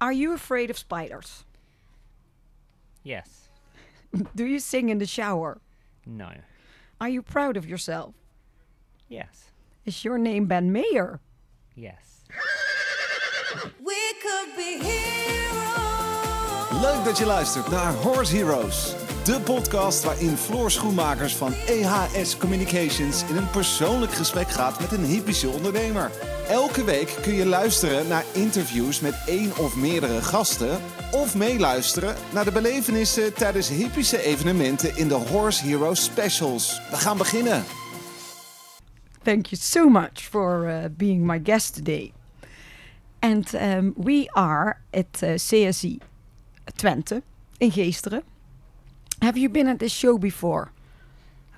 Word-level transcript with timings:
Are 0.00 0.12
you 0.12 0.32
afraid 0.32 0.70
of 0.70 0.78
spiders? 0.78 1.44
Yes. 3.02 3.48
Do 4.34 4.44
you 4.44 4.60
sing 4.60 4.88
in 4.88 4.98
the 4.98 5.06
shower? 5.06 5.58
No. 6.06 6.30
Are 7.00 7.08
you 7.08 7.22
proud 7.22 7.56
of 7.56 7.66
yourself? 7.66 8.14
Yes. 9.08 9.50
Is 9.84 10.04
your 10.04 10.18
name 10.18 10.46
Ben 10.46 10.72
Maher? 10.72 11.20
Yes. 11.74 12.24
We 13.84 13.96
could 14.22 14.56
be 14.56 14.78
heroes. 14.82 16.82
Leuk 16.82 17.04
dat 17.04 17.18
je 17.18 17.26
luistert 17.26 17.70
naar 17.70 17.92
Horse 17.92 18.36
Heroes. 18.36 18.94
De 19.28 19.40
podcast 19.40 20.04
waarin 20.04 20.36
Floor 20.36 20.70
Schoenmakers 20.70 21.36
van 21.36 21.52
EHS 21.52 22.36
Communications 22.36 23.24
in 23.28 23.36
een 23.36 23.50
persoonlijk 23.50 24.12
gesprek 24.12 24.48
gaat 24.48 24.80
met 24.80 24.92
een 24.92 25.04
hippische 25.04 25.48
ondernemer. 25.48 26.10
Elke 26.48 26.84
week 26.84 27.16
kun 27.22 27.32
je 27.34 27.46
luisteren 27.46 28.08
naar 28.08 28.24
interviews 28.34 29.00
met 29.00 29.22
één 29.26 29.56
of 29.56 29.76
meerdere 29.76 30.22
gasten. 30.22 30.80
Of 31.12 31.36
meeluisteren 31.36 32.14
naar 32.32 32.44
de 32.44 32.52
belevenissen 32.52 33.34
tijdens 33.34 33.68
hippische 33.68 34.22
evenementen 34.22 34.96
in 34.96 35.08
de 35.08 35.14
Horse 35.14 35.66
Heroes 35.66 36.04
Specials. 36.04 36.80
We 36.90 36.96
gaan 36.96 37.18
beginnen. 37.18 37.64
Thank 39.22 39.46
you 39.46 39.60
so 39.60 39.88
much 39.88 40.20
for 40.30 40.68
uh, 40.68 40.84
being 40.96 41.26
my 41.26 41.40
guest 41.42 41.74
today. 41.74 42.12
And 43.18 43.54
um, 43.54 43.94
we 43.96 44.28
are 44.32 44.76
at 44.90 45.22
uh, 45.22 45.34
CSE 45.34 45.98
Twente 46.74 47.22
in 47.58 47.70
Geesteren. 47.70 48.36
Have 49.20 49.36
you 49.36 49.48
been 49.48 49.66
at 49.66 49.78
this 49.78 49.92
show 49.92 50.16
before? 50.18 50.72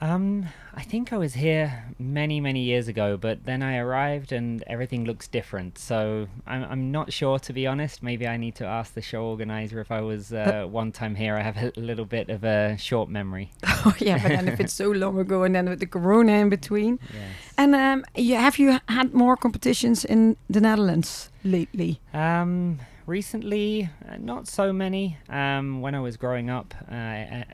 Um, 0.03 0.47
I 0.75 0.83
think 0.83 1.13
I 1.13 1.19
was 1.19 1.35
here 1.35 1.85
many, 1.99 2.41
many 2.41 2.63
years 2.63 2.89
ago, 2.89 3.19
but 3.19 3.45
then 3.45 3.63
I 3.63 3.77
arrived 3.77 4.33
and 4.33 4.65
everything 4.67 5.05
looks 5.05 5.29
different. 5.29 5.77
So 5.77 6.27
I'm, 6.47 6.65
I'm 6.65 6.91
not 6.91 7.13
sure, 7.13 7.39
to 7.41 7.53
be 7.53 7.67
honest. 7.67 8.03
Maybe 8.03 8.27
I 8.27 8.39
need 8.39 8.55
to 8.57 8.65
ask 8.65 8.95
the 8.95 9.03
show 9.03 9.25
organizer 9.25 9.79
if 9.79 9.91
I 9.91 10.01
was 10.01 10.33
uh, 10.33 10.67
one 10.71 10.91
time 10.91 11.15
here. 11.15 11.37
I 11.37 11.43
have 11.43 11.59
a 11.59 11.73
little 11.77 12.07
bit 12.07 12.31
of 12.31 12.45
a 12.45 12.79
short 12.79 13.09
memory. 13.09 13.51
Oh 13.83 13.95
yeah, 13.99 14.19
but 14.23 14.29
then 14.29 14.47
if 14.47 14.61
it's 14.61 14.75
so 14.75 14.91
long 14.91 15.19
ago, 15.19 15.43
and 15.43 15.55
then 15.55 15.67
with 15.67 15.81
the 15.81 15.87
corona 15.87 16.33
in 16.33 16.51
between. 16.51 16.99
Yes. 17.15 17.55
And 17.57 17.75
um, 17.75 18.05
you, 18.15 18.35
have 18.37 18.59
you 18.59 18.79
had 18.89 19.15
more 19.15 19.39
competitions 19.39 20.05
in 20.05 20.37
the 20.51 20.61
Netherlands 20.61 21.31
lately? 21.45 21.99
Um, 22.13 22.79
recently, 23.07 23.89
uh, 24.09 24.17
not 24.19 24.47
so 24.49 24.73
many. 24.73 25.19
Um, 25.29 25.81
when 25.81 25.95
I 25.95 26.01
was 26.01 26.17
growing 26.17 26.51
up, 26.51 26.75
uh, 26.91 26.95
uh, 26.95 27.45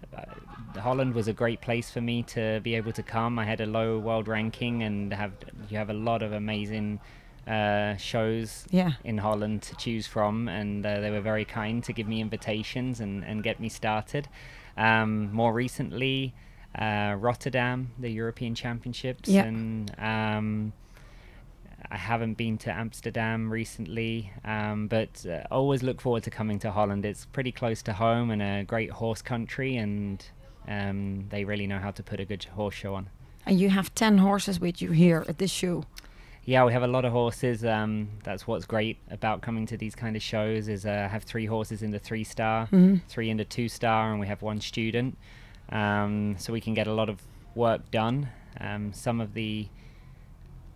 Holland 0.80 1.14
was 1.14 1.28
a 1.28 1.33
great 1.33 1.61
place 1.61 1.91
for 1.91 2.00
me 2.00 2.22
to 2.25 2.61
be 2.62 2.75
able 2.75 2.92
to 2.92 3.03
come. 3.03 3.38
I 3.38 3.44
had 3.44 3.61
a 3.61 3.66
low 3.66 3.98
world 3.98 4.28
ranking, 4.28 4.83
and 4.83 5.12
have 5.12 5.33
you 5.70 5.78
have 5.78 5.91
a 5.91 5.94
lot 5.94 6.22
of 6.22 6.33
amazing 6.33 7.00
uh, 7.47 7.97
shows 7.97 8.66
Yeah. 8.70 8.92
in 9.05 9.19
Holland 9.19 9.62
to 9.62 9.77
choose 9.77 10.06
from, 10.06 10.48
and 10.48 10.84
uh, 10.84 11.00
they 11.00 11.11
were 11.11 11.20
very 11.20 11.44
kind 11.44 11.83
to 11.84 11.92
give 11.92 12.08
me 12.08 12.20
invitations 12.20 13.00
and, 13.00 13.25
and 13.25 13.42
get 13.42 13.60
me 13.60 13.69
started. 13.69 14.28
Um, 14.77 15.33
more 15.33 15.53
recently, 15.53 16.34
uh, 16.78 17.14
Rotterdam, 17.19 17.92
the 17.98 18.10
European 18.10 18.55
Championships, 18.55 19.28
Yeah. 19.28 19.44
and 19.44 19.94
um, 19.98 20.72
I 21.91 21.97
haven't 21.97 22.34
been 22.34 22.59
to 22.59 22.73
Amsterdam 22.73 23.51
recently, 23.51 24.33
um, 24.45 24.89
but 24.89 25.25
uh, 25.27 25.45
always 25.51 25.83
look 25.83 26.01
forward 26.01 26.23
to 26.25 26.31
coming 26.31 26.59
to 26.61 26.70
Holland. 26.70 27.05
It's 27.05 27.27
pretty 27.27 27.53
close 27.53 27.83
to 27.83 27.93
home 27.93 28.31
and 28.31 28.43
a 28.43 28.65
great 28.65 28.91
horse 28.91 29.23
country, 29.23 29.77
and 29.77 30.25
um, 30.69 31.27
they 31.28 31.45
really 31.45 31.67
know 31.67 31.78
how 31.78 31.93
to 31.93 32.03
put 32.03 32.19
a 32.20 32.25
good 32.25 32.45
horse 32.45 32.75
show 32.75 32.95
on. 32.95 33.09
And 33.45 33.61
you 33.61 33.70
have 33.70 33.95
10 33.95 34.19
horses 34.19 34.59
with 34.59 34.83
you 34.83 34.91
here 34.91 35.25
at 35.28 35.39
this 35.39 35.51
show. 35.53 35.84
Yeah, 36.45 36.65
we 36.65 36.73
have 36.73 36.83
a 36.83 36.89
lot 36.89 37.05
of 37.05 37.12
horses. 37.12 37.65
Um, 37.65 38.09
that's 38.25 38.47
what's 38.47 38.65
great 38.67 38.98
about 39.11 39.41
coming 39.43 39.67
to 39.67 39.77
these 39.77 39.95
kind 39.95 40.15
of 40.17 40.23
shows. 40.23 40.69
Is 40.69 40.87
uh, 40.87 41.09
have 41.11 41.25
three 41.25 41.47
horses 41.47 41.83
in 41.83 41.91
the 41.91 41.98
three 41.98 42.25
star, 42.25 42.69
Mhm. 42.69 43.03
three 43.09 43.31
in 43.31 43.37
the 43.37 43.45
two 43.45 43.69
star, 43.69 44.11
and 44.12 44.21
we 44.21 44.27
have 44.28 44.43
one 44.43 44.61
student. 44.61 45.17
Um, 45.71 46.37
so 46.39 46.53
we 46.53 46.61
can 46.61 46.75
get 46.75 46.87
a 46.87 46.93
lot 46.93 47.09
of 47.09 47.21
work 47.56 47.91
done. 47.91 48.28
Um, 48.61 48.93
some 48.93 49.21
of 49.21 49.34
the 49.34 49.66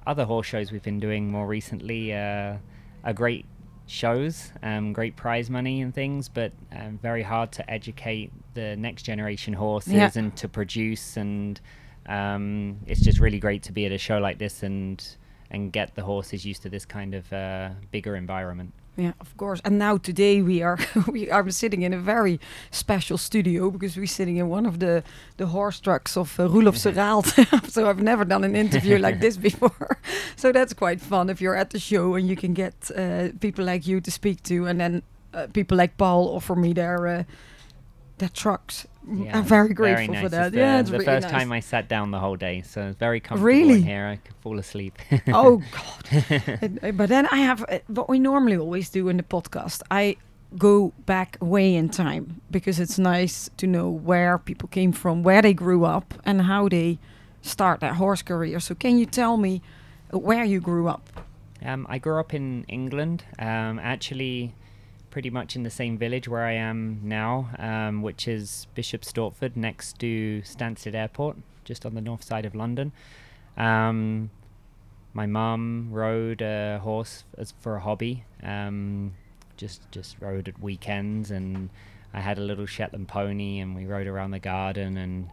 other 0.07 0.25
horse 0.25 0.47
shows 0.47 0.73
we've 0.73 0.83
been 0.83 1.01
doing 1.01 1.31
more 1.31 1.47
recently 1.47 2.13
uh, 2.15 2.57
are 3.05 3.13
great 3.13 3.47
shows, 3.87 4.53
um, 4.63 4.93
great 4.93 5.17
prize 5.17 5.51
money 5.51 5.81
and 5.81 5.95
things, 5.95 6.29
but 6.29 6.53
um, 6.73 6.99
very 7.03 7.23
hard 7.23 7.51
to 7.53 7.71
educate 7.71 8.31
the 8.55 8.77
next 8.77 9.03
generation 9.03 9.53
horses 9.55 9.93
Yeah. 9.93 10.11
and 10.15 10.37
to 10.37 10.49
produce. 10.49 11.17
And 11.17 11.61
um, 12.07 12.79
it's 12.87 13.01
just 13.01 13.19
really 13.19 13.39
great 13.39 13.63
to 13.65 13.73
be 13.73 13.87
at 13.87 13.93
a 13.93 13.99
show 13.99 14.19
like 14.19 14.39
this 14.39 14.63
and 14.63 15.05
and 15.53 15.73
get 15.73 15.97
the 15.97 16.03
horses 16.03 16.47
used 16.47 16.63
to 16.63 16.69
this 16.69 16.85
kind 16.85 17.13
of 17.13 17.33
uh, 17.33 17.71
bigger 17.91 18.15
environment. 18.15 18.73
Yeah, 19.01 19.13
of 19.19 19.35
course. 19.39 19.63
And 19.65 19.79
now 19.79 19.97
today 19.97 20.43
we 20.43 20.63
are 20.63 20.79
we 21.07 21.31
are 21.31 21.51
sitting 21.51 21.81
in 21.83 21.95
a 21.95 21.99
very 21.99 22.39
special 22.71 23.17
studio 23.17 23.71
because 23.71 23.97
we're 23.97 24.07
sitting 24.07 24.37
in 24.37 24.51
one 24.51 24.67
of 24.67 24.79
the 24.79 25.03
the 25.39 25.47
horse 25.47 25.81
trucks 25.81 26.17
of 26.17 26.39
uh, 26.39 26.49
Roelof 26.49 26.77
so 27.71 27.89
I've 27.89 28.03
never 28.03 28.27
done 28.27 28.45
an 28.45 28.55
interview 28.55 28.99
like 28.99 29.21
this 29.21 29.39
before. 29.39 29.99
so 30.37 30.53
that's 30.53 30.75
quite 30.75 31.01
fun 31.01 31.31
if 31.31 31.41
you're 31.41 31.57
at 31.57 31.71
the 31.71 31.79
show 31.79 32.15
and 32.15 32.29
you 32.29 32.37
can 32.37 32.53
get 32.53 32.91
uh, 32.95 33.29
people 33.41 33.65
like 33.65 33.87
you 33.87 34.03
to 34.03 34.11
speak 34.11 34.43
to, 34.43 34.67
and 34.67 34.79
then 34.79 35.03
uh, 35.33 35.47
people 35.53 35.79
like 35.79 35.97
Paul 35.97 36.29
offer 36.37 36.55
me 36.55 36.75
their 36.75 37.07
uh, 37.07 37.25
their 38.19 38.29
trucks. 38.29 38.87
Yeah, 39.13 39.39
I'm 39.39 39.45
very 39.45 39.71
it's 39.71 39.75
grateful 39.77 40.15
nice. 40.15 40.21
for 40.21 40.27
It's 40.27 40.35
that. 40.35 40.53
the, 40.53 40.59
yeah, 40.59 40.81
it's 40.81 40.91
the 40.91 40.93
really 40.99 41.05
first 41.05 41.25
nice. 41.25 41.33
time 41.33 41.53
I 41.53 41.61
sat 41.61 41.89
down 41.89 42.11
the 42.11 42.19
whole 42.21 42.37
day, 42.37 42.63
so 42.63 42.89
it's 42.89 42.99
very 42.99 43.21
comfortable 43.21 43.47
Really? 43.47 43.75
in 43.75 43.83
here. 43.83 44.07
I 44.07 44.17
could 44.17 44.37
fall 44.43 44.59
asleep. 44.59 44.99
oh 45.29 45.63
god 45.73 46.03
uh, 46.83 46.93
but 46.93 47.09
then 47.09 47.27
i 47.31 47.37
have 47.39 47.65
uh, 47.69 47.79
what 47.89 48.09
we 48.09 48.19
normally 48.19 48.57
always 48.57 48.89
do 48.91 49.09
in 49.09 49.17
the 49.17 49.23
podcast 49.23 49.83
i 49.91 50.17
go 50.59 50.93
back 51.07 51.37
way 51.41 51.75
in 51.75 51.89
time 51.89 52.41
because 52.51 52.81
it's 52.81 52.99
nice 52.99 53.49
to 53.57 53.67
know 53.67 53.89
where 53.91 54.39
people 54.39 54.69
came 54.69 54.93
from 54.93 55.23
where 55.23 55.43
they 55.43 55.55
grew 55.55 55.85
up 55.85 56.15
and 56.25 56.43
how 56.43 56.69
they 56.69 56.99
start 57.43 57.81
their 57.81 57.95
horse 57.95 58.23
career 58.23 58.59
so 58.61 58.75
can 58.75 58.99
you 58.99 59.07
tell 59.07 59.37
me 59.37 59.61
uh, 60.13 60.19
where 60.19 60.45
you 60.45 60.61
grew 60.61 60.89
up 60.89 61.03
Um, 61.65 61.87
I 61.91 61.99
grew 61.99 62.19
up 62.21 62.33
in 62.35 62.65
England, 62.69 63.23
um, 63.39 63.79
actually, 63.79 64.53
pretty 65.11 65.31
much 65.31 65.57
in 65.57 65.63
the 65.63 65.71
same 65.71 65.99
village 65.99 66.29
where 66.29 66.45
I 66.45 66.53
am 66.53 67.01
now, 67.03 67.51
um, 67.59 68.03
which 68.03 68.29
is 68.29 68.67
Bishop 68.75 69.03
Stortford, 69.03 69.57
next 69.57 69.99
to 70.01 70.43
Stansted 70.43 70.95
Airport, 70.95 71.37
just 71.65 71.85
on 71.85 71.95
the 71.95 72.01
north 72.01 72.23
side 72.23 72.45
of 72.45 72.55
London. 72.55 72.93
Um, 73.57 74.31
my 75.13 75.27
mum 75.27 75.89
rode 75.91 76.41
a 76.41 76.79
horse 76.83 77.25
as 77.37 77.53
for 77.61 77.77
a 77.77 77.81
hobby, 77.81 78.25
um, 78.43 79.15
just 79.57 79.91
just 79.91 80.17
rode 80.21 80.49
at 80.49 80.61
weekends, 80.61 81.31
and 81.31 81.71
I 82.15 82.21
had 82.21 82.39
a 82.39 82.43
little 82.43 82.67
Shetland 82.67 83.09
pony, 83.09 83.59
and 83.59 83.75
we 83.75 83.87
rode 83.87 84.07
around 84.07 84.31
the 84.31 84.39
garden 84.39 84.97
and 84.97 85.31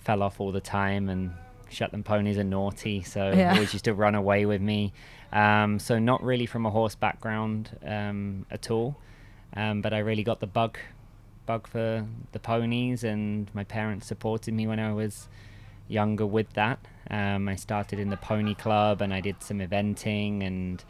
fell 0.00 0.22
off 0.22 0.40
all 0.40 0.52
the 0.52 0.60
time 0.60 1.08
and 1.08 1.32
Shetland 1.74 2.04
ponies 2.04 2.38
are 2.38 2.44
naughty, 2.44 3.02
so 3.02 3.30
Yeah. 3.36 3.52
always 3.52 3.72
used 3.72 3.84
to 3.86 3.94
run 3.94 4.14
away 4.14 4.46
with 4.46 4.60
me. 4.62 4.92
Um, 5.32 5.78
so 5.78 5.98
not 5.98 6.22
really 6.22 6.46
from 6.46 6.64
a 6.66 6.70
horse 6.70 6.94
background 6.94 7.76
um, 7.84 8.46
at 8.50 8.70
all, 8.70 8.96
um, 9.56 9.82
but 9.82 9.92
I 9.92 9.98
really 9.98 10.22
got 10.22 10.40
the 10.40 10.46
bug, 10.46 10.78
bug 11.46 11.66
for 11.66 12.06
the 12.32 12.38
ponies, 12.38 13.02
and 13.04 13.50
my 13.54 13.64
parents 13.64 14.06
supported 14.06 14.54
me 14.54 14.66
when 14.66 14.78
I 14.78 14.92
was 14.92 15.28
younger 15.88 16.24
with 16.26 16.52
that. 16.54 16.78
Um, 17.10 17.48
I 17.48 17.56
started 17.56 17.98
in 17.98 18.10
the 18.10 18.16
pony 18.16 18.54
club, 18.54 19.02
and 19.02 19.12
I 19.12 19.20
did 19.20 19.42
some 19.42 19.58
eventing 19.58 20.46
and 20.46 20.84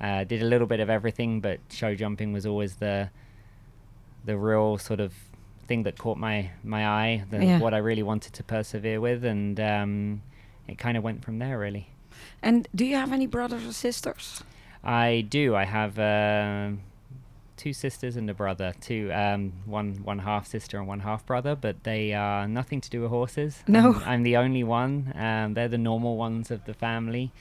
uh, 0.00 0.24
did 0.24 0.42
a 0.42 0.46
little 0.46 0.66
bit 0.68 0.80
of 0.80 0.88
everything, 0.88 1.40
but 1.40 1.58
show 1.70 1.94
jumping 1.94 2.32
was 2.32 2.46
always 2.46 2.76
the 2.76 3.10
the 4.24 4.36
real 4.36 4.78
sort 4.78 5.00
of 5.00 5.12
thing 5.66 5.82
that 5.84 5.98
caught 5.98 6.18
my 6.18 6.50
my 6.62 6.86
eye, 6.86 7.24
the, 7.30 7.44
Yeah. 7.44 7.58
what 7.60 7.74
I 7.74 7.78
really 7.78 8.02
wanted 8.02 8.32
to 8.34 8.42
persevere 8.44 9.00
with, 9.00 9.24
and 9.24 9.58
um, 9.60 10.22
it 10.68 10.78
kind 10.78 10.96
of 10.96 11.02
went 11.02 11.24
from 11.24 11.38
there 11.38 11.58
really. 11.58 11.88
and 12.42 12.68
do 12.74 12.84
you 12.84 12.96
have 12.96 13.12
any 13.12 13.26
brothers 13.26 13.66
or 13.66 13.72
sisters 13.72 14.42
I 14.84 15.26
do. 15.28 15.56
I 15.56 15.64
have 15.64 15.98
uh, 15.98 16.70
two 17.56 17.72
sisters 17.72 18.16
and 18.16 18.30
a 18.30 18.34
brother. 18.34 18.72
Two, 18.80 19.10
um, 19.12 19.52
one 19.66 20.04
one 20.04 20.20
half 20.20 20.46
sister 20.46 20.78
and 20.78 20.86
one 20.86 21.00
half 21.00 21.26
brother, 21.26 21.56
but 21.56 21.82
they 21.82 22.14
are 22.14 22.46
nothing 22.46 22.80
to 22.82 22.88
do 22.88 23.02
with 23.02 23.10
horses. 23.10 23.62
No. 23.66 23.94
I'm, 23.94 24.02
I'm 24.08 24.22
the 24.22 24.36
only 24.36 24.62
one. 24.62 25.12
Um, 25.16 25.54
they're 25.54 25.68
the 25.68 25.78
normal 25.78 26.16
ones 26.16 26.50
of 26.52 26.64
the 26.64 26.74
family. 26.74 27.32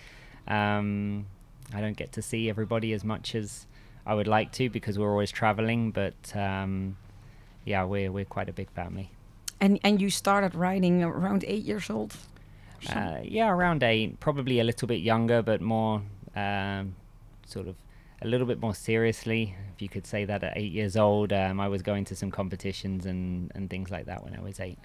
Um, 0.47 1.27
I 1.73 1.79
don't 1.79 1.95
get 1.95 2.11
to 2.13 2.21
see 2.21 2.49
everybody 2.49 2.91
as 2.93 3.03
much 3.03 3.35
as 3.35 3.67
I 4.05 4.15
would 4.15 4.27
like 4.27 4.51
to 4.53 4.69
because 4.69 4.97
we're 4.97 5.11
always 5.11 5.31
traveling. 5.31 5.91
But 5.91 6.35
um, 6.35 6.97
yeah, 7.65 7.83
we're 7.83 8.11
we're 8.11 8.25
quite 8.25 8.49
a 8.49 8.53
big 8.53 8.71
family. 8.71 9.11
and 9.61 9.79
and 9.83 10.01
you 10.01 10.09
started 10.09 10.55
riding 10.55 11.03
around 11.03 11.43
eight 11.47 11.63
years 11.63 11.89
old? 11.89 12.17
Uh, 12.89 13.19
yeah, 13.23 13.49
around 13.49 13.83
eight, 13.83 14.19
probably 14.19 14.59
a 14.59 14.63
little 14.63 14.87
bit 14.87 15.01
younger, 15.01 15.41
but 15.41 15.61
more 15.61 16.01
um, 16.35 16.95
sort 17.45 17.67
of 17.67 17.75
a 18.21 18.27
little 18.27 18.47
bit 18.47 18.59
more 18.59 18.73
seriously, 18.73 19.55
if 19.73 19.81
you 19.81 19.89
could 19.89 20.05
say 20.07 20.25
that 20.25 20.43
at 20.43 20.53
eight 20.55 20.71
years 20.71 20.97
old. 20.97 21.31
Um, 21.33 21.59
I 21.59 21.67
was 21.67 21.81
going 21.81 22.05
to 22.05 22.15
some 22.15 22.31
competitions 22.31 23.05
and, 23.05 23.51
and 23.55 23.69
things 23.69 23.91
like 23.91 24.05
that 24.05 24.23
when 24.23 24.35
I 24.35 24.41
was 24.41 24.59
eight. 24.59 24.79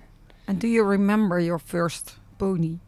and 0.46 0.60
do 0.60 0.68
you 0.68 0.82
remember 0.82 1.38
your 1.38 1.58
first 1.58 2.16
pony 2.38 2.78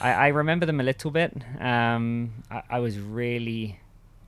I, 0.00 0.12
I 0.12 0.28
remember 0.28 0.66
them 0.66 0.80
a 0.80 0.84
little 0.84 1.10
bit. 1.10 1.32
Um, 1.60 2.32
I, 2.50 2.62
I 2.70 2.78
was 2.78 2.98
really 2.98 3.80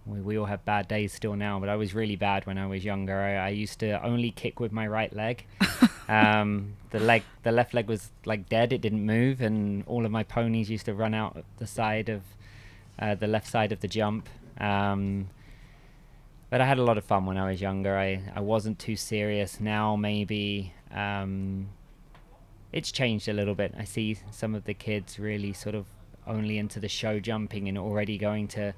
we, 0.04 0.20
we 0.20 0.38
all 0.38 0.46
have 0.46 0.64
bad 0.64 0.88
days 0.88 1.12
still 1.12 1.34
now, 1.34 1.58
but 1.58 1.68
I 1.68 1.76
was 1.76 1.94
really 1.94 2.16
bad 2.16 2.46
when 2.46 2.58
I 2.58 2.66
was 2.66 2.84
younger. 2.84 3.18
I, 3.18 3.46
I 3.46 3.48
used 3.48 3.80
to 3.80 4.02
only 4.04 4.30
kick 4.30 4.60
with 4.60 4.72
my 4.72 4.86
right 4.86 5.12
leg. 5.12 5.44
um, 6.08 6.74
the 6.90 7.00
leg, 7.00 7.22
the 7.42 7.52
left 7.52 7.74
leg 7.74 7.88
was 7.88 8.10
like 8.24 8.48
dead; 8.48 8.72
it 8.72 8.80
didn't 8.80 9.04
move, 9.04 9.40
and 9.40 9.84
all 9.86 10.04
of 10.04 10.12
my 10.12 10.22
ponies 10.22 10.70
used 10.70 10.86
to 10.86 10.94
run 10.94 11.14
out 11.14 11.44
the 11.58 11.66
side 11.66 12.08
of 12.08 12.22
uh, 12.98 13.14
the 13.14 13.26
left 13.26 13.48
side 13.48 13.72
of 13.72 13.80
the 13.80 13.88
jump. 13.88 14.28
Um, 14.58 15.28
but 16.48 16.60
I 16.60 16.66
had 16.66 16.78
a 16.78 16.84
lot 16.84 16.96
of 16.96 17.04
fun 17.04 17.26
when 17.26 17.36
I 17.36 17.50
was 17.50 17.60
younger. 17.60 17.96
I, 17.96 18.22
I 18.34 18.40
wasn't 18.40 18.78
too 18.78 18.96
serious. 18.96 19.60
Now 19.60 19.96
maybe 19.96 20.72
um, 20.92 21.68
it's 22.72 22.92
changed 22.92 23.28
a 23.28 23.32
little 23.32 23.54
bit. 23.54 23.74
I 23.76 23.84
see 23.84 24.18
some 24.30 24.54
of 24.54 24.64
the 24.64 24.74
kids 24.74 25.18
really 25.18 25.52
sort 25.52 25.74
of 25.74 25.86
only 26.26 26.58
into 26.58 26.80
the 26.80 26.88
show 26.88 27.20
jumping 27.20 27.68
and 27.68 27.76
already 27.76 28.18
going 28.18 28.48
to 28.48 28.74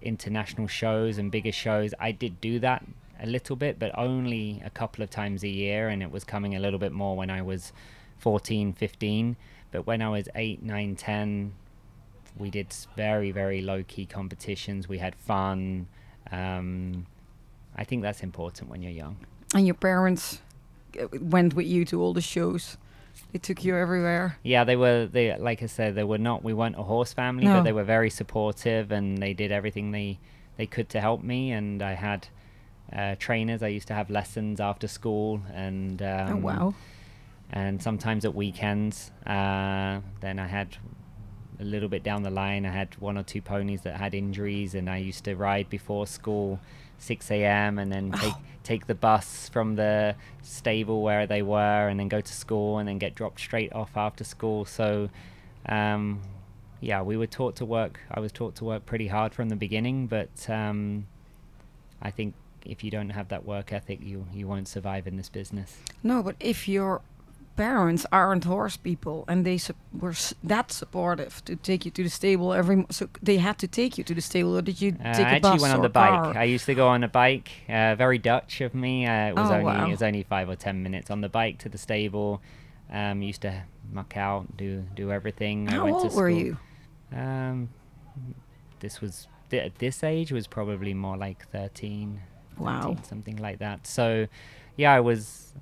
international 0.00 0.68
shows 0.68 1.18
and 1.18 1.30
bigger 1.30 1.52
shows. 1.52 1.92
I 1.98 2.12
did 2.12 2.40
do 2.40 2.60
that 2.60 2.84
a 3.20 3.26
little 3.26 3.56
bit, 3.56 3.78
but 3.78 3.96
only 3.98 4.62
a 4.64 4.70
couple 4.70 5.02
of 5.02 5.10
times 5.10 5.42
a 5.42 5.48
year, 5.48 5.88
and 5.88 6.02
it 6.02 6.10
was 6.10 6.24
coming 6.24 6.54
a 6.54 6.60
little 6.60 6.78
bit 6.78 6.92
more 6.92 7.16
when 7.16 7.30
I 7.30 7.42
was 7.42 7.72
14, 8.18 8.72
15. 8.72 9.36
But 9.70 9.86
when 9.86 10.00
I 10.02 10.08
was 10.08 10.28
8, 10.34 10.62
9, 10.62 10.96
10, 10.96 11.52
we 12.36 12.50
did 12.50 12.68
very, 12.96 13.30
very 13.30 13.60
low 13.60 13.82
key 13.82 14.06
competitions. 14.06 14.88
We 14.88 14.98
had 14.98 15.14
fun. 15.14 15.88
Um, 16.30 17.06
I 17.76 17.84
think 17.84 18.02
that's 18.02 18.22
important 18.22 18.70
when 18.70 18.82
you're 18.82 18.92
young. 18.92 19.16
And 19.54 19.66
your 19.66 19.74
parents 19.74 20.40
uh, 21.00 21.06
went 21.20 21.54
with 21.54 21.66
you 21.66 21.84
to 21.86 22.00
all 22.02 22.12
the 22.12 22.20
shows. 22.20 22.76
They 23.32 23.38
took 23.38 23.64
you 23.64 23.76
everywhere. 23.76 24.38
Yeah, 24.42 24.64
they 24.64 24.76
were. 24.76 25.06
They 25.06 25.36
like 25.36 25.62
I 25.62 25.66
said, 25.66 25.94
they 25.96 26.04
were 26.04 26.18
not. 26.18 26.44
We 26.44 26.54
weren't 26.54 26.78
a 26.78 26.82
horse 26.82 27.12
family, 27.12 27.44
No. 27.44 27.54
but 27.56 27.62
they 27.64 27.72
were 27.72 27.84
very 27.84 28.10
supportive, 28.10 28.92
and 28.92 29.18
they 29.18 29.34
did 29.34 29.50
everything 29.52 29.90
they 29.90 30.18
they 30.56 30.66
could 30.66 30.88
to 30.90 31.00
help 31.00 31.22
me. 31.22 31.50
And 31.52 31.82
I 31.82 31.94
had 31.94 32.28
uh, 32.92 33.14
trainers. 33.18 33.62
I 33.62 33.68
used 33.68 33.88
to 33.88 33.94
have 33.94 34.10
lessons 34.10 34.60
after 34.60 34.88
school, 34.88 35.40
and 35.52 36.00
um, 36.02 36.32
oh 36.32 36.36
wow. 36.36 36.74
and 37.50 37.82
sometimes 37.82 38.24
at 38.24 38.34
weekends. 38.34 39.10
Uh, 39.26 40.00
then 40.20 40.38
I 40.38 40.46
had 40.46 40.76
a 41.60 41.64
little 41.64 41.88
bit 41.88 42.02
down 42.02 42.22
the 42.22 42.30
line. 42.30 42.64
I 42.64 42.72
had 42.72 42.96
one 42.98 43.18
or 43.18 43.22
two 43.22 43.42
ponies 43.42 43.82
that 43.82 43.96
had 43.96 44.14
injuries, 44.14 44.74
and 44.74 44.88
I 44.88 44.98
used 44.98 45.24
to 45.24 45.34
ride 45.34 45.68
before 45.68 46.06
school, 46.06 46.60
6 46.98 47.30
a.m. 47.30 47.78
and 47.78 47.92
then 47.92 48.12
take 48.12 48.34
take 48.62 48.86
the 48.86 48.94
bus 48.94 49.48
from 49.48 49.76
the 49.76 50.14
stable 50.42 51.02
where 51.02 51.26
they 51.26 51.42
were, 51.42 51.88
and 51.88 51.98
then 51.98 52.08
go 52.08 52.20
to 52.20 52.32
school, 52.32 52.78
and 52.78 52.88
then 52.88 52.98
get 52.98 53.14
dropped 53.14 53.40
straight 53.40 53.72
off 53.72 53.96
after 53.96 54.24
school. 54.24 54.64
So. 54.64 55.10
Um, 55.66 56.22
yeah, 56.80 57.02
we 57.02 57.16
were 57.16 57.26
taught 57.26 57.56
to 57.56 57.64
work. 57.64 57.98
I 58.08 58.20
was 58.20 58.30
taught 58.30 58.54
to 58.56 58.64
work 58.64 58.86
pretty 58.86 59.08
hard 59.08 59.34
from 59.34 59.48
the 59.48 59.56
beginning, 59.56 60.06
but 60.06 60.48
um, 60.48 61.06
I 62.00 62.10
think 62.12 62.34
if 62.68 62.84
you 62.84 62.90
don't 62.90 63.10
have 63.10 63.28
that 63.28 63.44
work 63.44 63.72
ethic, 63.72 63.98
you 64.02 64.26
you 64.32 64.46
won't 64.46 64.68
survive 64.68 65.06
in 65.06 65.16
this 65.16 65.28
business. 65.28 65.76
No, 66.02 66.22
but 66.22 66.36
if 66.40 66.68
your 66.68 67.00
parents 67.56 68.06
aren't 68.12 68.44
horse 68.44 68.76
people 68.76 69.24
and 69.26 69.44
they 69.44 69.58
su- 69.58 69.74
were 69.92 70.10
s- 70.10 70.32
that 70.44 70.70
supportive 70.70 71.44
to 71.44 71.56
take 71.56 71.84
you 71.84 71.90
to 71.90 72.04
the 72.04 72.08
stable 72.08 72.52
every, 72.52 72.76
m- 72.76 72.86
so 72.88 73.08
they 73.20 73.38
had 73.38 73.58
to 73.58 73.66
take 73.66 73.98
you 73.98 74.04
to 74.04 74.14
the 74.14 74.20
stable, 74.20 74.56
or 74.56 74.62
did 74.62 74.80
you 74.80 74.90
Uh, 75.04 75.12
take 75.12 75.26
I 75.26 75.30
a 75.30 75.34
actually 75.36 75.50
bus 75.58 75.62
went 75.62 75.74
on 75.74 75.80
or 75.80 75.82
the 75.82 75.88
bike. 75.88 76.10
car? 76.34 76.38
I 76.38 76.44
used 76.44 76.66
to 76.66 76.74
go 76.76 76.86
on 76.86 77.02
a 77.02 77.08
bike. 77.08 77.48
Uh, 77.68 77.96
very 77.96 78.18
Dutch 78.18 78.60
of 78.60 78.74
me. 78.74 79.06
Uh, 79.06 79.30
it 79.30 79.34
was 79.34 79.50
Oh, 79.50 79.54
only 79.54 79.64
wow. 79.64 79.86
it 79.86 79.90
was 79.90 80.02
only 80.02 80.22
five 80.22 80.48
or 80.48 80.54
ten 80.54 80.82
minutes 80.84 81.10
on 81.10 81.20
the 81.20 81.28
bike 81.28 81.58
to 81.58 81.68
the 81.68 81.78
stable. 81.78 82.40
Um, 82.92 83.22
used 83.22 83.42
to 83.42 83.52
muck 83.92 84.16
out, 84.16 84.56
do 84.56 84.84
do 84.94 85.10
everything. 85.10 85.68
I 85.68 85.72
How 85.72 85.84
went 85.84 85.96
old 85.96 86.10
to 86.10 86.16
were 86.16 86.30
you? 86.30 86.58
Um, 87.12 87.70
this 88.80 89.00
was 89.00 89.26
th- 89.50 89.64
at 89.64 89.78
this 89.78 90.04
age 90.04 90.30
was 90.30 90.46
probably 90.46 90.94
more 90.94 91.16
like 91.16 91.48
13, 91.50 92.20
Wow. 92.58 92.80
13, 92.82 93.04
something 93.04 93.36
like 93.36 93.58
that. 93.58 93.86
So, 93.86 94.26
yeah, 94.76 94.92
I 94.92 95.00
was 95.00 95.52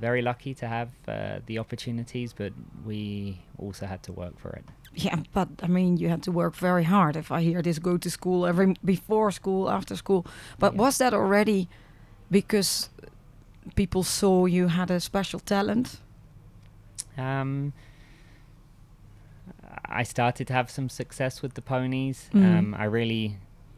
very 0.00 0.22
lucky 0.22 0.54
to 0.54 0.66
have 0.66 0.88
uh, 1.08 1.40
the 1.46 1.58
opportunities, 1.58 2.32
but 2.32 2.52
we 2.84 3.38
also 3.58 3.86
had 3.86 4.02
to 4.04 4.12
work 4.12 4.38
for 4.38 4.50
it. 4.50 4.64
Yeah, 4.94 5.16
but 5.32 5.48
I 5.62 5.66
mean, 5.66 5.96
you 5.98 6.08
had 6.08 6.22
to 6.22 6.32
work 6.32 6.54
very 6.54 6.84
hard. 6.84 7.16
If 7.16 7.30
I 7.30 7.42
hear 7.42 7.62
this, 7.62 7.78
go 7.78 7.98
to 7.98 8.10
school 8.10 8.46
every 8.46 8.74
before 8.84 9.30
school, 9.30 9.68
after 9.70 9.96
school. 9.96 10.24
But 10.58 10.72
Yeah. 10.72 10.80
was 10.82 10.98
that 10.98 11.12
already 11.12 11.68
because 12.30 12.88
people 13.74 14.02
saw 14.02 14.46
you 14.46 14.68
had 14.68 14.90
a 14.90 15.00
special 15.00 15.40
talent? 15.40 16.00
Um, 17.18 17.72
I 19.84 20.02
started 20.04 20.46
to 20.48 20.52
have 20.54 20.70
some 20.70 20.88
success 20.88 21.42
with 21.42 21.54
the 21.54 21.62
ponies. 21.62 22.28
Mm. 22.32 22.58
Um, 22.58 22.74
I 22.74 22.84
really, 22.84 23.36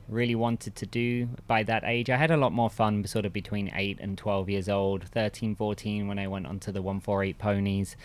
really 0.09 0.35
wanted 0.35 0.75
to 0.77 0.87
do 0.87 1.29
by 1.47 1.63
that 1.65 1.85
age. 1.85 2.09
I 2.11 2.17
had 2.17 2.31
a 2.31 2.37
lot 2.37 2.53
more 2.53 2.71
fun 2.71 3.05
sort 3.07 3.27
of 3.27 3.33
between 3.33 3.71
8 3.75 3.99
and 4.01 4.17
12 4.17 4.49
years 4.49 4.69
old, 4.69 5.05
13, 5.05 5.55
14 5.55 6.09
when 6.09 6.19
I 6.19 6.27
went 6.29 6.47
onto 6.47 6.73
the 6.73 6.81
148 6.83 7.39
ponies. 7.39 7.97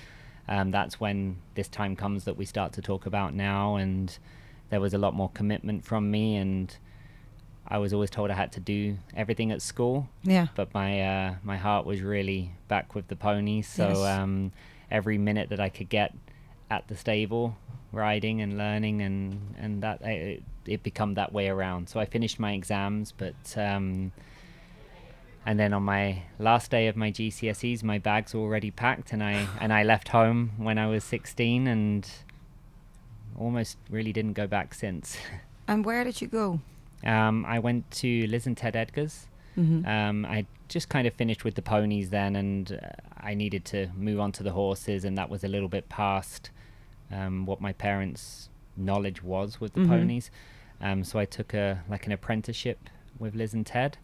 Um, 0.48 0.72
that's 0.72 1.00
when 1.00 1.38
this 1.56 1.68
time 1.70 1.96
comes 1.96 2.26
that 2.26 2.36
we 2.38 2.46
start 2.46 2.74
to 2.74 2.82
talk 2.82 3.06
about 3.06 3.34
now. 3.34 3.76
And 3.78 4.18
there 4.70 4.82
was 4.82 4.94
a 4.94 4.98
lot 4.98 5.14
more 5.14 5.30
commitment 5.30 5.86
from 5.86 6.12
me. 6.12 6.36
And 6.36 6.76
I 7.68 7.78
was 7.78 7.94
always 7.94 8.10
told 8.10 8.30
I 8.30 8.34
had 8.36 8.52
to 8.54 8.60
do 8.60 8.98
everything 9.16 9.52
at 9.52 9.62
school 9.62 10.10
Yeah. 10.24 10.48
but 10.56 10.74
my 10.74 11.02
uh, 11.02 11.36
my 11.44 11.56
heart 11.56 11.86
was 11.86 12.02
really 12.02 12.52
back 12.68 12.94
with 12.96 13.08
the 13.08 13.16
ponies. 13.16 13.68
So 13.70 13.88
Yes. 13.88 14.18
um, 14.20 14.52
every 14.92 15.18
minute 15.18 15.50
that 15.50 15.62
I 15.62 15.70
could 15.70 15.88
get 15.88 16.14
at 16.70 16.88
the 16.90 16.96
stable, 16.98 17.56
riding 17.94 18.42
and 18.42 18.58
learning, 18.58 19.02
and 19.02 19.56
and 19.58 19.82
that 19.84 20.02
it, 20.02 20.44
it 20.66 20.84
become 20.84 21.14
that 21.14 21.32
way 21.32 21.48
around. 21.48 21.88
So 21.88 22.00
I 22.00 22.06
finished 22.06 22.40
my 22.40 22.54
exams, 22.54 23.14
but 23.16 23.58
um, 23.58 24.12
and 25.46 25.60
then 25.60 25.74
on 25.74 25.84
my 25.84 26.24
last 26.40 26.72
day 26.72 26.88
of 26.88 26.98
my 26.98 27.12
GCSEs, 27.12 27.84
my 27.84 28.00
bags 28.00 28.34
were 28.34 28.42
already 28.42 28.72
packed, 28.72 29.14
and 29.14 29.24
I 29.24 29.48
and 29.60 29.72
I 29.72 29.84
left 29.84 30.10
home 30.10 30.52
when 30.58 30.78
I 30.78 30.88
was 30.88 31.04
16, 31.04 31.68
and 31.68 32.10
almost 33.38 33.78
really 33.90 34.12
didn't 34.12 34.34
go 34.34 34.48
back 34.48 34.74
since. 34.74 35.18
And 35.66 35.86
where 35.86 36.04
did 36.04 36.20
you 36.20 36.28
go? 36.28 36.60
Um, 37.06 37.46
I 37.46 37.60
went 37.60 37.90
to 37.92 38.28
Liz 38.28 38.46
and 38.46 38.58
Ted 38.58 38.76
Edgar's. 38.76 39.28
Mm-hmm. 39.58 39.86
Um, 39.88 40.26
I 40.26 40.46
just 40.68 40.90
kind 40.90 41.08
of 41.08 41.14
finished 41.14 41.46
with 41.46 41.56
the 41.56 41.62
ponies 41.62 42.10
then, 42.10 42.36
and 42.36 42.80
uh, 42.84 42.90
I 43.16 43.34
needed 43.34 43.64
to 43.66 43.88
move 43.96 44.20
on 44.20 44.34
to 44.34 44.44
the 44.44 44.52
horses, 44.52 45.06
and 45.06 45.18
that 45.18 45.30
was 45.30 45.46
a 45.46 45.48
little 45.48 45.70
bit 45.70 45.88
past 45.88 46.50
um, 47.14 47.46
what 47.46 47.62
my 47.62 47.74
parents' 47.74 48.50
knowledge 48.76 49.22
was 49.24 49.62
with 49.62 49.74
the 49.74 49.82
Mhm. 49.82 49.88
ponies. 49.88 50.32
Um, 50.82 51.04
so 51.04 51.20
I 51.20 51.26
took 51.26 51.54
a 51.54 51.84
like 51.90 52.06
an 52.08 52.12
apprenticeship 52.12 52.80
with 53.20 53.36
Liz 53.36 53.54
and 53.54 53.66
Ted, 53.66 53.98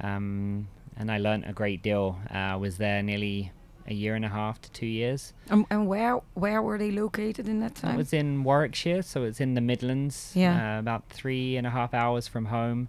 um, 0.00 0.68
and 0.96 1.10
I 1.10 1.18
learnt 1.18 1.48
a 1.48 1.52
great 1.52 1.82
deal. 1.82 2.18
Uh, 2.30 2.38
I 2.54 2.56
was 2.56 2.76
there 2.78 3.02
nearly 3.02 3.50
a 3.88 3.94
year 3.94 4.14
and 4.14 4.24
a 4.24 4.28
half 4.28 4.60
to 4.60 4.70
two 4.70 4.86
years. 4.86 5.32
and, 5.50 5.66
and 5.70 5.88
where 5.88 6.20
where 6.34 6.62
were 6.62 6.78
they 6.78 6.90
located 6.90 7.48
in 7.48 7.60
that 7.60 7.74
time? 7.74 7.94
It 7.94 7.98
was 7.98 8.12
in 8.12 8.44
Warwickshire, 8.44 9.02
so 9.02 9.24
it's 9.24 9.40
in 9.40 9.54
the 9.54 9.60
Midlands. 9.60 10.32
Yeah. 10.36 10.76
Uh, 10.76 10.78
about 10.78 11.08
three 11.08 11.56
and 11.56 11.66
a 11.66 11.70
half 11.70 11.92
hours 11.94 12.28
from 12.28 12.46
home. 12.46 12.88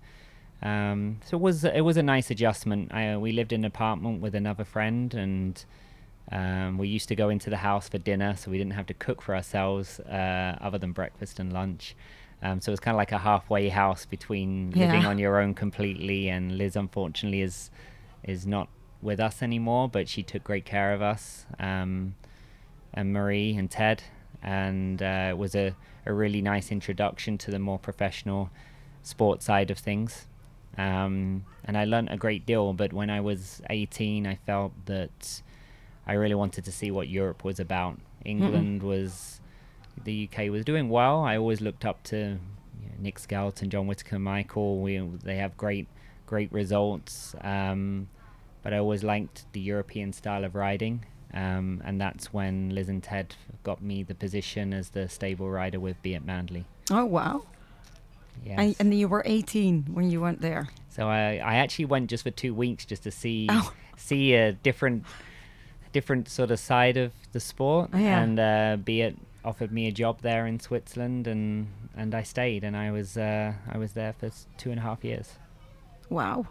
Um, 0.61 1.17
so 1.25 1.37
it 1.37 1.41
was 1.41 1.63
it 1.65 1.81
was 1.81 1.97
a 1.97 2.03
nice 2.03 2.29
adjustment. 2.29 2.93
I, 2.93 3.09
uh, 3.13 3.19
we 3.19 3.31
lived 3.31 3.51
in 3.51 3.61
an 3.61 3.65
apartment 3.65 4.21
with 4.21 4.35
another 4.35 4.63
friend, 4.63 5.13
and 5.13 5.63
um, 6.31 6.77
we 6.77 6.87
used 6.87 7.09
to 7.09 7.15
go 7.15 7.29
into 7.29 7.49
the 7.49 7.57
house 7.57 7.89
for 7.89 7.97
dinner, 7.97 8.35
so 8.35 8.49
we 8.49 8.57
didn't 8.57 8.73
have 8.73 8.85
to 8.87 8.93
cook 8.93 9.21
for 9.21 9.35
ourselves 9.35 9.99
uh, 9.99 10.57
other 10.61 10.77
than 10.77 10.91
breakfast 10.91 11.39
and 11.39 11.51
lunch. 11.51 11.95
Um, 12.41 12.59
so 12.59 12.71
it 12.71 12.73
was 12.73 12.79
kind 12.79 12.95
of 12.95 12.97
like 12.97 13.11
a 13.11 13.19
halfway 13.19 13.69
house 13.69 14.05
between 14.05 14.71
living 14.71 15.05
on 15.05 15.17
your 15.17 15.39
own 15.39 15.53
completely. 15.53 16.29
And 16.29 16.57
Liz, 16.57 16.75
unfortunately, 16.75 17.41
is 17.41 17.71
is 18.23 18.47
not 18.47 18.69
with 19.01 19.19
us 19.19 19.41
anymore, 19.41 19.89
but 19.89 20.07
she 20.07 20.23
took 20.23 20.43
great 20.43 20.65
care 20.65 20.93
of 20.93 21.01
us. 21.01 21.45
Um, 21.59 22.15
and 22.93 23.11
Marie 23.11 23.55
and 23.55 23.69
Ted, 23.69 24.03
and 24.41 25.01
uh, 25.01 25.27
it 25.31 25.37
was 25.37 25.55
a, 25.55 25.75
a 26.05 26.13
really 26.13 26.41
nice 26.41 26.71
introduction 26.71 27.37
to 27.39 27.51
the 27.51 27.59
more 27.59 27.79
professional 27.79 28.49
sports 29.01 29.45
side 29.45 29.71
of 29.71 29.77
things. 29.77 30.27
Um, 30.77 31.45
and 31.65 31.77
I 31.77 31.85
learnt 31.85 32.11
a 32.11 32.17
great 32.17 32.45
deal, 32.45 32.73
but 32.73 32.93
when 32.93 33.09
I 33.09 33.21
was 33.21 33.61
18, 33.69 34.25
I 34.25 34.35
felt 34.35 34.73
that 34.85 35.41
I 36.07 36.13
really 36.13 36.35
wanted 36.35 36.65
to 36.65 36.71
see 36.71 36.91
what 36.91 37.07
Europe 37.07 37.43
was 37.43 37.59
about. 37.59 37.97
England 38.25 38.83
was, 38.83 39.39
the 40.03 40.29
UK 40.31 40.49
was 40.49 40.63
doing 40.65 40.89
well. 40.89 41.21
I 41.23 41.37
always 41.37 41.61
looked 41.61 41.85
up 41.85 42.03
to 42.03 42.17
you 42.17 42.87
know, 42.89 42.95
Nick 42.99 43.19
Skelton, 43.19 43.69
John 43.69 43.87
Whitaker, 43.87 44.19
Michael. 44.19 44.81
We, 44.81 44.97
they 44.99 45.37
have 45.37 45.55
great, 45.57 45.87
great 46.25 46.51
results. 46.51 47.35
Um, 47.41 48.07
but 48.61 48.73
I 48.73 48.77
always 48.77 49.03
liked 49.03 49.45
the 49.53 49.59
European 49.59 50.13
style 50.13 50.43
of 50.43 50.55
riding. 50.55 51.05
Um, 51.33 51.81
and 51.83 51.99
that's 51.99 52.31
when 52.31 52.69
Liz 52.69 52.89
and 52.89 53.01
Ted 53.03 53.35
got 53.63 53.81
me 53.81 54.03
the 54.03 54.13
position 54.15 54.71
as 54.73 54.89
the 54.89 55.09
stable 55.09 55.49
rider 55.49 55.79
with 55.79 56.01
Beat 56.03 56.25
Mändli. 56.25 56.63
oh 56.91 57.05
wow! 57.05 57.43
Yes. 58.45 58.55
And, 58.59 58.75
and 58.79 58.93
you 58.93 59.07
were 59.07 59.23
18 59.25 59.85
when 59.93 60.11
you 60.11 60.21
went 60.21 60.41
there. 60.41 60.67
so 60.89 61.07
I, 61.07 61.37
I 61.43 61.55
actually 61.55 61.85
went 61.85 62.09
just 62.09 62.23
for 62.23 62.29
two 62.31 62.53
weeks 62.53 62.85
just 62.85 63.03
to 63.03 63.11
see 63.11 63.47
Oh. 63.49 63.73
see 63.97 64.33
a 64.35 64.51
different 64.51 65.05
different 65.93 66.27
sort 66.29 66.51
of 66.51 66.59
side 66.59 66.97
of 66.97 67.11
the 67.31 67.39
sport 67.39 67.89
Oh, 67.93 67.97
yeah. 67.97 68.21
and 68.21 68.39
uh, 68.39 68.77
Beat 68.83 69.15
offered 69.45 69.71
me 69.71 69.87
a 69.87 69.91
job 69.91 70.21
there 70.21 70.45
in 70.47 70.59
Switzerland, 70.59 71.27
and 71.27 71.67
and 71.95 72.13
I 72.15 72.23
stayed, 72.23 72.63
and 72.63 72.75
I 72.75 72.91
was 72.91 73.17
uh, 73.17 73.53
I 73.75 73.77
was 73.77 73.93
there 73.93 74.13
for 74.19 74.29
two 74.57 74.71
and 74.71 74.79
a 74.79 74.83
half 74.83 75.03
years. 75.03 75.27
Wow. 76.09 76.45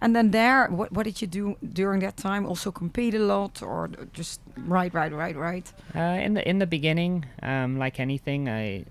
And 0.00 0.14
then 0.14 0.30
there, 0.30 0.68
what 0.68 0.92
what 0.92 1.04
did 1.04 1.20
you 1.22 1.26
do 1.28 1.56
during 1.72 2.00
that 2.00 2.16
time? 2.16 2.46
Also 2.46 2.70
compete 2.70 3.14
a 3.14 3.18
lot, 3.18 3.62
or 3.62 3.88
just 4.12 4.40
right, 4.58 4.92
right, 4.94 5.12
right, 5.12 5.36
right? 5.36 5.72
Uh, 5.94 6.00
in 6.26 6.34
the 6.34 6.42
in 6.48 6.58
the 6.58 6.66
beginning, 6.66 7.24
um, 7.42 7.78
like 7.78 7.98
anything, 8.00 8.48
I 8.48 8.84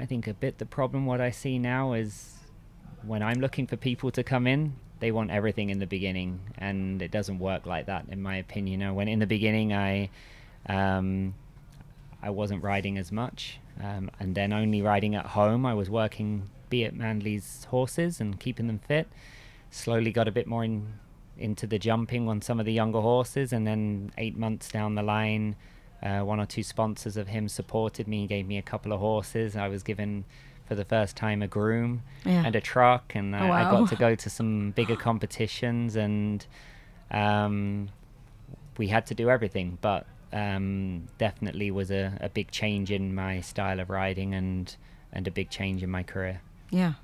I 0.00 0.06
think 0.06 0.26
a 0.26 0.34
bit 0.34 0.58
the 0.58 0.66
problem 0.66 1.06
what 1.06 1.20
I 1.20 1.30
see 1.30 1.58
now 1.58 1.92
is 1.94 2.38
when 3.06 3.22
I'm 3.22 3.40
looking 3.40 3.66
for 3.68 3.76
people 3.76 4.10
to 4.10 4.22
come 4.24 4.46
in, 4.48 4.72
they 5.04 5.12
want 5.12 5.30
everything 5.30 5.68
in 5.68 5.80
the 5.80 5.86
beginning, 5.86 6.40
and 6.56 7.02
it 7.02 7.10
doesn't 7.10 7.38
work 7.38 7.66
like 7.66 7.84
that, 7.84 8.06
in 8.08 8.22
my 8.22 8.36
opinion. 8.36 8.80
You 8.80 8.86
know, 8.86 8.94
when 8.94 9.06
in 9.06 9.18
the 9.18 9.26
beginning 9.26 9.74
I 9.74 10.08
um, 10.66 11.34
I 12.22 12.30
wasn't 12.30 12.62
riding 12.62 12.96
as 12.96 13.12
much, 13.12 13.58
um, 13.82 14.10
and 14.18 14.34
then 14.34 14.50
only 14.50 14.80
riding 14.80 15.14
at 15.14 15.26
home. 15.26 15.66
I 15.66 15.74
was 15.74 15.90
working 15.90 16.48
Beat 16.70 16.96
Mändli's 16.96 17.64
horses 17.64 18.18
and 18.18 18.40
keeping 18.40 18.66
them 18.66 18.78
fit. 18.78 19.06
Slowly 19.70 20.10
got 20.10 20.26
a 20.26 20.32
bit 20.32 20.46
more 20.46 20.64
in 20.64 20.94
into 21.36 21.66
the 21.66 21.78
jumping 21.78 22.26
on 22.26 22.40
some 22.40 22.58
of 22.58 22.64
the 22.64 22.72
younger 22.72 23.02
horses, 23.02 23.52
and 23.52 23.66
then 23.66 24.10
eight 24.16 24.38
months 24.38 24.70
down 24.70 24.94
the 24.94 25.02
line, 25.02 25.54
uh, 26.02 26.20
one 26.20 26.40
or 26.40 26.46
two 26.46 26.62
sponsors 26.62 27.18
of 27.18 27.28
him 27.28 27.46
supported 27.46 28.08
me, 28.08 28.26
gave 28.26 28.46
me 28.46 28.56
a 28.56 28.62
couple 28.62 28.90
of 28.90 29.00
horses. 29.00 29.54
I 29.54 29.68
was 29.68 29.82
given 29.82 30.24
for 30.66 30.74
the 30.74 30.84
first 30.84 31.16
time 31.16 31.42
a 31.42 31.46
groom 31.48 32.02
Yeah. 32.24 32.44
and 32.46 32.56
a 32.56 32.60
truck, 32.60 33.14
and 33.14 33.34
I, 33.36 33.46
I 33.46 33.48
wow. 33.64 33.80
got 33.80 33.88
to 33.90 33.96
go 33.96 34.14
to 34.14 34.30
some 34.38 34.70
bigger 34.72 34.96
competitions, 34.96 35.96
and 35.96 36.44
um, 37.10 37.90
we 38.76 38.88
had 38.88 39.06
to 39.06 39.14
do 39.14 39.30
everything. 39.30 39.78
But 39.80 40.06
um, 40.32 41.06
definitely 41.18 41.70
was 41.70 41.90
a, 41.90 42.16
a 42.20 42.28
big 42.28 42.50
change 42.50 42.90
in 42.90 43.14
my 43.14 43.40
style 43.40 43.80
of 43.80 43.90
riding 43.90 44.34
and 44.34 44.74
and 45.12 45.28
a 45.28 45.30
big 45.30 45.48
change 45.50 45.82
in 45.82 45.90
my 45.90 46.02
career. 46.02 46.40
Yeah. 46.70 46.94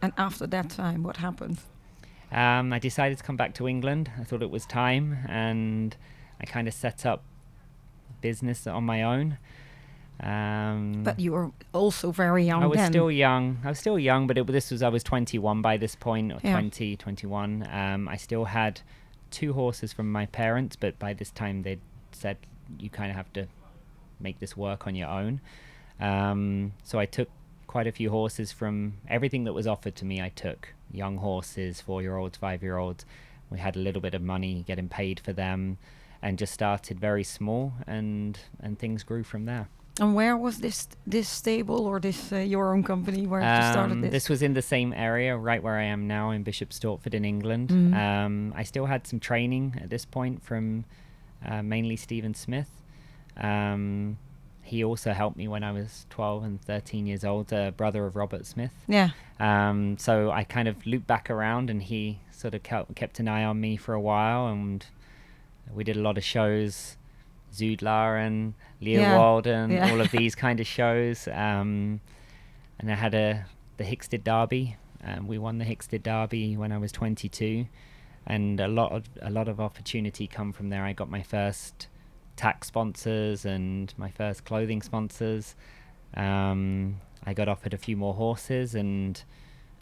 And 0.00 0.12
after 0.16 0.46
that 0.46 0.70
time, 0.70 1.02
what 1.02 1.18
happened? 1.18 1.58
Um, 2.32 2.72
I 2.72 2.78
decided 2.78 3.18
to 3.18 3.24
come 3.24 3.36
back 3.36 3.54
to 3.56 3.68
England. 3.68 4.10
I 4.18 4.24
thought 4.24 4.42
it 4.42 4.50
was 4.50 4.64
time, 4.64 5.18
and 5.28 5.94
I 6.40 6.46
kind 6.46 6.66
of 6.66 6.72
set 6.74 7.04
up 7.04 7.22
business 8.22 8.66
on 8.66 8.84
my 8.84 9.02
own. 9.02 9.36
Um, 10.20 11.02
But 11.02 11.18
you 11.18 11.32
were 11.32 11.50
also 11.72 12.12
very 12.12 12.44
young 12.44 12.62
I 12.62 12.66
was 12.66 12.78
then. 12.78 12.92
still 12.92 13.10
young. 13.10 13.58
I 13.64 13.68
was 13.68 13.78
still 13.78 13.98
young, 13.98 14.26
but 14.26 14.38
it, 14.38 14.46
this 14.46 14.70
was 14.70 14.82
I 14.82 14.88
was 14.88 15.02
21 15.02 15.62
by 15.62 15.76
this 15.76 15.94
point, 15.96 16.32
or 16.32 16.38
Yeah. 16.42 16.52
20, 16.52 16.96
21. 16.96 17.66
Um, 17.70 18.08
I 18.08 18.16
still 18.16 18.44
had 18.46 18.80
two 19.30 19.52
horses 19.54 19.92
from 19.92 20.12
my 20.12 20.26
parents, 20.26 20.76
but 20.76 20.98
by 20.98 21.12
this 21.14 21.30
time 21.30 21.62
they'd 21.62 21.80
said 22.12 22.36
you 22.78 22.90
kind 22.90 23.10
of 23.10 23.16
have 23.16 23.32
to 23.32 23.46
make 24.20 24.38
this 24.38 24.56
work 24.56 24.86
on 24.86 24.94
your 24.94 25.08
own. 25.08 25.40
Um, 25.98 26.72
so 26.84 26.98
I 26.98 27.06
took 27.06 27.28
quite 27.66 27.86
a 27.86 27.92
few 27.92 28.10
horses 28.10 28.52
from 28.52 28.94
everything 29.08 29.44
that 29.44 29.52
was 29.54 29.66
offered 29.66 29.96
to 29.96 30.04
me. 30.04 30.20
I 30.20 30.28
took 30.28 30.74
young 30.90 31.16
horses, 31.16 31.80
four-year-olds, 31.80 32.36
five-year-olds. 32.36 33.04
We 33.50 33.58
had 33.58 33.76
a 33.76 33.78
little 33.78 34.00
bit 34.02 34.14
of 34.14 34.22
money 34.22 34.62
getting 34.66 34.88
paid 34.88 35.20
for 35.20 35.32
them, 35.32 35.78
and 36.20 36.38
just 36.38 36.52
started 36.52 37.00
very 37.00 37.24
small, 37.24 37.72
and 37.86 38.38
and 38.60 38.78
things 38.78 39.02
grew 39.02 39.24
from 39.24 39.46
there. 39.46 39.68
And 40.00 40.14
where 40.14 40.36
was 40.36 40.58
this 40.58 40.88
this 41.06 41.28
stable 41.28 41.86
or 41.86 42.00
this 42.00 42.32
uh, 42.32 42.36
your 42.38 42.72
own 42.74 42.82
company 42.82 43.26
where 43.26 43.40
you 43.42 43.72
started 43.72 43.92
Um, 43.92 44.00
this? 44.00 44.10
this 44.10 44.28
was 44.30 44.40
in 44.42 44.54
the 44.54 44.62
same 44.62 44.92
area, 44.94 45.36
right 45.36 45.62
where 45.62 45.76
I 45.76 45.84
am 45.84 46.06
now 46.06 46.30
in 46.30 46.42
Bishop 46.44 46.70
Stortford 46.70 47.14
in 47.14 47.24
England. 47.24 47.68
Mhm. 47.68 47.94
Um, 47.94 48.52
I 48.56 48.62
still 48.64 48.86
had 48.86 49.06
some 49.06 49.20
training 49.20 49.74
at 49.82 49.90
this 49.90 50.04
point 50.06 50.42
from 50.42 50.84
uh, 51.44 51.62
mainly 51.62 51.96
Stephen 51.96 52.34
Smith. 52.34 52.70
Um, 53.36 54.16
he 54.62 54.84
also 54.84 55.12
helped 55.12 55.36
me 55.36 55.48
when 55.48 55.64
I 55.64 55.72
was 55.72 56.06
12 56.10 56.44
and 56.44 56.60
13 56.62 57.06
years 57.06 57.24
old, 57.24 57.52
uh, 57.52 57.72
brother 57.72 58.06
of 58.06 58.14
Robert 58.16 58.46
Smith. 58.46 58.72
yeah. 58.86 59.10
Um, 59.40 59.98
so 59.98 60.30
I 60.30 60.44
kind 60.44 60.68
of 60.68 60.86
looped 60.86 61.06
back 61.08 61.28
around, 61.28 61.68
and 61.68 61.82
he 61.82 62.20
sort 62.30 62.54
of 62.54 62.62
kept, 62.62 62.94
kept 62.94 63.18
an 63.18 63.26
eye 63.28 63.44
on 63.44 63.60
me 63.60 63.76
for 63.76 63.92
a 63.92 64.00
while, 64.00 64.46
and 64.46 64.86
we 65.74 65.82
did 65.84 65.96
a 65.96 66.00
lot 66.00 66.16
of 66.16 66.22
shows, 66.24 66.96
Zoodlar 67.52 68.24
and 68.24 68.54
Yeah, 68.80 69.16
Leowald 69.16 69.46
and 69.46 69.72
yeah. 69.72 69.90
all 69.90 70.00
of 70.00 70.10
these 70.18 70.34
kind 70.34 70.60
of 70.60 70.66
shows. 70.66 71.28
Um, 71.28 72.00
and 72.78 72.90
I 72.90 72.94
had 72.94 73.14
a 73.14 73.46
the 73.76 73.84
Hickstead 73.84 74.24
Derby. 74.24 74.76
Um, 75.04 75.26
we 75.26 75.38
won 75.38 75.58
the 75.58 75.64
Hickstead 75.64 76.02
Derby 76.02 76.56
when 76.56 76.70
I 76.72 76.78
was 76.78 76.92
22, 76.92 77.66
and 78.26 78.60
a 78.60 78.68
lot 78.68 78.92
of 78.92 79.04
a 79.20 79.30
lot 79.30 79.48
of 79.48 79.60
opportunity 79.60 80.26
come 80.26 80.52
from 80.52 80.68
there. 80.68 80.84
I 80.84 80.92
got 80.92 81.10
my 81.10 81.22
first 81.22 81.88
tax 82.36 82.68
sponsors 82.68 83.44
and 83.44 83.92
my 83.96 84.10
first 84.10 84.44
clothing 84.44 84.82
sponsors. 84.82 85.54
Um, 86.14 87.00
I 87.24 87.34
got 87.34 87.48
offered 87.48 87.74
a 87.74 87.78
few 87.78 87.96
more 87.96 88.14
horses, 88.14 88.74
and 88.74 89.22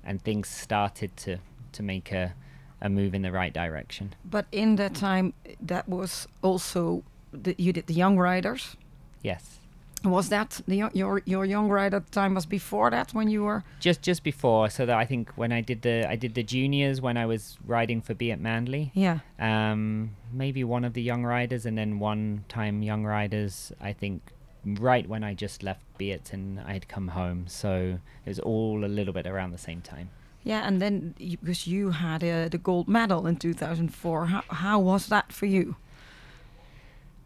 and 0.04 0.22
things 0.22 0.48
started 0.48 1.16
to 1.18 1.38
to 1.72 1.82
make 1.82 2.12
a 2.12 2.34
a 2.82 2.88
move 2.88 3.14
in 3.14 3.22
the 3.22 3.32
right 3.32 3.52
direction. 3.52 4.14
But 4.24 4.46
in 4.52 4.76
that 4.76 4.94
time, 4.94 5.34
that 5.60 5.86
was 5.88 6.26
also 6.42 7.02
the, 7.32 7.54
you 7.58 7.72
did 7.72 7.86
the 7.86 7.94
young 7.94 8.16
riders. 8.18 8.76
Yes. 9.22 9.58
Was 10.02 10.30
that 10.30 10.62
the 10.66 10.88
your 10.94 11.20
your 11.26 11.44
young 11.44 11.68
rider 11.68 12.02
time 12.10 12.34
was 12.34 12.46
before 12.46 12.90
that 12.90 13.12
when 13.12 13.28
you 13.28 13.42
were? 13.44 13.62
just 13.80 14.00
just 14.00 14.22
before 14.24 14.70
so 14.70 14.86
that 14.86 14.96
i 14.96 15.04
think 15.04 15.30
when 15.36 15.52
i 15.52 15.60
did 15.60 15.82
the 15.82 16.08
i 16.08 16.16
did 16.16 16.32
the 16.34 16.42
juniors 16.42 17.02
when 17.02 17.16
i 17.18 17.26
was 17.26 17.58
riding 17.66 18.00
for 18.00 18.14
Beat 18.14 18.40
Mändli 18.42 18.90
Yeah. 18.94 19.18
um 19.38 20.16
maybe 20.32 20.64
one 20.64 20.86
of 20.86 20.92
the 20.94 21.02
young 21.02 21.24
riders 21.26 21.66
and 21.66 21.76
then 21.76 21.98
one 21.98 22.44
time 22.48 22.82
young 22.82 23.04
riders 23.04 23.72
i 23.80 23.92
think 23.92 24.22
right 24.64 25.06
when 25.06 25.22
i 25.22 25.34
just 25.34 25.62
left 25.62 25.82
Beat 25.98 26.32
and 26.32 26.60
i'd 26.60 26.88
come 26.88 27.08
home 27.08 27.44
so 27.46 27.98
it 28.24 28.28
was 28.28 28.38
all 28.40 28.82
a 28.84 28.88
little 28.88 29.12
bit 29.12 29.26
around 29.26 29.50
the 29.52 29.58
same 29.70 29.82
time 29.82 30.08
Yeah, 30.44 30.66
and 30.66 30.80
then 30.80 31.14
you, 31.18 31.36
because 31.36 31.66
you 31.66 31.90
had 31.90 32.24
uh, 32.24 32.48
the 32.48 32.58
gold 32.58 32.88
medal 32.88 33.26
in 33.26 33.36
2004, 33.36 34.26
how, 34.26 34.42
how 34.48 34.78
was 34.80 35.06
that 35.08 35.32
for 35.32 35.44
you? 35.46 35.76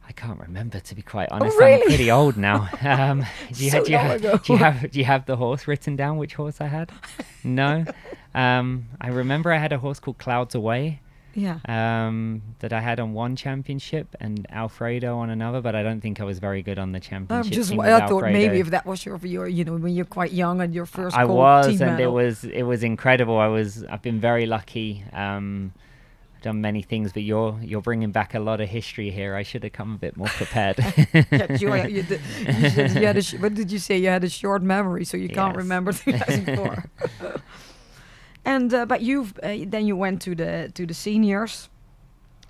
I 0.06 0.12
can't 0.12 0.38
remember 0.38 0.80
to 0.80 0.94
be 0.94 1.02
quite 1.02 1.28
honest. 1.30 1.56
Oh, 1.56 1.60
really? 1.64 1.82
I'm 1.82 1.88
pretty 1.88 2.10
old 2.10 2.36
now. 2.36 2.68
Um, 2.84 3.24
do, 3.52 3.64
you, 3.64 3.70
So 3.70 3.84
do, 3.84 3.92
you 3.92 3.98
have, 3.98 4.20
do 4.20 4.52
you 4.52 4.58
have 4.58 4.90
do 4.90 4.98
you 4.98 5.04
have 5.04 5.26
the 5.26 5.36
horse 5.36 5.66
written 5.66 5.96
down? 5.96 6.18
Which 6.18 6.34
horse 6.34 6.60
I 6.60 6.66
had? 6.66 6.92
No. 7.42 7.84
Um, 8.36 8.86
I 9.00 9.08
remember 9.10 9.52
I 9.52 9.58
had 9.58 9.72
a 9.72 9.78
horse 9.78 10.00
called 10.00 10.18
Clouds 10.18 10.56
Away. 10.56 11.00
Yeah. 11.36 11.58
um, 11.68 12.42
that 12.60 12.72
I 12.72 12.80
had 12.80 12.98
on 13.00 13.12
one 13.12 13.36
championship 13.36 14.14
and 14.20 14.46
Alfredo 14.50 15.18
on 15.18 15.30
another, 15.30 15.60
but 15.60 15.74
I 15.74 15.82
don't 15.82 16.00
think 16.00 16.20
I 16.20 16.24
was 16.24 16.38
very 16.38 16.62
good 16.62 16.78
on 16.78 16.92
the 16.92 16.98
I'm 16.98 17.02
championship. 17.02 17.52
just. 17.52 17.70
team 17.70 17.80
I 17.80 18.06
thought 18.06 18.24
maybe 18.24 18.58
if 18.60 18.70
that 18.70 18.86
was 18.86 19.04
your, 19.04 19.18
your, 19.18 19.46
you 19.48 19.64
know, 19.64 19.76
when 19.76 19.94
you're 19.94 20.04
quite 20.04 20.32
young 20.32 20.60
and 20.60 20.74
your 20.74 20.86
first. 20.86 21.16
I 21.16 21.24
was, 21.24 21.80
and 21.80 22.00
it 22.00 22.10
was 22.10 22.44
it 22.44 22.62
was 22.62 22.82
incredible. 22.82 23.38
I 23.38 23.48
was 23.48 23.84
I've 23.84 24.02
been 24.02 24.20
very 24.20 24.46
lucky. 24.46 25.04
Um, 25.12 25.72
done 26.44 26.60
many 26.60 26.82
things, 26.82 27.12
but 27.12 27.22
you're 27.22 27.58
you're 27.62 27.82
bringing 27.82 28.12
back 28.12 28.34
a 28.34 28.38
lot 28.38 28.60
of 28.60 28.68
history 28.68 29.10
here. 29.10 29.34
I 29.40 29.44
should 29.44 29.64
have 29.64 29.72
come 29.72 29.94
a 29.94 29.98
bit 29.98 30.16
more 30.16 30.28
prepared. 30.40 30.76
yeah, 31.30 31.52
you, 31.60 31.74
you, 31.96 32.02
did- 32.02 32.20
you 32.62 32.70
said 32.70 32.90
you 33.00 33.06
had 33.06 33.16
a 33.16 33.22
sh- 33.22 33.38
what 33.40 33.54
did 33.54 33.70
you 33.72 33.78
say? 33.78 33.96
You 33.98 34.08
had 34.10 34.24
a 34.24 34.28
short 34.28 34.62
memory, 34.62 35.04
so 35.04 35.16
you 35.16 35.28
can't 35.28 35.56
remember 35.56 35.92
2004. 36.04 36.84
and 38.44 38.74
uh, 38.74 38.86
but 38.86 39.00
you've 39.00 39.32
uh, 39.42 39.56
then 39.66 39.86
you 39.86 39.96
went 39.96 40.22
to 40.22 40.34
the 40.34 40.70
to 40.74 40.86
the 40.86 40.94
seniors, 40.94 41.68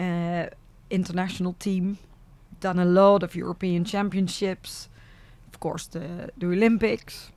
uh, 0.01 0.47
international 0.91 1.55
team, 1.59 1.97
done 2.61 2.79
a 2.79 2.85
lot 2.85 3.23
of 3.23 3.35
European 3.35 3.85
championships, 3.85 4.89
of 5.53 5.61
course 5.61 5.87
the 5.89 6.29
the 6.41 6.47
Olympics. 6.47 7.31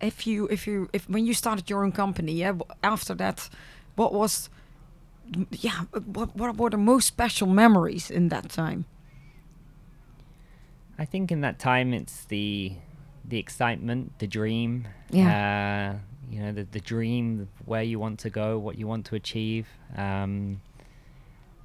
If 0.00 0.26
you 0.26 0.46
if 0.50 0.66
you 0.66 0.88
if 0.92 1.08
when 1.08 1.26
you 1.26 1.34
started 1.34 1.70
your 1.70 1.82
own 1.84 1.92
company, 1.92 2.32
yeah, 2.32 2.52
after 2.82 3.14
that, 3.16 3.48
what 3.96 4.12
was 4.12 4.50
yeah, 5.50 5.82
what 5.92 6.36
what 6.36 6.56
were 6.56 6.70
the 6.70 6.76
most 6.76 7.06
special 7.06 7.46
memories 7.46 8.10
in 8.10 8.28
that 8.28 8.48
time? 8.48 8.84
I 10.98 11.04
think 11.04 11.30
in 11.30 11.40
that 11.42 11.58
time 11.58 11.92
it's 11.92 12.24
the 12.24 12.74
the 13.24 13.38
excitement, 13.38 14.18
the 14.18 14.26
dream. 14.26 14.88
Yeah. 15.10 15.96
Uh, 15.96 15.98
you 16.30 16.40
know, 16.40 16.52
the 16.52 16.64
the 16.64 16.80
dream, 16.80 17.48
where 17.64 17.82
you 17.82 17.98
want 17.98 18.18
to 18.20 18.30
go, 18.30 18.58
what 18.58 18.78
you 18.78 18.86
want 18.86 19.06
to 19.06 19.14
achieve. 19.14 19.66
Um, 19.96 20.60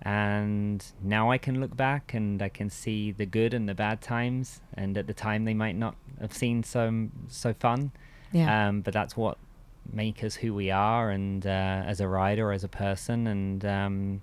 and 0.04 0.84
now 1.02 1.30
I 1.30 1.38
can 1.38 1.60
look 1.62 1.78
back 1.78 2.14
and 2.16 2.42
I 2.42 2.50
can 2.50 2.70
see 2.70 3.12
the 3.12 3.26
good 3.26 3.54
and 3.54 3.70
the 3.70 3.76
bad 3.76 4.02
times. 4.02 4.62
And 4.74 4.98
at 4.98 5.06
the 5.06 5.14
time, 5.14 5.46
they 5.46 5.54
might 5.54 5.76
not 5.76 5.96
have 6.20 6.34
seen 6.34 6.64
so 6.64 7.10
so 7.28 7.54
fun. 7.54 7.92
Yeah. 8.32 8.68
Um, 8.68 8.82
but 8.82 8.94
that's 8.94 9.16
what 9.16 9.38
make 9.92 10.24
us 10.24 10.36
who 10.36 10.54
we 10.54 10.72
are, 10.72 11.10
and 11.10 11.46
uh, 11.46 11.50
as 11.86 12.00
a 12.02 12.08
rider, 12.08 12.52
as 12.52 12.64
a 12.64 12.68
person, 12.68 13.28
and 13.28 13.64
um, 13.66 14.22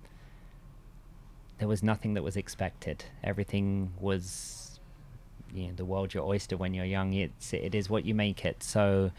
there 1.59 1.69
was 1.69 1.83
nothing 1.83 2.15
that 2.15 2.23
was 2.23 2.37
expected. 2.37 3.05
Everything 3.25 3.93
was, 4.01 4.79
you 5.53 5.69
know, 5.69 5.73
the 5.75 5.85
world 5.85 6.15
your 6.15 6.25
oyster 6.25 6.57
when 6.57 6.75
you're 6.75 6.85
young. 6.85 7.13
It's 7.13 7.53
it 7.53 7.75
is 7.75 7.89
what 7.91 8.05
you 8.05 8.15
make 8.15 8.45
it. 8.45 8.63
So. 8.63 9.11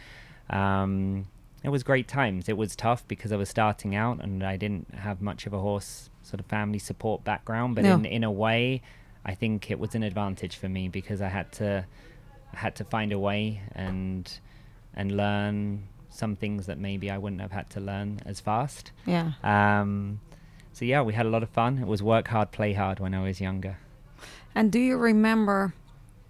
Um, 0.50 1.28
it 1.62 1.70
was 1.70 1.84
great 1.84 2.08
times. 2.08 2.48
It 2.48 2.56
was 2.56 2.74
tough 2.74 3.06
because 3.08 3.34
I 3.34 3.36
was 3.36 3.50
starting 3.50 3.94
out 3.94 4.24
and 4.24 4.42
I 4.44 4.56
didn't 4.56 4.96
have 4.96 5.22
much 5.22 5.46
of 5.46 5.52
a 5.54 5.60
horse 5.60 6.10
sort 6.24 6.40
of 6.40 6.46
family 6.46 6.80
support 6.80 7.26
background, 7.26 7.76
but 7.76 7.84
No. 7.84 7.96
in 7.96 8.06
in 8.06 8.24
a 8.24 8.32
way, 8.32 8.82
I 9.26 9.36
think 9.36 9.70
it 9.70 9.78
was 9.78 9.94
an 9.94 10.02
advantage 10.02 10.56
for 10.56 10.70
me 10.70 10.88
because 10.88 11.22
I 11.22 11.28
had 11.28 11.52
to 11.54 11.86
I 12.54 12.58
had 12.58 12.76
to 12.78 12.86
find 12.86 13.12
a 13.12 13.20
way 13.20 13.62
and 13.74 14.32
and 14.96 15.12
learn 15.18 15.84
some 16.20 16.36
things 16.36 16.66
that 16.68 16.78
maybe 16.78 17.10
I 17.10 17.18
wouldn't 17.18 17.42
have 17.42 17.52
had 17.52 17.70
to 17.72 17.80
learn 17.80 18.22
as 18.26 18.40
fast. 18.40 18.92
Yeah. 19.06 19.32
Um, 19.44 20.20
so 20.74 20.86
yeah, 20.86 21.02
we 21.02 21.14
had 21.14 21.26
a 21.26 21.30
lot 21.30 21.44
of 21.44 21.50
fun. 21.50 21.80
It 21.80 21.88
was 21.88 22.04
work 22.04 22.28
hard, 22.28 22.52
play 22.52 22.74
hard 22.74 23.00
when 23.00 23.14
I 23.14 23.24
was 23.24 23.42
younger. 23.42 23.78
And 24.54 24.72
do 24.72 24.80
you 24.80 24.98
remember 24.98 25.74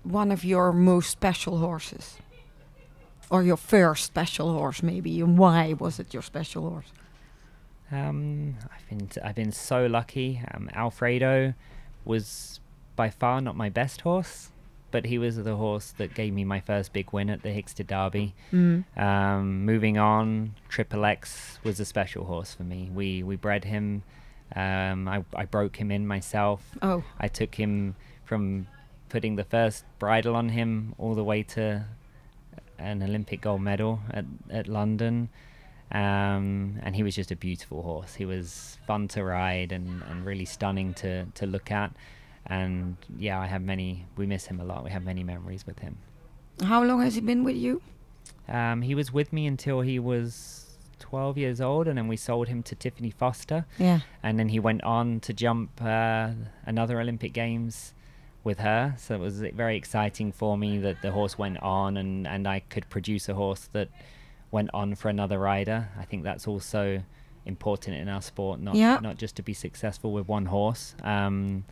one 0.03 0.31
of 0.31 0.43
your 0.45 0.71
most 0.71 1.09
special 1.09 1.57
horses? 1.57 2.17
Or 3.31 3.43
your 3.43 3.57
first 3.57 4.05
special 4.05 4.53
horse, 4.53 4.81
maybe, 4.81 5.21
and 5.21 5.37
why 5.37 5.73
was 5.73 5.99
it 5.99 6.13
your 6.15 6.23
special 6.23 6.67
horse? 6.67 6.91
Um, 7.91 8.55
I've 8.75 8.89
been 8.89 9.07
t- 9.07 9.21
I've 9.21 9.35
been 9.35 9.51
so 9.51 9.85
lucky. 9.85 10.41
Um, 10.51 10.69
Alfredo 10.73 11.53
was 12.05 12.59
by 12.95 13.09
far 13.09 13.39
not 13.39 13.55
my 13.55 13.69
best 13.69 14.01
horse, 14.01 14.49
but 14.91 15.05
he 15.05 15.17
was 15.17 15.37
the 15.37 15.55
horse 15.55 15.93
that 15.97 16.13
gave 16.13 16.33
me 16.33 16.43
my 16.43 16.59
first 16.59 16.93
big 16.93 17.11
win 17.11 17.29
at 17.29 17.41
the 17.41 17.49
Hickstead 17.49 17.87
Derby. 17.87 18.33
Mm. 18.51 18.85
Um, 18.97 19.65
moving 19.65 19.97
on, 19.97 20.55
Triple 20.67 21.05
X 21.05 21.59
was 21.63 21.79
a 21.79 21.85
special 21.85 22.25
horse 22.25 22.53
for 22.53 22.63
me. 22.63 22.89
We 22.93 23.23
we 23.23 23.35
bred 23.35 23.65
him. 23.65 24.03
Um, 24.55 25.07
I 25.07 25.23
I 25.35 25.45
broke 25.45 25.77
him 25.77 25.91
in 25.91 26.07
myself. 26.07 26.63
Oh, 26.81 27.03
I 27.19 27.27
took 27.27 27.55
him 27.55 27.95
from 28.25 28.67
putting 29.09 29.35
the 29.35 29.43
first 29.43 29.85
bridle 29.97 30.35
on 30.35 30.49
him 30.49 30.93
all 30.97 31.15
the 31.15 31.23
way 31.23 31.43
to 31.43 31.85
an 32.77 33.03
Olympic 33.03 33.41
gold 33.41 33.61
medal 33.61 33.99
at, 34.11 34.25
at 34.49 34.67
London. 34.67 35.29
Um, 35.91 36.79
and 36.83 36.95
he 36.95 37.01
was 37.01 37.15
just 37.15 37.31
a 37.31 37.35
beautiful 37.35 37.81
horse. 37.81 38.13
He 38.13 38.25
was 38.25 38.77
fun 38.85 39.07
to 39.09 39.23
ride 39.23 39.71
and, 39.71 40.03
and 40.03 40.25
really 40.25 40.45
stunning 40.45 40.93
to, 40.95 41.25
to 41.25 41.45
look 41.47 41.71
at. 41.71 41.91
And 42.49 42.97
yeah, 43.17 43.39
I 43.39 43.47
have 43.47 43.61
many, 43.61 44.05
we 44.17 44.25
miss 44.25 44.45
him 44.47 44.59
a 44.59 44.63
lot. 44.63 44.83
We 44.83 44.89
have 44.91 45.03
many 45.03 45.23
memories 45.23 45.65
with 45.65 45.79
him. 45.79 45.97
how 46.63 46.83
long 46.83 47.01
has 47.01 47.15
he 47.15 47.21
been 47.21 47.43
with 47.43 47.55
you? 47.55 47.81
Um, 48.47 48.81
he 48.81 48.95
was 48.95 49.13
with 49.13 49.31
me 49.31 49.45
until 49.45 49.81
he 49.81 49.99
was 49.99 50.65
12 50.99 51.37
years 51.37 51.61
old, 51.61 51.87
and 51.87 51.97
then 51.97 52.07
we 52.07 52.17
sold 52.17 52.47
him 52.47 52.63
to 52.63 52.75
Tiffany 52.75 53.11
Foster. 53.11 53.65
Yeah. 53.77 53.99
and 54.23 54.39
then 54.39 54.49
he 54.49 54.59
went 54.59 54.83
on 54.83 55.19
to 55.21 55.33
jump 55.33 55.69
uh, 55.81 56.31
another 56.65 56.99
Olympic 56.99 57.33
Games 57.33 57.93
with 58.43 58.59
her. 58.59 58.95
So 58.97 59.15
it 59.15 59.19
was 59.19 59.41
very 59.41 59.77
exciting 59.77 60.31
for 60.31 60.57
me 60.57 60.79
that 60.79 61.01
the 61.01 61.11
horse 61.11 61.37
went 61.37 61.61
on, 61.61 61.97
and 61.97 62.25
and 62.27 62.47
I 62.47 62.61
could 62.61 62.89
produce 62.89 63.29
a 63.29 63.35
horse 63.35 63.69
that 63.73 63.89
went 64.51 64.69
on 64.73 64.95
for 64.95 65.09
another 65.09 65.37
rider. 65.37 65.89
I 65.99 66.05
think 66.05 66.23
that's 66.23 66.47
also 66.47 67.03
important 67.45 67.95
in 67.97 68.09
our 68.09 68.21
sport, 68.21 68.59
not 68.59 68.75
Yeah. 68.75 68.97
not 69.01 69.17
just 69.17 69.35
to 69.35 69.43
be 69.43 69.53
successful 69.53 70.11
with 70.11 70.27
one 70.27 70.47
horse. 70.47 70.95
Um, 71.03 71.65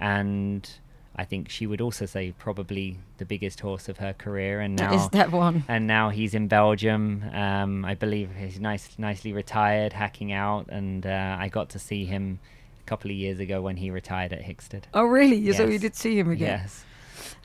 and 0.00 0.68
I 1.16 1.24
think 1.24 1.48
she 1.50 1.66
would 1.66 1.80
also 1.80 2.06
say 2.06 2.32
probably 2.38 2.98
the 3.16 3.24
biggest 3.24 3.60
horse 3.60 3.88
of 3.88 3.98
her 3.98 4.12
career, 4.12 4.60
and 4.60 4.76
now 4.76 4.94
Is 4.94 5.08
that 5.10 5.32
one? 5.32 5.64
and 5.68 5.86
now 5.86 6.10
he's 6.10 6.34
in 6.34 6.46
Belgium. 6.48 7.24
Um, 7.32 7.84
I 7.84 7.94
believe 7.94 8.30
he's 8.36 8.60
nice, 8.60 8.88
nicely 8.98 9.32
retired, 9.32 9.92
hacking 9.92 10.32
out, 10.32 10.66
and 10.68 11.04
uh, 11.06 11.36
I 11.40 11.48
got 11.48 11.70
to 11.70 11.78
see 11.78 12.04
him 12.04 12.38
a 12.80 12.84
couple 12.84 13.10
of 13.10 13.16
years 13.16 13.40
ago 13.40 13.60
when 13.60 13.76
he 13.76 13.90
retired 13.90 14.32
at 14.32 14.42
Hickstead. 14.42 14.84
Oh, 14.94 15.02
really? 15.04 15.36
You- 15.36 15.54
So 15.54 15.66
you 15.66 15.78
did 15.78 15.96
see 15.96 16.18
him 16.18 16.30
again? 16.30 16.60
Yes. 16.60 16.84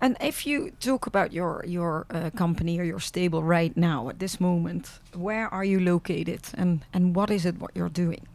And 0.01 0.17
if 0.21 0.45
you 0.45 0.71
talk 0.79 1.07
about 1.07 1.31
your 1.33 1.63
your 1.67 2.05
uh, 2.09 2.29
company 2.37 2.79
or 2.79 2.83
your 2.83 2.99
stable 2.99 3.41
right 3.41 3.75
now 3.75 4.09
at 4.09 4.19
this 4.19 4.39
moment, 4.39 4.99
where 5.15 5.47
are 5.53 5.65
you 5.65 5.79
located, 5.79 6.41
and 6.57 6.85
and 6.93 7.15
what 7.15 7.29
is 7.31 7.45
it 7.45 7.55
what 7.59 7.71
you're 7.75 7.89
doing? 7.93 8.27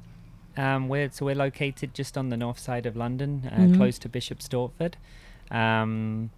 Um, 0.58 0.88
we're 0.88 1.08
so 1.10 1.24
we're 1.24 1.36
located 1.36 1.94
just 1.94 2.18
on 2.18 2.30
the 2.30 2.36
north 2.36 2.58
side 2.58 2.84
of 2.84 2.96
London, 2.96 3.48
uh, 3.50 3.60
Mhm. 3.60 3.76
close 3.76 3.98
to 4.00 4.08
Bishop 4.08 4.40
Stortford. 4.40 4.94
Um, 5.52 6.30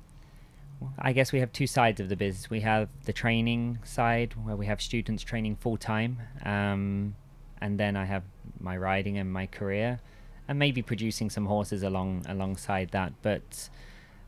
I 0.99 1.13
guess 1.13 1.33
we 1.33 1.41
have 1.41 1.53
two 1.53 1.67
sides 1.67 2.01
of 2.01 2.09
the 2.11 2.17
business. 2.17 2.51
We 2.51 2.61
have 2.61 2.89
the 3.05 3.13
training 3.13 3.79
side 3.83 4.35
where 4.45 4.57
we 4.57 4.67
have 4.67 4.81
students 4.83 5.23
training 5.23 5.57
full 5.57 5.77
time, 5.79 6.19
um, 6.45 7.15
and 7.63 7.81
then 7.81 7.97
I 7.97 8.05
have 8.05 8.23
my 8.61 8.77
riding 8.77 9.17
and 9.17 9.33
my 9.33 9.47
career, 9.47 10.01
and 10.47 10.59
maybe 10.59 10.83
producing 10.83 11.31
some 11.31 11.47
horses 11.47 11.83
along 11.83 12.27
alongside 12.29 12.91
that. 12.91 13.15
But 13.23 13.71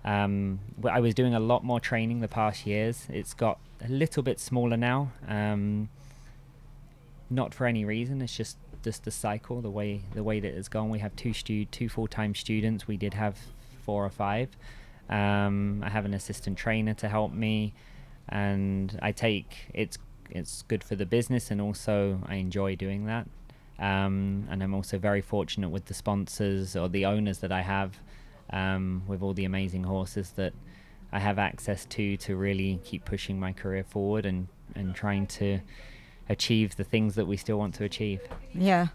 um, 0.04 0.58
I 0.90 1.00
was 1.00 1.14
doing 1.14 1.34
a 1.34 1.40
lot 1.40 1.64
more 1.64 1.80
training 1.80 2.20
the 2.20 2.28
past 2.28 2.66
years. 2.66 3.06
It's 3.10 3.34
got 3.34 3.58
a 3.84 3.88
little 3.88 4.22
bit 4.22 4.40
smaller 4.40 4.76
now. 4.78 5.12
Um, 5.28 5.90
not 7.30 7.54
for 7.54 7.66
any 7.66 7.84
reason. 7.84 8.20
It's 8.20 8.36
just 8.36 8.56
just 8.82 9.04
the 9.04 9.10
cycle, 9.10 9.60
the 9.60 9.70
way 9.70 10.02
the 10.14 10.22
way 10.22 10.40
that 10.40 10.54
it's 10.54 10.68
gone. 10.68 10.90
We 10.90 10.98
have 11.00 11.14
two 11.16 11.32
stu- 11.32 11.66
two 11.66 11.88
full 11.88 12.06
time 12.06 12.34
students. 12.34 12.86
We 12.86 12.96
did 12.96 13.14
have 13.14 13.38
four 13.84 14.04
or 14.04 14.10
five. 14.10 14.48
Um, 15.08 15.82
I 15.84 15.90
have 15.90 16.04
an 16.04 16.14
assistant 16.14 16.56
trainer 16.56 16.94
to 16.94 17.08
help 17.08 17.32
me, 17.32 17.74
and 18.28 18.98
I 19.02 19.12
take 19.12 19.70
it's 19.74 19.98
it's 20.30 20.62
good 20.62 20.82
for 20.82 20.96
the 20.96 21.06
business, 21.06 21.50
and 21.50 21.60
also 21.60 22.20
I 22.26 22.36
enjoy 22.36 22.76
doing 22.76 23.06
that. 23.06 23.28
Um, 23.78 24.46
and 24.50 24.62
I'm 24.62 24.74
also 24.74 24.98
very 24.98 25.20
fortunate 25.20 25.70
with 25.70 25.86
the 25.86 25.94
sponsors 25.94 26.76
or 26.76 26.88
the 26.88 27.04
owners 27.04 27.38
that 27.38 27.50
I 27.50 27.62
have, 27.62 27.98
um, 28.50 29.02
with 29.08 29.22
all 29.22 29.32
the 29.32 29.44
amazing 29.44 29.84
horses 29.84 30.30
that 30.36 30.52
I 31.10 31.18
have 31.18 31.38
access 31.38 31.84
to 31.86 32.16
to 32.18 32.36
really 32.36 32.80
keep 32.84 33.04
pushing 33.04 33.38
my 33.38 33.52
career 33.52 33.84
forward 33.84 34.24
and 34.24 34.48
and 34.74 34.94
trying 34.94 35.26
to 35.26 35.60
achieve 36.28 36.76
the 36.76 36.84
things 36.84 37.14
that 37.14 37.26
we 37.26 37.36
still 37.36 37.58
want 37.58 37.74
to 37.76 37.84
achieve. 37.84 38.20
Yeah. 38.54 38.88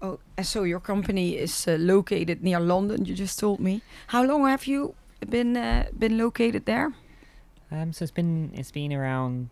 Oh, 0.00 0.18
so 0.42 0.64
your 0.64 0.80
company 0.80 1.36
is 1.38 1.68
uh, 1.68 1.76
located 1.78 2.42
near 2.42 2.58
London. 2.58 3.04
You 3.04 3.14
just 3.14 3.38
told 3.38 3.60
me. 3.60 3.82
How 4.08 4.24
long 4.24 4.46
have 4.46 4.66
you 4.66 4.94
been 5.28 5.56
uh, 5.56 5.86
been 5.96 6.18
located 6.18 6.66
there? 6.66 6.92
Um, 7.70 7.92
so 7.92 8.02
it's 8.02 8.10
been 8.12 8.50
it's 8.54 8.72
been 8.72 8.92
around 8.92 9.48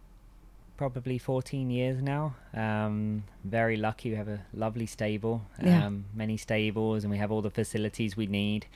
probably 0.77 1.19
14 1.19 1.71
years 1.71 2.03
now. 2.03 2.35
Um, 2.55 3.25
very 3.45 3.77
lucky. 3.77 4.11
We 4.11 4.17
have 4.17 4.29
a 4.29 4.41
lovely 4.53 4.87
stable, 4.87 5.43
Yeah. 5.63 5.87
um, 5.87 6.07
many 6.15 6.37
stables, 6.37 7.05
and 7.05 7.11
we 7.13 7.19
have 7.19 7.31
all 7.31 7.43
the 7.43 7.51
facilities 7.51 8.17
we 8.17 8.27
need. 8.27 8.67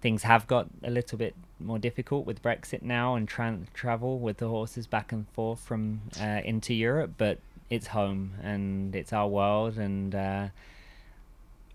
Things 0.00 0.22
have 0.22 0.46
got 0.46 0.68
a 0.84 0.90
little 0.90 1.18
bit 1.18 1.34
more 1.58 1.78
difficult 1.78 2.26
with 2.26 2.42
Brexit 2.42 2.82
now 2.82 3.14
and 3.14 3.28
tran 3.28 3.66
travel 3.72 4.18
with 4.18 4.38
the 4.38 4.48
horses 4.48 4.86
back 4.86 5.12
and 5.12 5.28
forth 5.30 5.60
from 5.60 6.02
uh, 6.20 6.40
into 6.44 6.74
Europe, 6.74 7.12
but 7.16 7.38
it's 7.70 7.88
home 7.88 8.34
and 8.42 8.94
it's 8.94 9.12
our 9.12 9.28
world, 9.28 9.76
and 9.78 10.14
uh, 10.14 10.48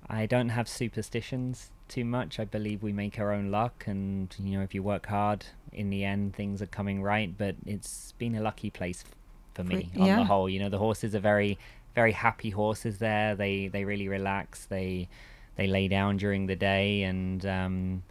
I 0.10 0.26
don't 0.26 0.50
have 0.50 0.68
superstitions 0.68 1.72
too 1.88 2.06
much. 2.06 2.40
I 2.40 2.46
believe 2.46 2.84
we 2.84 2.94
make 2.94 3.20
our 3.20 3.32
own 3.34 3.52
luck, 3.52 3.86
and 3.88 4.34
you 4.40 4.58
know, 4.58 4.64
if 4.64 4.74
you 4.74 4.84
work 4.84 5.08
hard, 5.08 5.46
in 5.74 5.90
the 5.90 6.06
end, 6.06 6.36
things 6.36 6.62
are 6.62 6.68
coming 6.68 7.02
right. 7.02 7.36
But 7.38 7.56
it's 7.66 8.14
been 8.18 8.36
a 8.36 8.42
lucky 8.42 8.70
place 8.70 9.04
f- 9.06 9.16
for 9.54 9.64
me 9.64 9.90
For- 9.94 10.02
on 10.02 10.08
the 10.18 10.24
whole. 10.26 10.50
You 10.50 10.60
know, 10.60 10.70
the 10.70 10.78
horses 10.78 11.16
are 11.16 11.20
very, 11.20 11.58
very 11.96 12.12
happy 12.12 12.50
horses. 12.52 13.00
There, 13.00 13.36
they 13.36 13.68
they 13.68 13.84
really 13.84 14.08
relax. 14.08 14.66
They 14.66 15.10
they 15.58 15.68
lay 15.68 15.88
down 15.88 16.18
during 16.18 16.46
the 16.46 16.56
day, 16.56 17.04
and 17.04 17.46
um, 17.46 18.04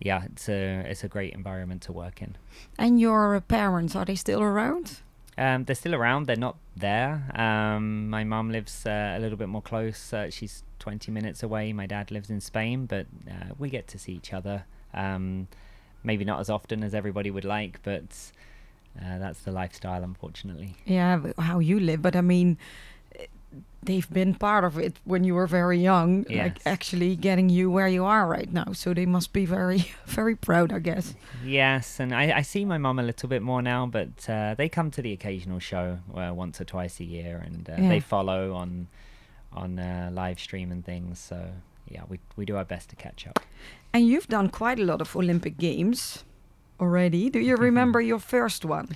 yeah, 0.00 0.24
it's 0.24 0.48
a 0.48 0.84
it's 0.88 1.04
a 1.04 1.08
great 1.08 1.34
environment 1.34 1.82
to 1.82 1.92
work 1.92 2.22
in. 2.22 2.36
And 2.78 3.00
your 3.00 3.40
parents 3.40 3.96
are 3.96 4.04
they 4.04 4.14
still 4.14 4.40
around? 4.40 5.00
Um, 5.36 5.64
they're 5.64 5.76
still 5.76 5.94
around. 5.94 6.26
They're 6.26 6.36
not 6.36 6.56
there. 6.76 7.30
Um, 7.34 8.10
my 8.10 8.24
mum 8.24 8.50
lives 8.50 8.84
uh, 8.84 9.14
a 9.16 9.20
little 9.20 9.38
bit 9.38 9.48
more 9.48 9.62
close. 9.62 10.12
Uh, 10.12 10.30
she's 10.30 10.64
20 10.80 11.12
minutes 11.12 11.44
away. 11.44 11.72
My 11.72 11.86
dad 11.86 12.10
lives 12.10 12.28
in 12.28 12.40
Spain, 12.40 12.86
but 12.86 13.06
uh, 13.30 13.54
we 13.56 13.70
get 13.70 13.86
to 13.88 13.98
see 13.98 14.12
each 14.12 14.32
other. 14.32 14.64
Um, 14.92 15.46
maybe 16.02 16.24
not 16.24 16.40
as 16.40 16.50
often 16.50 16.82
as 16.82 16.92
everybody 16.92 17.30
would 17.30 17.44
like, 17.44 17.80
but 17.84 18.32
uh, 19.00 19.18
that's 19.18 19.40
the 19.42 19.52
lifestyle, 19.52 20.02
unfortunately. 20.02 20.74
Yeah, 20.86 21.20
how 21.38 21.60
you 21.60 21.78
live, 21.78 22.02
but 22.02 22.16
I 22.16 22.20
mean, 22.20 22.58
they've 23.82 24.10
been 24.12 24.34
part 24.34 24.64
of 24.64 24.78
it 24.78 24.96
when 25.04 25.24
you 25.24 25.34
were 25.34 25.46
very 25.46 25.78
young, 25.78 26.24
like 26.30 26.58
actually 26.66 27.16
getting 27.16 27.48
you 27.48 27.70
where 27.70 27.88
you 27.88 28.04
are 28.04 28.26
right 28.26 28.52
now. 28.52 28.72
So 28.72 28.92
they 28.92 29.06
must 29.06 29.32
be 29.32 29.46
very, 29.46 29.90
very 30.06 30.34
proud, 30.36 30.72
I 30.72 30.80
guess. 30.80 31.14
Yes, 31.44 32.00
and 32.00 32.14
I, 32.14 32.38
I 32.38 32.42
see 32.42 32.64
my 32.64 32.76
mum 32.78 32.98
a 32.98 33.02
little 33.02 33.28
bit 33.28 33.40
more 33.42 33.62
now, 33.62 33.86
but 33.86 34.28
uh, 34.28 34.54
they 34.58 34.68
come 34.68 34.90
to 34.90 35.02
the 35.02 35.12
occasional 35.12 35.58
show 35.60 35.98
uh, 36.14 36.32
once 36.34 36.60
or 36.60 36.64
twice 36.64 37.00
a 37.00 37.04
year, 37.04 37.42
and 37.46 37.68
uh, 37.70 37.74
Yeah. 37.78 37.88
they 37.88 38.00
follow 38.00 38.54
on 38.54 38.88
on 39.52 39.78
uh, 39.78 40.10
live 40.12 40.38
stream 40.38 40.70
and 40.70 40.84
things. 40.84 41.18
So 41.18 41.38
yeah, 41.88 42.02
we 42.08 42.18
we 42.36 42.44
do 42.44 42.56
our 42.56 42.64
best 42.66 42.90
to 42.90 42.96
catch 42.96 43.26
up. 43.26 43.38
And 43.94 44.06
you've 44.06 44.28
done 44.28 44.50
quite 44.50 44.78
a 44.78 44.84
lot 44.84 45.00
of 45.00 45.16
Olympic 45.16 45.56
Games 45.56 46.24
already. 46.78 47.30
Do 47.30 47.38
you 47.40 47.56
remember 47.56 48.00
your 48.00 48.18
first 48.20 48.64
one? 48.64 48.88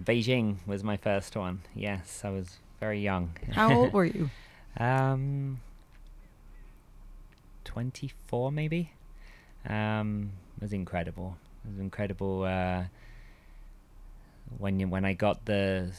Beijing 0.00 0.56
was 0.66 0.82
my 0.82 0.96
first 0.96 1.36
one. 1.36 1.60
Yes, 1.74 2.22
I 2.24 2.30
was 2.30 2.58
very 2.80 3.00
young. 3.00 3.36
How 3.52 3.72
old 3.74 3.92
were 3.92 4.04
you? 4.04 4.30
um, 4.78 5.60
twenty-four 7.64 8.52
maybe. 8.52 8.92
Um, 9.68 10.32
it 10.56 10.62
was 10.62 10.72
incredible. 10.72 11.36
It 11.64 11.70
was 11.70 11.80
incredible. 11.80 12.44
Uh, 12.44 12.84
when 14.56 14.80
you, 14.80 14.88
when 14.88 15.04
I 15.04 15.12
got 15.12 15.44
the 15.44 15.92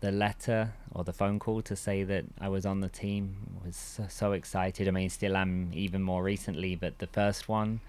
the 0.00 0.12
letter 0.12 0.72
or 0.90 1.04
the 1.04 1.12
phone 1.12 1.38
call 1.38 1.62
to 1.62 1.76
say 1.76 2.02
that 2.02 2.24
I 2.40 2.48
was 2.48 2.66
on 2.66 2.80
the 2.80 2.88
team, 2.88 3.36
was 3.64 3.76
so, 3.76 4.06
so 4.08 4.32
excited. 4.32 4.88
I 4.88 4.90
mean, 4.90 5.08
still 5.08 5.36
am 5.36 5.70
even 5.72 6.02
more 6.02 6.22
recently, 6.22 6.74
but 6.74 6.98
the 6.98 7.06
first 7.06 7.48
one 7.48 7.80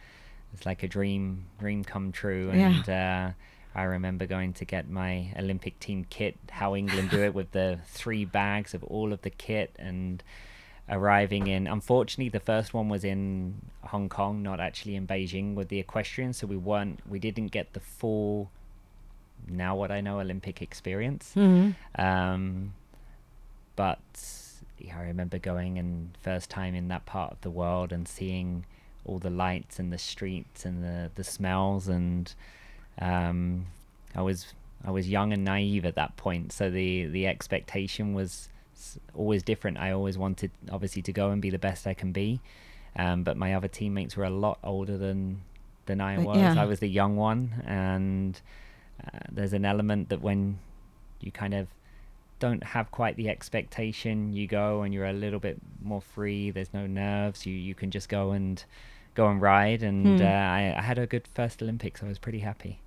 was 0.52 0.65
like 0.65 0.84
a 0.84 0.88
dream, 0.88 1.45
dream 1.60 1.84
come 1.84 2.12
true. 2.12 2.52
Yeah. 2.54 2.67
And 2.67 2.89
uh, 2.89 3.32
I 3.75 3.83
remember 3.83 4.25
going 4.25 4.53
to 4.53 4.65
get 4.65 4.89
my 4.89 5.33
Olympic 5.38 5.79
team 5.79 6.05
kit, 6.09 6.38
how 6.51 6.75
England 6.75 7.09
do 7.09 7.23
it 7.23 7.33
with 7.33 7.51
the 7.51 7.79
three 7.88 8.25
bags 8.25 8.73
of 8.73 8.83
all 8.83 9.12
of 9.13 9.21
the 9.21 9.29
kit 9.29 9.75
and 9.79 10.23
arriving 10.89 11.47
in. 11.47 11.65
Unfortunately, 11.67 12.29
the 12.29 12.39
first 12.39 12.73
one 12.73 12.89
was 12.89 13.03
in 13.03 13.55
Hong 13.86 14.09
Kong, 14.09 14.43
not 14.43 14.59
actually 14.59 14.95
in 14.95 15.07
Beijing 15.07 15.55
with 15.55 15.69
the 15.69 15.79
equestrian, 15.79 16.33
so 16.33 16.45
we 16.45 16.57
weren't, 16.57 16.99
we 17.09 17.19
didn't 17.19 17.47
get 17.47 17.73
the 17.73 17.79
full. 17.79 18.51
Now 19.47 19.75
what 19.75 19.91
I 19.91 20.01
know 20.01 20.19
Olympic 20.19 20.62
experience. 20.62 21.33
Um, 21.95 22.73
but 23.75 23.99
yeah, 24.77 24.99
I 24.99 25.03
remember 25.03 25.38
going 25.39 25.79
and 25.79 26.15
first 26.21 26.49
time 26.49 26.75
in 26.75 26.88
that 26.89 27.05
part 27.05 27.31
of 27.31 27.41
the 27.41 27.49
world 27.49 27.91
and 27.91 28.07
seeing 28.07 28.65
all 29.05 29.19
the 29.19 29.29
lights 29.29 29.79
and 29.79 29.91
the 29.91 29.97
streets 29.97 30.63
and 30.63 30.83
the 30.83 31.12
the 31.15 31.23
smells 31.23 31.88
and 31.89 32.33
um, 32.99 33.67
I 34.15 34.21
was 34.21 34.53
I 34.86 34.91
was 34.91 35.10
young 35.10 35.34
and 35.34 35.43
naive 35.43 35.86
at 35.86 35.95
that 35.95 36.15
point, 36.17 36.51
so 36.51 36.69
the 36.69 37.06
the 37.06 37.27
expectation 37.27 38.13
was 38.13 38.49
always 39.15 39.43
different. 39.43 39.77
I 39.77 39.91
always 39.91 40.17
wanted 40.17 40.51
obviously 40.71 41.01
to 41.03 41.13
go 41.13 41.29
and 41.32 41.41
be 41.41 41.49
the 41.49 41.60
best 41.60 41.88
I 41.88 41.93
can 41.93 42.12
be, 42.12 42.41
um, 42.95 43.23
but 43.23 43.38
my 43.38 43.53
other 43.53 43.67
teammates 43.67 44.15
were 44.17 44.25
a 44.25 44.29
lot 44.29 44.60
older 44.63 44.97
than 44.97 45.41
than 45.86 46.01
I 46.01 46.17
was. 46.19 46.38
yeah. 46.38 46.56
I 46.58 46.65
was 46.65 46.79
the 46.79 46.88
young 46.89 47.15
one, 47.15 47.63
and 47.65 48.39
uh, 49.03 49.19
there's 49.32 49.53
an 49.53 49.65
element 49.65 50.10
that 50.10 50.21
when 50.21 50.60
you 51.21 51.32
kind 51.32 51.53
of 51.53 51.67
don't 52.39 52.63
have 52.63 52.91
quite 52.91 53.15
the 53.15 53.29
expectation 53.29 54.34
you 54.34 54.45
go 54.47 54.82
and 54.82 54.93
you're 54.93 55.06
a 55.06 55.13
little 55.13 55.39
bit 55.39 55.58
more 55.82 56.01
free 56.01 56.51
there's 56.51 56.73
no 56.73 56.86
nerves 56.86 57.45
you 57.45 57.53
you 57.53 57.73
can 57.73 57.89
just 57.89 58.10
go 58.10 58.32
and 58.32 58.65
go 59.15 59.29
and 59.29 59.41
ride 59.41 59.82
and 59.82 60.19
Hmm. 60.19 60.25
uh, 60.25 60.25
I, 60.27 60.75
I 60.77 60.82
had 60.82 60.97
a 60.99 61.08
good 61.08 61.25
first 61.34 61.62
olympics 61.62 62.03
i 62.03 62.08
was 62.08 62.19
pretty 62.19 62.39
happy 62.39 62.82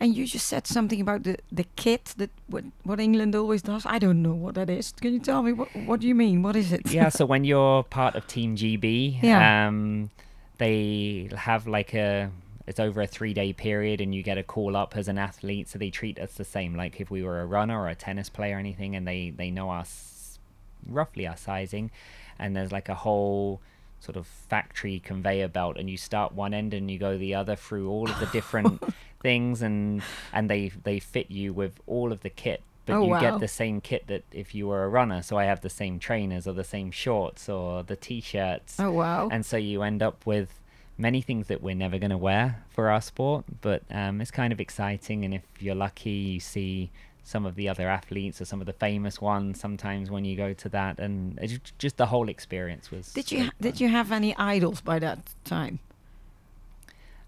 And 0.00 0.14
you 0.16 0.26
just 0.26 0.46
said 0.46 0.66
something 0.66 1.00
about 1.00 1.22
the, 1.24 1.36
the 1.50 1.64
kit 1.76 2.14
that 2.18 2.30
what, 2.46 2.64
what 2.84 3.00
England 3.00 3.34
always 3.34 3.62
does. 3.62 3.84
I 3.86 3.98
don't 3.98 4.22
know 4.22 4.34
what 4.34 4.54
that 4.54 4.70
is. 4.70 4.92
Can 4.92 5.12
you 5.12 5.20
tell 5.20 5.42
me 5.42 5.52
what 5.52 5.68
what 5.86 6.00
do 6.00 6.06
you 6.08 6.14
mean? 6.14 6.42
What 6.42 6.56
is 6.56 6.72
it? 6.72 6.90
yeah 6.92 7.08
so 7.08 7.24
when 7.32 7.44
you're 7.44 7.82
part 7.84 8.14
of 8.14 8.26
team 8.26 8.56
gb 8.56 9.22
Yeah. 9.22 9.66
um 9.68 10.10
they 10.58 11.28
have 11.36 11.66
like 11.66 11.94
a 11.94 12.30
it's 12.66 12.80
over 12.80 13.00
a 13.02 13.06
three 13.06 13.32
day 13.32 13.52
period 13.52 14.00
and 14.00 14.14
you 14.14 14.22
get 14.22 14.36
a 14.38 14.42
call 14.42 14.76
up 14.76 14.96
as 14.96 15.08
an 15.08 15.18
athlete 15.18 15.68
so 15.68 15.78
they 15.78 15.90
treat 15.90 16.18
us 16.18 16.32
the 16.34 16.44
same 16.44 16.74
like 16.76 17.00
if 17.00 17.10
we 17.10 17.22
were 17.22 17.40
a 17.40 17.46
runner 17.46 17.78
or 17.80 17.88
a 17.88 17.94
tennis 17.94 18.28
player 18.28 18.56
or 18.56 18.58
anything 18.58 18.94
and 18.96 19.06
they 19.06 19.30
they 19.30 19.50
know 19.50 19.70
us 19.70 20.38
roughly 20.86 21.26
our 21.26 21.36
sizing 21.36 21.90
and 22.38 22.54
there's 22.56 22.72
like 22.72 22.88
a 22.88 22.94
whole 22.94 23.60
sort 24.00 24.16
of 24.16 24.26
factory 24.26 25.00
conveyor 25.00 25.48
belt 25.48 25.76
and 25.76 25.90
you 25.90 25.96
start 25.96 26.32
one 26.32 26.54
end 26.54 26.72
and 26.74 26.90
you 26.90 26.98
go 26.98 27.18
the 27.18 27.34
other 27.34 27.56
through 27.56 27.88
all 27.90 28.08
of 28.08 28.18
the 28.20 28.26
different 28.26 28.82
things 29.20 29.62
and 29.62 30.02
and 30.32 30.48
they 30.48 30.68
they 30.84 30.98
fit 31.00 31.30
you 31.30 31.52
with 31.52 31.80
all 31.86 32.12
of 32.12 32.20
the 32.20 32.30
kit 32.30 32.62
but 32.86 32.94
Oh, 32.96 33.02
you 33.04 33.10
wow. 33.10 33.20
get 33.20 33.40
the 33.40 33.48
same 33.48 33.80
kit 33.80 34.06
that 34.06 34.22
if 34.32 34.54
you 34.54 34.68
were 34.68 34.84
a 34.84 34.88
runner 34.88 35.22
so 35.22 35.36
i 35.36 35.44
have 35.44 35.60
the 35.60 35.68
same 35.70 35.98
trainers 35.98 36.46
or 36.46 36.52
the 36.52 36.64
same 36.64 36.90
shorts 36.90 37.48
or 37.48 37.82
the 37.82 37.96
t-shirts 37.96 38.78
Oh 38.78 38.92
wow. 38.92 39.28
and 39.30 39.44
so 39.44 39.56
you 39.56 39.82
end 39.82 40.02
up 40.02 40.24
with 40.24 40.60
many 40.96 41.20
things 41.20 41.48
that 41.48 41.62
we're 41.62 41.74
never 41.74 41.98
going 41.98 42.10
to 42.10 42.16
wear 42.16 42.64
for 42.70 42.90
our 42.90 43.00
sport 43.00 43.44
but 43.60 43.82
um, 43.90 44.20
it's 44.20 44.30
kind 44.30 44.52
of 44.52 44.60
exciting 44.60 45.24
and 45.24 45.34
if 45.34 45.42
you're 45.60 45.74
lucky 45.74 46.10
you 46.10 46.40
see 46.40 46.90
some 47.24 47.44
of 47.44 47.56
the 47.56 47.68
other 47.68 47.88
athletes 47.88 48.40
or 48.40 48.44
some 48.46 48.60
of 48.60 48.66
the 48.66 48.72
famous 48.72 49.20
ones 49.20 49.60
sometimes 49.60 50.10
when 50.10 50.24
you 50.24 50.34
go 50.36 50.54
to 50.54 50.68
that 50.70 50.98
and 50.98 51.38
just 51.76 51.96
the 51.98 52.06
whole 52.06 52.28
experience 52.28 52.90
was 52.90 53.12
did 53.12 53.30
you 53.30 53.44
ha- 53.44 53.50
did 53.60 53.80
you 53.80 53.88
have 53.88 54.10
any 54.12 54.34
idols 54.36 54.80
by 54.80 54.98
that 54.98 55.18
time? 55.44 55.78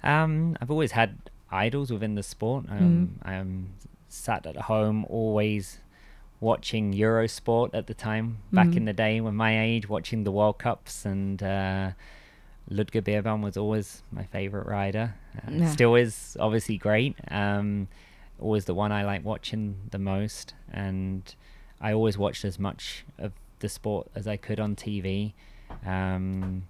Um, 0.02 0.56
I've 0.60 0.70
always 0.70 0.92
had 0.92 1.18
idols 1.50 1.90
within 1.92 2.14
the 2.14 2.22
sport. 2.22 2.66
Um, 2.68 3.18
I'm 3.22 3.70
sat 4.08 4.46
at 4.46 4.56
home 4.56 5.04
always 5.06 5.78
watching 6.40 6.92
Eurosport 6.94 7.70
at 7.74 7.86
the 7.86 7.94
time, 7.94 8.38
back 8.52 8.68
in 8.76 8.84
the 8.86 8.92
day 8.92 9.20
when 9.20 9.34
my 9.36 9.60
age, 9.62 9.88
watching 9.88 10.24
the 10.24 10.32
World 10.32 10.58
Cups, 10.58 11.04
and 11.04 11.42
uh, 11.42 11.90
Ludger 12.70 13.02
Beerbaum 13.02 13.42
was 13.42 13.56
always 13.56 14.02
my 14.10 14.24
favorite 14.24 14.66
rider. 14.66 15.14
Uh, 15.36 15.50
Yeah. 15.50 15.70
Still 15.70 15.94
is 15.96 16.36
obviously 16.40 16.78
great. 16.78 17.14
Um, 17.30 17.88
always 18.40 18.64
the 18.64 18.74
one 18.74 18.90
I 18.90 19.04
like 19.04 19.24
watching 19.24 19.76
the 19.90 19.98
most, 19.98 20.54
and 20.72 21.22
I 21.80 21.92
always 21.92 22.16
watched 22.16 22.44
as 22.44 22.58
much 22.58 23.04
of 23.18 23.32
the 23.58 23.68
sport 23.68 24.08
as 24.14 24.26
I 24.26 24.36
could 24.38 24.58
on 24.60 24.74
TV. 24.76 25.34
Um, 25.84 26.64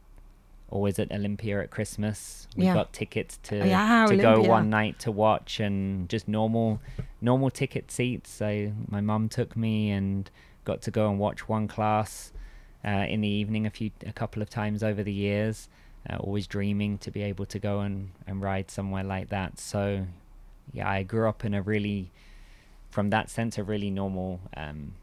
always 0.71 0.99
at 0.99 1.11
Olympia 1.13 1.61
at 1.63 1.71
Christmas. 1.71 2.47
We 2.57 2.65
Yeah. 2.67 2.75
got 2.75 2.93
tickets 2.93 3.39
to 3.45 3.67
Yeah, 3.67 4.07
to 4.09 4.17
go 4.17 4.41
one 4.43 4.71
night 4.71 4.99
to 5.01 5.11
watch 5.13 5.61
and 5.61 6.09
just 6.09 6.29
normal 6.29 6.81
normal 7.21 7.51
ticket 7.51 7.91
seats. 7.91 8.31
So 8.31 8.73
my 8.89 9.01
mum 9.01 9.29
took 9.29 9.57
me 9.57 9.91
and 9.91 10.31
got 10.65 10.81
to 10.83 10.91
go 10.91 11.11
and 11.11 11.19
watch 11.19 11.49
one 11.49 11.69
class 11.69 12.33
uh, 12.85 13.05
in 13.09 13.21
the 13.21 13.29
evening 13.29 13.67
a 13.67 13.71
few 13.71 13.91
a 14.07 14.13
couple 14.13 14.41
of 14.43 14.49
times 14.49 14.83
over 14.83 15.03
the 15.03 15.13
years. 15.13 15.69
Uh, 16.09 16.17
always 16.17 16.47
dreaming 16.47 16.97
to 16.99 17.11
be 17.11 17.23
able 17.23 17.45
to 17.45 17.59
go 17.59 17.81
and, 17.81 18.11
and 18.27 18.41
ride 18.43 18.71
somewhere 18.71 19.05
like 19.05 19.29
that. 19.29 19.59
So 19.59 20.07
yeah, 20.73 20.89
I 20.89 21.03
grew 21.03 21.29
up 21.29 21.45
in 21.45 21.53
a 21.53 21.61
really 21.63 22.11
from 22.91 23.11
that 23.11 23.29
sense 23.29 23.59
a 23.59 23.63
really 23.65 23.91
normal 23.91 24.41
um, 24.57 24.95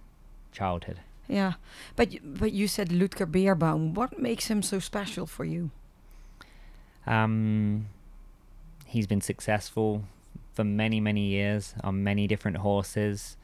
childhood. 0.51 0.99
Yeah, 1.27 1.53
but 1.95 2.09
but 2.23 2.53
you 2.53 2.67
said 2.67 2.89
Ludger 2.89 3.29
Beerbaum. 3.29 3.93
What 3.93 4.17
makes 4.19 4.47
him 4.47 4.61
so 4.61 4.79
special 4.79 5.25
for 5.25 5.43
you? 5.43 5.71
Um, 7.05 7.87
he's 8.85 9.07
been 9.07 9.21
successful 9.21 10.03
for 10.53 10.63
many, 10.63 10.99
many 10.99 11.25
years 11.27 11.75
on 11.83 12.03
many 12.03 12.27
different 12.27 12.57
horses. 12.57 13.37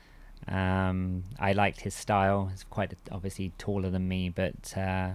Um, 0.48 1.24
I 1.39 1.54
liked 1.54 1.82
his 1.82 1.93
style. 1.93 2.48
He's 2.48 2.63
quite 2.63 2.93
obviously 3.12 3.52
taller 3.58 3.89
than 3.89 4.08
me, 4.08 4.30
but 4.30 4.78
uh, 4.78 5.12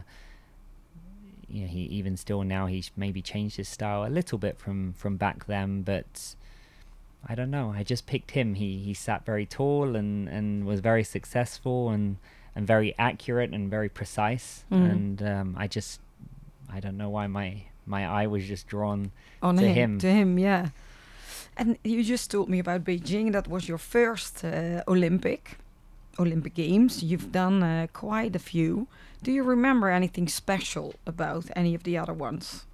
you 1.49 1.63
know, 1.63 1.69
he 1.69 1.81
even 1.81 2.17
still 2.17 2.43
now 2.43 2.67
he's 2.67 2.91
maybe 2.97 3.21
changed 3.23 3.57
his 3.57 3.69
style 3.69 4.07
a 4.07 4.13
little 4.13 4.39
bit 4.39 4.59
from 4.59 4.93
from 4.93 5.17
back 5.17 5.47
then. 5.47 5.83
But 5.83 6.35
I 7.27 7.35
don't 7.35 7.51
know. 7.51 7.75
I 7.77 7.83
just 7.83 8.07
picked 8.07 8.33
him. 8.33 8.55
He 8.55 8.79
he 8.79 8.95
sat 8.95 9.27
very 9.27 9.47
tall 9.47 9.97
and 9.97 10.29
and 10.29 10.65
was 10.67 10.81
very 10.81 11.05
successful 11.05 11.91
and 11.91 12.17
and 12.59 12.67
very 12.67 12.93
accurate 12.99 13.55
and 13.55 13.71
very 13.71 13.89
precise. 13.89 14.65
Mhm. 14.71 14.91
And 14.93 15.23
um, 15.23 15.55
I 15.65 15.67
just 15.77 16.01
I 16.77 16.81
don't 16.81 16.97
know 16.99 17.09
why 17.17 17.27
my 17.29 17.63
my 17.87 18.03
eye 18.23 18.27
was 18.27 18.45
just 18.49 18.67
drawn 18.67 19.11
On 19.41 19.57
To 19.57 19.63
him, 19.63 19.75
him. 19.75 19.99
to 20.01 20.07
him, 20.11 20.39
yeah. 20.39 20.69
And 21.57 21.77
you 21.85 22.03
just 22.05 22.31
told 22.31 22.49
me 22.49 22.59
about 22.61 22.85
Beijing. 22.85 23.33
That 23.33 23.47
was 23.49 23.69
your 23.69 23.79
first 23.79 24.45
uh, 24.45 24.83
Olympic, 24.87 25.57
Olympic 26.19 26.55
Games. 26.55 27.03
You've 27.03 27.31
done 27.33 27.63
uh, 27.63 27.87
quite 27.93 28.37
a 28.37 28.39
few. 28.39 28.87
Do 29.23 29.31
you 29.33 29.43
remember 29.45 29.89
anything 29.89 30.29
special 30.29 30.95
about 31.07 31.45
any 31.57 31.75
of 31.77 31.83
the 31.83 31.97
other 32.03 32.13
ones? 32.15 32.65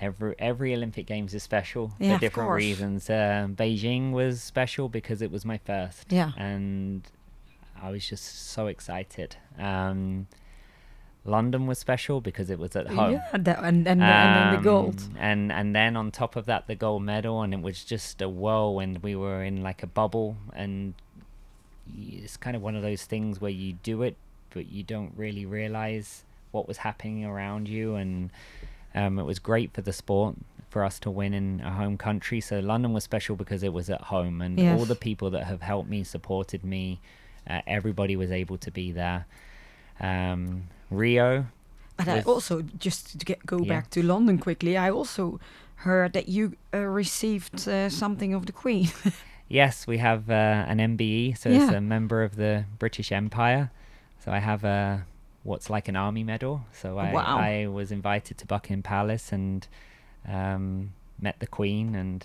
every 0.00 0.34
every 0.38 0.74
Olympic 0.74 1.06
Games 1.06 1.34
is 1.34 1.42
special 1.42 1.92
Yeah, 2.00 2.14
for 2.14 2.20
different 2.20 2.50
reasons. 2.50 3.08
Um, 3.10 3.54
Beijing 3.56 4.12
was 4.12 4.42
special 4.42 4.88
because 4.88 5.22
it 5.22 5.30
was 5.30 5.44
my 5.44 5.58
first, 5.58 6.06
Yeah. 6.12 6.32
and 6.36 7.02
I 7.84 7.90
was 7.90 8.08
just 8.08 8.48
so 8.52 8.66
excited. 8.68 9.36
Um, 9.58 10.26
London 11.26 11.66
was 11.66 11.78
special 11.78 12.20
because 12.20 12.50
it 12.50 12.58
was 12.58 12.76
at 12.76 12.86
home. 12.88 13.12
Yeah, 13.12 13.26
that, 13.32 13.58
and 13.62 13.86
and, 13.88 14.00
the- 14.00 14.04
and 14.04 14.36
then 14.36 14.54
the 14.56 14.62
gold. 14.70 15.00
Um, 15.00 15.16
and 15.18 15.52
and 15.52 15.74
then 15.76 15.96
on 15.96 16.10
top 16.10 16.36
of 16.36 16.44
that 16.46 16.66
the 16.66 16.74
gold 16.74 17.02
medal 17.02 17.42
and 17.42 17.52
it 17.54 17.62
was 17.62 17.84
just 17.84 18.20
a 18.20 18.28
whirlwind 18.28 19.02
we 19.02 19.14
were 19.16 19.42
in 19.42 19.62
like 19.62 19.82
a 19.82 19.86
bubble 19.86 20.36
and 20.54 20.94
it's 21.98 22.36
kind 22.36 22.56
of 22.56 22.62
one 22.62 22.76
of 22.76 22.82
those 22.82 23.04
things 23.04 23.40
where 23.40 23.50
you 23.50 23.74
do 23.82 24.02
it 24.02 24.16
but 24.50 24.70
you 24.70 24.82
don't 24.82 25.12
really 25.16 25.44
realize 25.46 26.24
what 26.52 26.66
was 26.68 26.78
happening 26.78 27.24
around 27.24 27.68
you 27.68 27.94
and 27.96 28.30
um, 28.94 29.18
it 29.18 29.24
was 29.24 29.38
great 29.38 29.72
for 29.74 29.82
the 29.82 29.92
sport 29.92 30.34
for 30.70 30.84
us 30.84 30.98
to 31.00 31.10
win 31.10 31.34
in 31.34 31.60
a 31.64 31.70
home 31.72 31.96
country 31.98 32.40
so 32.40 32.58
london 32.60 32.92
was 32.92 33.04
special 33.04 33.36
because 33.36 33.62
it 33.62 33.72
was 33.72 33.88
at 33.90 34.00
home 34.02 34.40
and 34.40 34.58
Yes. 34.58 34.78
all 34.78 34.86
the 34.86 34.94
people 34.94 35.30
that 35.30 35.44
have 35.44 35.62
helped 35.62 35.88
me 35.88 36.02
supported 36.04 36.64
me 36.64 37.00
uh, 37.48 37.60
everybody 37.66 38.16
was 38.16 38.30
able 38.30 38.58
to 38.58 38.70
be 38.70 38.92
there 38.92 39.26
um, 40.00 40.64
rio 40.90 41.46
But 41.96 42.08
I 42.08 42.20
also 42.22 42.62
just 42.78 43.18
to 43.20 43.24
get, 43.24 43.46
go 43.46 43.58
Yeah. 43.62 43.68
back 43.74 43.90
to 43.90 44.02
London 44.02 44.38
quickly. 44.38 44.76
I 44.76 44.90
also 44.90 45.38
heard 45.76 46.12
that 46.12 46.28
you 46.28 46.56
uh, 46.72 46.78
received 46.78 47.68
uh, 47.68 47.88
something 47.88 48.34
of 48.34 48.46
the 48.46 48.52
Queen. 48.52 48.88
Yes, 49.46 49.86
we 49.86 49.98
have 49.98 50.30
uh, 50.30 50.64
an 50.72 50.78
MBE, 50.78 51.36
so 51.36 51.50
it's 51.50 51.70
a 51.70 51.80
member 51.80 52.22
of 52.24 52.34
the 52.36 52.64
British 52.78 53.12
Empire. 53.12 53.70
So 54.24 54.32
I 54.32 54.38
have 54.40 54.64
a 54.64 55.04
what's 55.42 55.68
like 55.68 55.86
an 55.86 55.96
army 55.96 56.24
medal. 56.24 56.64
So 56.72 56.98
I, 56.98 57.12
Wow. 57.12 57.38
I 57.38 57.66
was 57.66 57.92
invited 57.92 58.38
to 58.38 58.46
Buckingham 58.46 58.82
Palace 58.82 59.32
and 59.32 59.68
um, 60.26 60.94
met 61.20 61.38
the 61.40 61.46
Queen, 61.46 61.94
and 61.94 62.24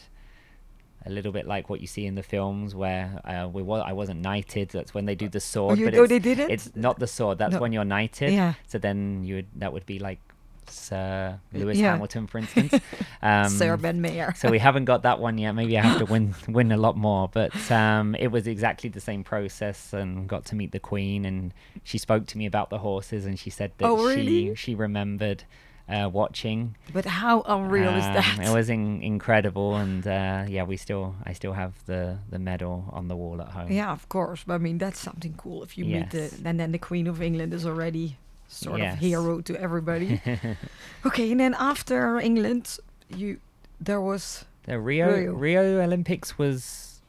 a 1.09 1.11
little 1.11 1.31
bit 1.31 1.45
like 1.47 1.69
what 1.69 1.81
you 1.81 1.87
see 1.87 2.05
in 2.05 2.15
the 2.15 2.23
films 2.23 2.73
where 2.75 3.19
uh, 3.25 3.47
we 3.51 3.61
wa- 3.61 3.79
I 3.81 3.93
wasn't 3.93 4.21
knighted. 4.21 4.69
That's 4.69 4.93
when 4.93 5.05
they 5.05 5.15
do 5.15 5.27
the 5.27 5.39
sword. 5.39 5.77
you- 5.79 5.85
but 5.85 5.95
oh, 5.95 6.07
they 6.07 6.19
did 6.19 6.39
it? 6.39 6.49
It's 6.49 6.71
not 6.75 6.99
the 6.99 7.07
sword. 7.07 7.37
That's 7.37 7.53
No. 7.53 7.59
when 7.59 7.73
you're 7.73 7.83
knighted. 7.85 8.31
Yeah. 8.31 8.53
So 8.67 8.77
then 8.77 9.23
you 9.23 9.35
would 9.35 9.47
that 9.57 9.73
would 9.73 9.85
be 9.85 9.99
like 9.99 10.19
Sir 10.67 11.39
Lewis 11.51 11.77
Yeah. 11.77 11.91
Hamilton, 11.93 12.27
for 12.27 12.37
instance. 12.37 12.73
Um, 13.21 13.49
Sir 13.49 13.75
Ben 13.75 13.99
Maher. 14.01 14.33
so 14.37 14.49
we 14.49 14.59
haven't 14.59 14.85
got 14.85 15.03
that 15.03 15.19
one 15.19 15.37
yet. 15.37 15.51
Maybe 15.51 15.77
I 15.77 15.81
have 15.81 15.97
to 15.97 16.05
win 16.05 16.33
win 16.47 16.71
a 16.71 16.77
lot 16.77 16.95
more. 16.95 17.27
But 17.27 17.51
um, 17.69 18.15
it 18.15 18.27
was 18.27 18.47
exactly 18.47 18.89
the 18.89 19.01
same 19.01 19.25
process, 19.25 19.91
and 19.91 20.25
got 20.25 20.45
to 20.45 20.55
meet 20.55 20.71
the 20.71 20.79
Queen, 20.79 21.25
and 21.25 21.53
she 21.83 21.97
spoke 21.97 22.25
to 22.27 22.37
me 22.37 22.45
about 22.45 22.69
the 22.69 22.77
horses, 22.77 23.25
and 23.25 23.37
she 23.37 23.49
said 23.49 23.73
that 23.79 23.85
Oh, 23.89 24.15
she 24.15 24.53
she 24.55 24.73
remembered 24.73 25.43
uh, 25.89 26.07
watching. 26.11 26.75
but 26.93 27.05
how 27.05 27.41
unreal 27.47 27.95
is 27.95 28.05
Um, 28.05 28.13
that? 28.13 28.39
It 28.47 28.53
was 28.53 28.69
in- 28.69 29.01
incredible, 29.01 29.75
and 29.75 30.05
uh, 30.05 30.45
yeah, 30.47 30.63
we 30.63 30.77
still 30.77 31.15
I 31.25 31.33
still 31.33 31.53
have 31.53 31.73
the 31.85 32.17
the 32.29 32.39
medal 32.39 32.85
on 32.91 33.07
the 33.07 33.15
wall 33.15 33.41
at 33.41 33.49
home. 33.49 33.71
Yeah, 33.71 33.91
of 33.91 34.07
course. 34.09 34.43
But 34.45 34.53
I 34.55 34.57
mean, 34.59 34.77
that's 34.77 34.99
something 34.99 35.33
cool. 35.37 35.63
If 35.63 35.77
you 35.77 35.85
meet 35.85 36.11
the, 36.11 36.31
and 36.45 36.59
then 36.59 36.71
the 36.71 36.79
Queen 36.79 37.07
of 37.07 37.21
England 37.21 37.53
is 37.53 37.65
already 37.65 38.17
sort 38.47 38.79
Yes. 38.79 38.93
of 38.93 38.99
hero 38.99 39.41
to 39.41 39.53
everybody. 39.59 40.21
okay, 41.05 41.31
and 41.31 41.39
then 41.39 41.55
after 41.59 42.19
England, 42.19 42.77
you 43.15 43.37
there 43.81 44.01
was 44.01 44.45
The 44.63 44.77
Rio 44.79 45.07
Rio. 45.15 45.33
Rio 45.33 45.81
Olympics 45.81 46.37
was 46.37 47.01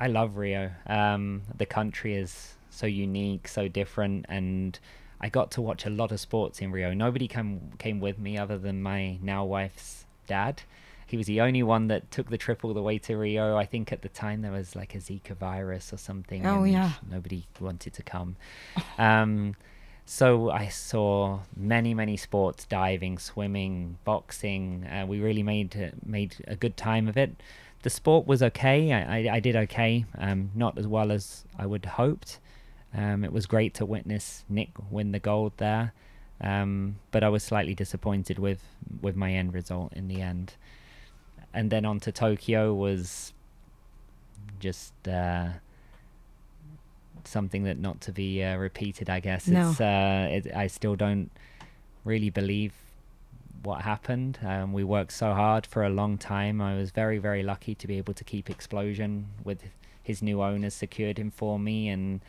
I 0.00 0.08
love 0.08 0.36
Rio. 0.36 0.70
Um 0.86 1.42
the 1.56 1.66
country 1.66 2.14
is 2.16 2.54
so 2.70 2.86
unique, 2.86 3.48
so 3.48 3.68
different 3.68 4.26
and 4.28 4.78
I 5.22 5.28
got 5.28 5.52
to 5.52 5.62
watch 5.62 5.86
a 5.86 5.90
lot 5.90 6.10
of 6.10 6.20
sports 6.20 6.60
in 6.60 6.72
Rio. 6.72 6.92
Nobody 6.92 7.28
came 7.28 7.72
came 7.78 8.00
with 8.00 8.18
me 8.18 8.36
other 8.36 8.58
than 8.58 8.82
my 8.82 9.18
now 9.22 9.44
wife's 9.44 10.04
dad. 10.26 10.62
He 11.06 11.16
was 11.16 11.26
the 11.26 11.42
only 11.42 11.62
one 11.62 11.88
that 11.88 12.10
took 12.10 12.30
the 12.30 12.38
trip 12.38 12.64
all 12.64 12.72
the 12.72 12.82
way 12.82 12.98
to 13.00 13.16
Rio. 13.16 13.56
I 13.56 13.66
think 13.66 13.92
at 13.92 14.00
the 14.00 14.08
time 14.08 14.40
there 14.40 14.50
was 14.50 14.74
like 14.74 14.94
a 14.94 14.98
Zika 14.98 15.36
virus 15.36 15.92
or 15.92 15.98
something. 15.98 16.46
Oh, 16.46 16.64
yeah. 16.64 16.92
Nobody 17.08 17.44
wanted 17.60 17.92
to 17.92 18.02
come. 18.02 18.36
Um, 18.96 19.54
so 20.06 20.50
I 20.50 20.68
saw 20.68 21.40
many, 21.56 21.94
many 21.94 22.16
sports: 22.16 22.64
diving, 22.64 23.18
swimming, 23.18 23.98
boxing. 24.04 24.86
Uh, 24.86 25.06
we 25.06 25.20
really 25.20 25.42
made 25.42 25.76
uh, 25.76 25.94
made 26.04 26.36
a 26.48 26.56
good 26.56 26.76
time 26.76 27.08
of 27.08 27.16
it. 27.16 27.36
The 27.82 27.90
sport 27.90 28.26
was 28.26 28.42
okay. 28.42 28.92
I, 28.92 29.18
I, 29.18 29.34
I 29.34 29.40
did 29.40 29.56
okay. 29.56 30.04
Um, 30.16 30.50
not 30.54 30.78
as 30.78 30.86
well 30.86 31.12
as 31.12 31.44
I 31.58 31.66
would 31.66 31.84
hoped. 31.84 32.38
Um, 32.94 33.24
it 33.24 33.32
was 33.32 33.46
great 33.46 33.74
to 33.74 33.86
witness 33.86 34.44
Nick 34.48 34.70
win 34.90 35.12
the 35.12 35.18
gold 35.18 35.52
there, 35.56 35.92
um, 36.40 36.96
but 37.10 37.22
I 37.24 37.28
was 37.30 37.42
slightly 37.42 37.74
disappointed 37.74 38.38
with 38.38 38.62
with 39.00 39.16
my 39.16 39.32
end 39.32 39.54
result 39.54 39.92
in 39.94 40.08
the 40.08 40.20
end. 40.20 40.54
And 41.54 41.70
then 41.70 41.84
on 41.84 42.00
to 42.00 42.12
Tokyo 42.12 42.72
was 42.74 43.32
just 44.60 44.92
uh, 45.08 45.48
something 47.24 47.64
that 47.64 47.78
not 47.78 48.00
to 48.02 48.12
be 48.12 48.42
uh, 48.42 48.56
repeated. 48.56 49.08
I 49.10 49.20
guess 49.20 49.46
No. 49.48 49.70
it's. 49.70 49.80
Uh, 49.80 50.28
it, 50.30 50.54
I 50.54 50.66
still 50.66 50.96
don't 50.96 51.30
really 52.04 52.30
believe 52.30 52.72
what 53.62 53.82
happened. 53.82 54.38
Um, 54.44 54.72
we 54.72 54.82
worked 54.84 55.12
so 55.12 55.34
hard 55.34 55.66
for 55.66 55.84
a 55.84 55.88
long 55.90 56.18
time. 56.18 56.60
I 56.60 56.76
was 56.76 56.90
very, 56.90 57.18
very 57.18 57.42
lucky 57.42 57.74
to 57.76 57.86
be 57.86 57.96
able 57.98 58.14
to 58.14 58.24
keep 58.24 58.50
Explosion 58.50 59.26
with 59.44 59.62
his 60.02 60.20
new 60.22 60.42
owners 60.42 60.74
secured 60.74 61.18
him 61.18 61.30
for 61.30 61.58
me, 61.58 61.88
and 61.88 62.20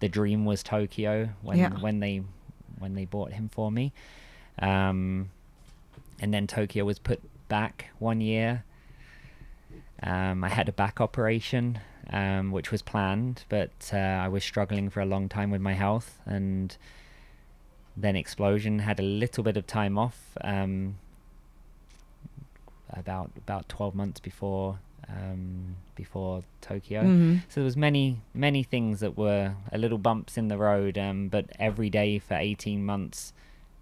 the 0.00 0.08
dream 0.08 0.44
was 0.44 0.62
Tokyo 0.62 1.30
when 1.42 1.58
Yeah. 1.58 1.70
when 1.80 2.00
they 2.00 2.22
when 2.78 2.94
they 2.94 3.04
bought 3.04 3.32
him 3.32 3.48
for 3.48 3.70
me. 3.72 3.92
Um, 4.60 5.30
and 6.20 6.32
then 6.34 6.46
Tokyo 6.46 6.84
was 6.84 6.98
put 6.98 7.20
back 7.48 7.86
one 7.98 8.20
year. 8.20 8.64
Um, 10.02 10.44
I 10.44 10.48
had 10.48 10.68
a 10.68 10.72
back 10.72 11.00
operation, 11.00 11.80
um, 12.10 12.52
which 12.52 12.70
was 12.70 12.82
planned, 12.82 13.44
but 13.48 13.90
uh, 13.92 13.96
I 13.96 14.28
was 14.28 14.44
struggling 14.44 14.90
for 14.90 15.00
a 15.00 15.06
long 15.06 15.28
time 15.28 15.50
with 15.50 15.60
my 15.60 15.74
health, 15.74 16.20
and 16.24 16.76
then 17.96 18.14
Explosion 18.14 18.78
had 18.80 19.00
a 19.00 19.02
little 19.02 19.42
bit 19.42 19.56
of 19.56 19.66
time 19.66 19.98
off, 19.98 20.36
um, 20.42 20.98
about 22.90 23.30
about 23.36 23.68
twelve 23.68 23.94
months 23.94 24.20
before 24.20 24.78
um, 25.08 25.76
before 25.94 26.42
Tokyo. 26.60 27.02
Mhm. 27.02 27.42
So 27.48 27.60
there 27.60 27.64
was 27.64 27.76
many 27.76 28.20
many 28.34 28.62
things 28.62 29.00
that 29.00 29.16
were 29.16 29.54
a 29.72 29.78
little 29.78 29.98
bumps 29.98 30.36
in 30.36 30.48
the 30.48 30.58
road, 30.58 30.98
um, 30.98 31.28
but 31.28 31.46
every 31.58 31.90
day 31.90 32.18
for 32.18 32.34
eighteen 32.34 32.84
months 32.84 33.32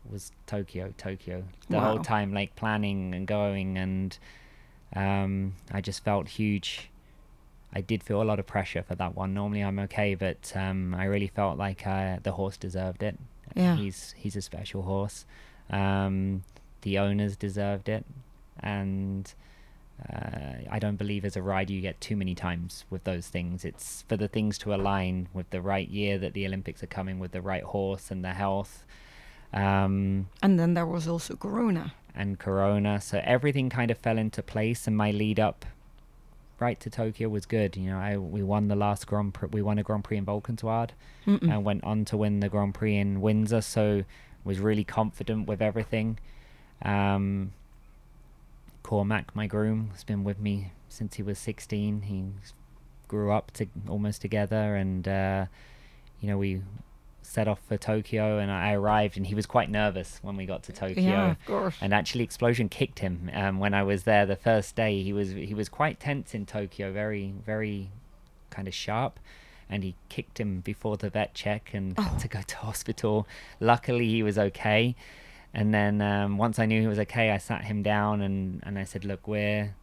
was 0.08 0.30
Tokyo, 0.46 0.94
Tokyo. 0.96 1.42
The 1.68 1.76
Wow. 1.78 1.84
whole 1.94 1.98
time, 1.98 2.32
like 2.32 2.54
planning 2.54 3.12
and 3.14 3.26
going, 3.26 3.76
and 3.76 4.16
um, 4.94 5.54
I 5.72 5.80
just 5.80 6.04
felt 6.04 6.28
huge. 6.28 6.90
I 7.72 7.80
did 7.80 8.02
feel 8.04 8.22
a 8.22 8.24
lot 8.24 8.38
of 8.38 8.46
pressure 8.46 8.82
for 8.84 8.94
that 8.94 9.14
one. 9.16 9.34
Normally 9.34 9.62
I'm 9.62 9.78
okay, 9.80 10.14
but 10.14 10.52
um, 10.56 10.94
I 10.94 11.04
really 11.04 11.26
felt 11.26 11.58
like 11.58 11.86
uh, 11.86 12.18
the 12.22 12.32
horse 12.32 12.56
deserved 12.56 13.02
it. 13.02 13.18
Yeah. 13.54 13.76
He's 13.76 14.14
he's 14.16 14.36
a 14.36 14.42
special 14.42 14.82
horse. 14.82 15.26
Um, 15.70 16.44
the 16.82 16.98
owners 16.98 17.36
deserved 17.36 17.88
it, 17.88 18.04
and 18.60 19.32
uh, 20.12 20.68
I 20.70 20.78
don't 20.78 20.96
believe 20.96 21.24
as 21.24 21.36
a 21.36 21.42
rider 21.42 21.72
you 21.72 21.80
get 21.80 22.00
too 22.00 22.16
many 22.16 22.34
times 22.34 22.84
with 22.90 23.04
those 23.04 23.28
things. 23.28 23.64
It's 23.64 24.02
for 24.08 24.16
the 24.16 24.28
things 24.28 24.58
to 24.58 24.74
align 24.74 25.28
with 25.32 25.48
the 25.50 25.60
right 25.60 25.88
year 25.88 26.18
that 26.18 26.34
the 26.34 26.46
Olympics 26.46 26.82
are 26.82 26.86
coming 26.88 27.18
with 27.18 27.32
the 27.32 27.40
right 27.40 27.62
horse 27.62 28.10
and 28.10 28.24
the 28.24 28.34
health. 28.34 28.84
Um, 29.52 30.28
and 30.42 30.58
then 30.58 30.74
there 30.74 30.86
was 30.86 31.08
also 31.08 31.34
Corona. 31.36 31.94
and 32.14 32.38
Corona. 32.38 33.00
So 33.00 33.20
everything 33.24 33.70
kind 33.70 33.90
of 33.90 33.98
fell 33.98 34.18
into 34.18 34.42
place, 34.42 34.86
and 34.86 34.96
my 34.96 35.10
lead 35.12 35.40
up 35.40 35.64
right 36.58 36.78
to 36.80 36.90
Tokyo 36.90 37.28
was 37.28 37.46
good. 37.46 37.76
You 37.76 37.90
know, 37.90 37.98
I 37.98 38.16
we 38.16 38.42
won 38.42 38.68
the 38.68 38.76
last 38.76 39.06
Grand 39.06 39.32
Prix. 39.34 39.48
We 39.52 39.62
won 39.62 39.78
a 39.78 39.82
Grand 39.82 40.04
Prix 40.04 40.18
in 40.18 40.26
Valkenswaard, 40.26 40.90
Mm-mm. 41.26 41.50
and 41.50 41.64
went 41.64 41.84
on 41.84 42.04
to 42.06 42.16
win 42.16 42.40
the 42.40 42.48
Grand 42.48 42.74
Prix 42.74 42.96
in 42.96 43.20
Windsor. 43.20 43.60
So 43.62 44.04
was 44.44 44.58
really 44.60 44.84
confident 44.84 45.46
with 45.48 45.62
everything. 45.62 46.18
Um, 46.82 47.52
Cormac, 48.90 49.34
my 49.34 49.48
groom, 49.48 49.90
has 49.92 50.04
been 50.04 50.22
with 50.22 50.38
me 50.38 50.70
since 50.88 51.16
he 51.16 51.22
was 51.24 51.40
16. 51.40 52.02
He 52.02 52.24
grew 53.08 53.32
up 53.32 53.50
to 53.54 53.66
almost 53.88 54.20
together, 54.20 54.76
and 54.76 55.08
uh, 55.08 55.46
you 56.20 56.28
know 56.28 56.38
we 56.38 56.62
set 57.20 57.48
off 57.48 57.58
for 57.66 57.76
Tokyo, 57.76 58.38
and 58.38 58.48
I 58.48 58.74
arrived, 58.74 59.16
and 59.16 59.26
he 59.26 59.34
was 59.34 59.44
quite 59.44 59.68
nervous 59.70 60.20
when 60.22 60.36
we 60.36 60.46
got 60.46 60.62
to 60.64 60.72
Tokyo. 60.72 61.02
Yeah, 61.02 61.30
of 61.32 61.44
course. 61.46 61.74
And 61.80 61.92
actually, 61.92 62.22
Explosion 62.22 62.68
kicked 62.68 63.00
him 63.00 63.28
um, 63.34 63.58
when 63.58 63.74
I 63.74 63.82
was 63.82 64.04
there 64.04 64.24
the 64.24 64.36
first 64.36 64.76
day. 64.76 65.02
He 65.02 65.12
was 65.12 65.30
he 65.32 65.52
was 65.52 65.68
quite 65.68 65.98
tense 65.98 66.32
in 66.32 66.46
Tokyo, 66.46 66.92
very 66.92 67.34
very 67.44 67.90
kind 68.50 68.68
of 68.68 68.74
sharp, 68.74 69.18
and 69.68 69.82
he 69.82 69.96
kicked 70.08 70.38
him 70.38 70.60
before 70.60 70.96
the 70.96 71.10
vet 71.10 71.34
check 71.34 71.70
and 71.74 71.98
had 71.98 72.12
Oh. 72.14 72.18
to 72.20 72.28
go 72.28 72.40
to 72.40 72.56
hospital. 72.58 73.26
Luckily, 73.58 74.06
he 74.08 74.22
was 74.22 74.38
okay. 74.38 74.94
And 75.56 75.72
then 75.72 76.02
um, 76.02 76.36
once 76.36 76.58
I 76.58 76.66
knew 76.66 76.82
he 76.82 76.86
was 76.86 76.98
okay, 76.98 77.30
I 77.30 77.38
sat 77.38 77.64
him 77.64 77.82
down 77.82 78.20
and, 78.20 78.60
and 78.62 78.78
I 78.78 78.84
said, 78.84 79.06
"Look, 79.06 79.26
we're 79.26 79.74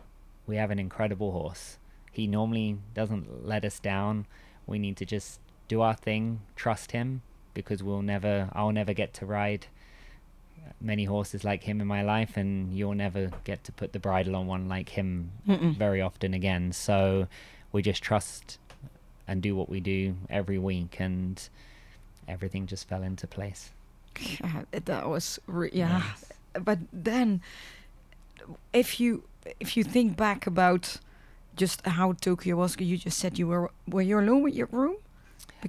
we 0.46 0.56
have 0.58 0.70
an 0.70 0.78
incredible 0.78 1.32
horse. 1.32 1.80
He 2.12 2.28
normally 2.28 2.78
doesn't 2.94 3.48
let 3.48 3.66
us 3.66 3.80
down. 3.80 4.28
We 4.68 4.78
need 4.78 4.98
to 4.98 5.06
just 5.06 5.40
do 5.68 5.82
our 5.82 5.96
thing, 5.96 6.42
trust 6.56 6.92
him, 6.92 7.24
because 7.56 7.82
we'll 7.82 8.04
never 8.04 8.50
I'll 8.54 8.72
never 8.72 8.94
get 8.94 9.16
to 9.16 9.26
ride 9.26 9.66
many 10.80 11.06
horses 11.06 11.44
like 11.44 11.64
him 11.64 11.82
in 11.82 11.88
my 11.88 12.04
life, 12.04 12.38
and 12.38 12.72
you'll 12.72 12.94
never 12.94 13.32
get 13.44 13.64
to 13.64 13.72
put 13.72 13.94
the 13.94 14.00
bridle 14.00 14.36
on 14.36 14.46
one 14.46 14.70
like 14.70 14.90
him 14.90 15.32
Mm-mm. 15.48 15.76
very 15.76 16.02
often 16.02 16.36
again. 16.36 16.72
So 16.72 17.28
we 17.72 17.82
just 17.82 18.04
trust 18.04 18.60
and 19.28 19.42
do 19.42 19.56
what 19.56 19.70
we 19.70 19.80
do 19.80 20.18
every 20.30 20.60
week, 20.60 20.98
and 21.00 21.50
everything 22.28 22.68
just 22.68 22.88
fell 22.88 23.02
into 23.02 23.26
place. 23.26 23.72
Yeah, 24.20 24.64
that 24.72 25.10
was 25.10 25.40
re- 25.48 25.70
yeah. 25.74 26.04
Yes. 26.04 26.26
But 26.64 26.80
then, 26.92 27.42
if 28.72 29.00
you 29.00 29.24
if 29.60 29.76
you 29.78 29.84
think 29.84 30.16
back 30.18 30.48
about 30.48 30.98
just 31.56 31.86
how 31.86 32.14
Tokyo 32.14 32.56
was, 32.56 32.76
you 32.80 32.98
just 32.98 33.18
said 33.18 33.38
you 33.40 33.48
were 33.48 33.72
were 33.88 34.02
you 34.02 34.20
alone 34.20 34.44
with 34.44 34.54
your 34.56 34.68
room? 34.72 34.96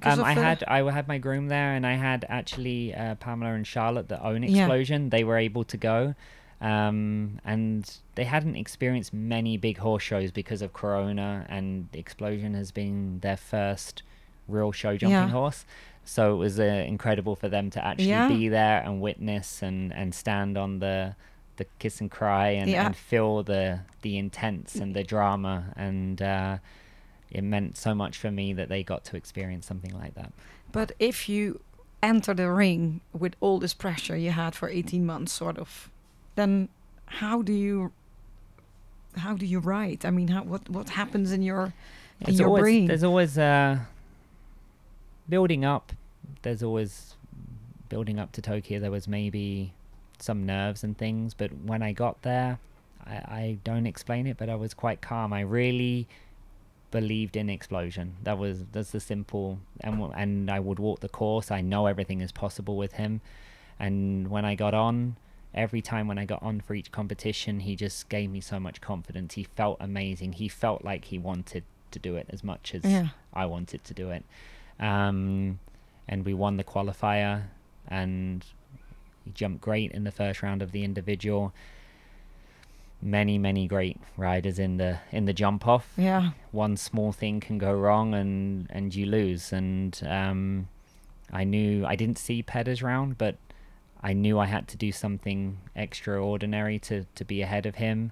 Um, 0.03 0.19
of 0.19 0.25
I 0.25 0.33
had 0.33 0.63
I 0.67 0.91
had 0.91 1.07
my 1.07 1.17
groom 1.17 1.47
there, 1.47 1.73
and 1.73 1.85
I 1.85 1.93
had 1.93 2.25
actually 2.29 2.93
uh, 2.93 3.15
Pamela 3.15 3.53
and 3.53 3.65
Charlotte 3.65 4.09
that 4.09 4.23
own 4.23 4.43
Yeah. 4.43 4.63
Explosion. 4.63 5.09
They 5.09 5.23
were 5.23 5.37
able 5.37 5.63
to 5.65 5.77
go, 5.77 6.15
um, 6.61 7.39
and 7.45 7.89
they 8.15 8.25
hadn't 8.25 8.55
experienced 8.55 9.13
many 9.13 9.57
big 9.57 9.77
horse 9.77 10.03
shows 10.03 10.31
because 10.31 10.61
of 10.61 10.73
Corona, 10.73 11.45
and 11.49 11.87
the 11.91 11.99
Explosion 11.99 12.53
has 12.55 12.71
been 12.71 13.19
their 13.19 13.37
first 13.37 14.03
real 14.47 14.71
show 14.71 14.97
jumping 14.97 15.11
Yeah. 15.11 15.29
horse. 15.29 15.65
So 16.05 16.33
it 16.33 16.37
was 16.37 16.59
uh, 16.59 16.63
incredible 16.63 17.35
for 17.35 17.49
them 17.49 17.69
to 17.71 17.83
actually 17.85 18.09
Yeah. 18.09 18.27
be 18.27 18.47
there 18.47 18.81
and 18.81 19.01
witness 19.01 19.61
and, 19.61 19.93
and 19.93 20.13
stand 20.13 20.57
on 20.57 20.79
the 20.79 21.15
the 21.57 21.65
kiss 21.79 22.01
and 22.01 22.11
cry 22.11 22.49
and, 22.49 22.69
Yeah. 22.69 22.85
and 22.85 22.95
feel 22.95 23.41
the 23.43 23.79
the 24.01 24.17
intense 24.17 24.75
and 24.75 24.93
the 24.95 25.03
drama 25.03 25.73
and 25.77 26.21
uh, 26.21 26.57
it 27.31 27.43
meant 27.43 27.77
so 27.77 27.95
much 27.95 28.17
for 28.17 28.29
me 28.29 28.53
that 28.53 28.67
they 28.69 28.83
got 28.83 29.03
to 29.05 29.15
experience 29.17 29.65
something 29.65 29.93
like 29.97 30.15
that. 30.15 30.31
But 30.71 30.91
if 30.99 31.27
you 31.29 31.61
enter 32.03 32.33
the 32.33 32.51
ring 32.51 33.01
with 33.13 33.35
all 33.39 33.57
this 33.59 33.73
pressure 33.73 34.15
you 34.17 34.31
had 34.31 34.53
for 34.53 34.69
18 34.69 35.05
months, 35.05 35.31
sort 35.33 35.57
of, 35.57 35.89
then 36.35 36.69
how 37.05 37.41
do 37.41 37.53
you 37.53 37.91
how 39.17 39.33
do 39.35 39.45
you 39.45 39.59
write? 39.59 40.03
I 40.05 40.11
mean, 40.11 40.27
how 40.27 40.43
what 40.43 40.69
what 40.69 40.89
happens 40.89 41.31
in 41.31 41.41
your 41.41 41.63
in 42.19 42.25
There's 42.25 42.39
your 42.39 42.49
always, 42.49 42.61
brain? 42.63 42.85
There's 42.87 43.03
always 43.03 43.37
uh, 43.37 43.79
building 45.27 45.65
up. 45.65 45.91
There's 46.41 46.63
always 46.63 47.15
building 47.89 48.19
up 48.19 48.31
to 48.33 48.41
Tokyo. 48.41 48.79
There 48.79 48.91
was 48.91 49.07
maybe 49.07 49.73
some 50.19 50.45
nerves 50.45 50.83
and 50.83 50.97
things, 50.97 51.33
but 51.33 51.51
when 51.63 51.81
I 51.81 51.91
got 51.91 52.21
there, 52.21 52.59
I, 53.05 53.13
I 53.13 53.57
don't 53.63 53.85
explain 53.85 54.27
it, 54.27 54.37
but 54.37 54.49
I 54.49 54.55
was 54.55 54.73
quite 54.73 55.01
calm. 55.01 55.33
I 55.33 55.41
really 55.41 56.07
believed 56.91 57.35
in 57.35 57.49
explosion. 57.49 58.15
That 58.23 58.37
was 58.37 58.65
that's 58.71 58.91
the 58.91 58.99
simple 58.99 59.59
and 59.81 60.01
and 60.15 60.49
I 60.49 60.59
would 60.59 60.79
walk 60.79 61.01
the 61.01 61.09
course. 61.09 61.51
I 61.51 61.61
know 61.61 61.87
everything 61.87 62.21
is 62.21 62.31
possible 62.31 62.77
with 62.77 62.93
him, 62.93 63.21
and 63.79 64.29
when 64.29 64.45
I 64.45 64.55
got 64.55 64.73
on. 64.73 65.17
Every 65.53 65.81
time 65.81 66.09
when 66.09 66.17
I 66.17 66.25
got 66.25 66.43
on 66.43 66.59
for 66.59 66.73
each 66.75 66.91
competition, 66.91 67.61
he 67.61 67.77
just 67.77 68.09
gave 68.09 68.29
me 68.29 68.41
so 68.41 68.59
much 68.59 68.81
confidence. 68.81 69.35
He 69.35 69.45
felt 69.45 69.77
amazing. 69.79 70.33
He 70.33 70.49
felt 70.49 70.83
like 70.83 71.05
he 71.05 71.17
wanted 71.17 71.63
to 71.91 71.97
do 71.99 72.17
it 72.17 72.25
as 72.29 72.43
much 72.43 72.75
as 72.75 72.83
Yeah. 72.83 73.07
I 73.33 73.45
wanted 73.45 73.85
to 73.85 73.93
do 73.93 74.09
it. 74.09 74.25
Um, 74.79 75.59
and 76.07 76.25
we 76.25 76.33
won 76.33 76.57
the 76.57 76.63
qualifier, 76.63 77.43
and 77.87 78.45
he 79.23 79.31
jumped 79.31 79.61
great 79.61 79.91
in 79.91 80.03
the 80.03 80.11
first 80.11 80.43
round 80.43 80.61
of 80.61 80.71
the 80.71 80.83
individual. 80.83 81.53
Many, 83.01 83.37
many 83.37 83.67
great 83.67 83.99
riders 84.17 84.57
in 84.57 84.77
the 84.77 84.99
in 85.11 85.25
the 85.25 85.33
jump 85.33 85.67
off. 85.67 85.91
yeah, 85.97 86.31
One 86.51 86.77
small 86.77 87.11
thing 87.11 87.39
can 87.39 87.57
go 87.57 87.73
wrong, 87.73 88.13
and 88.13 88.67
and 88.69 88.93
you 88.95 89.05
lose. 89.05 89.51
And 89.53 89.99
um, 90.07 90.67
I 91.31 91.43
knew 91.43 91.85
I 91.85 91.95
didn't 91.95 92.17
see 92.17 92.41
Peder's 92.41 92.81
round, 92.81 93.17
but 93.17 93.35
I 94.01 94.13
knew 94.13 94.39
I 94.39 94.45
had 94.45 94.67
to 94.69 94.77
do 94.77 94.91
something 94.91 95.57
extraordinary 95.75 96.79
to 96.79 97.05
to 97.15 97.25
be 97.25 97.41
ahead 97.41 97.65
of 97.65 97.75
him. 97.75 98.11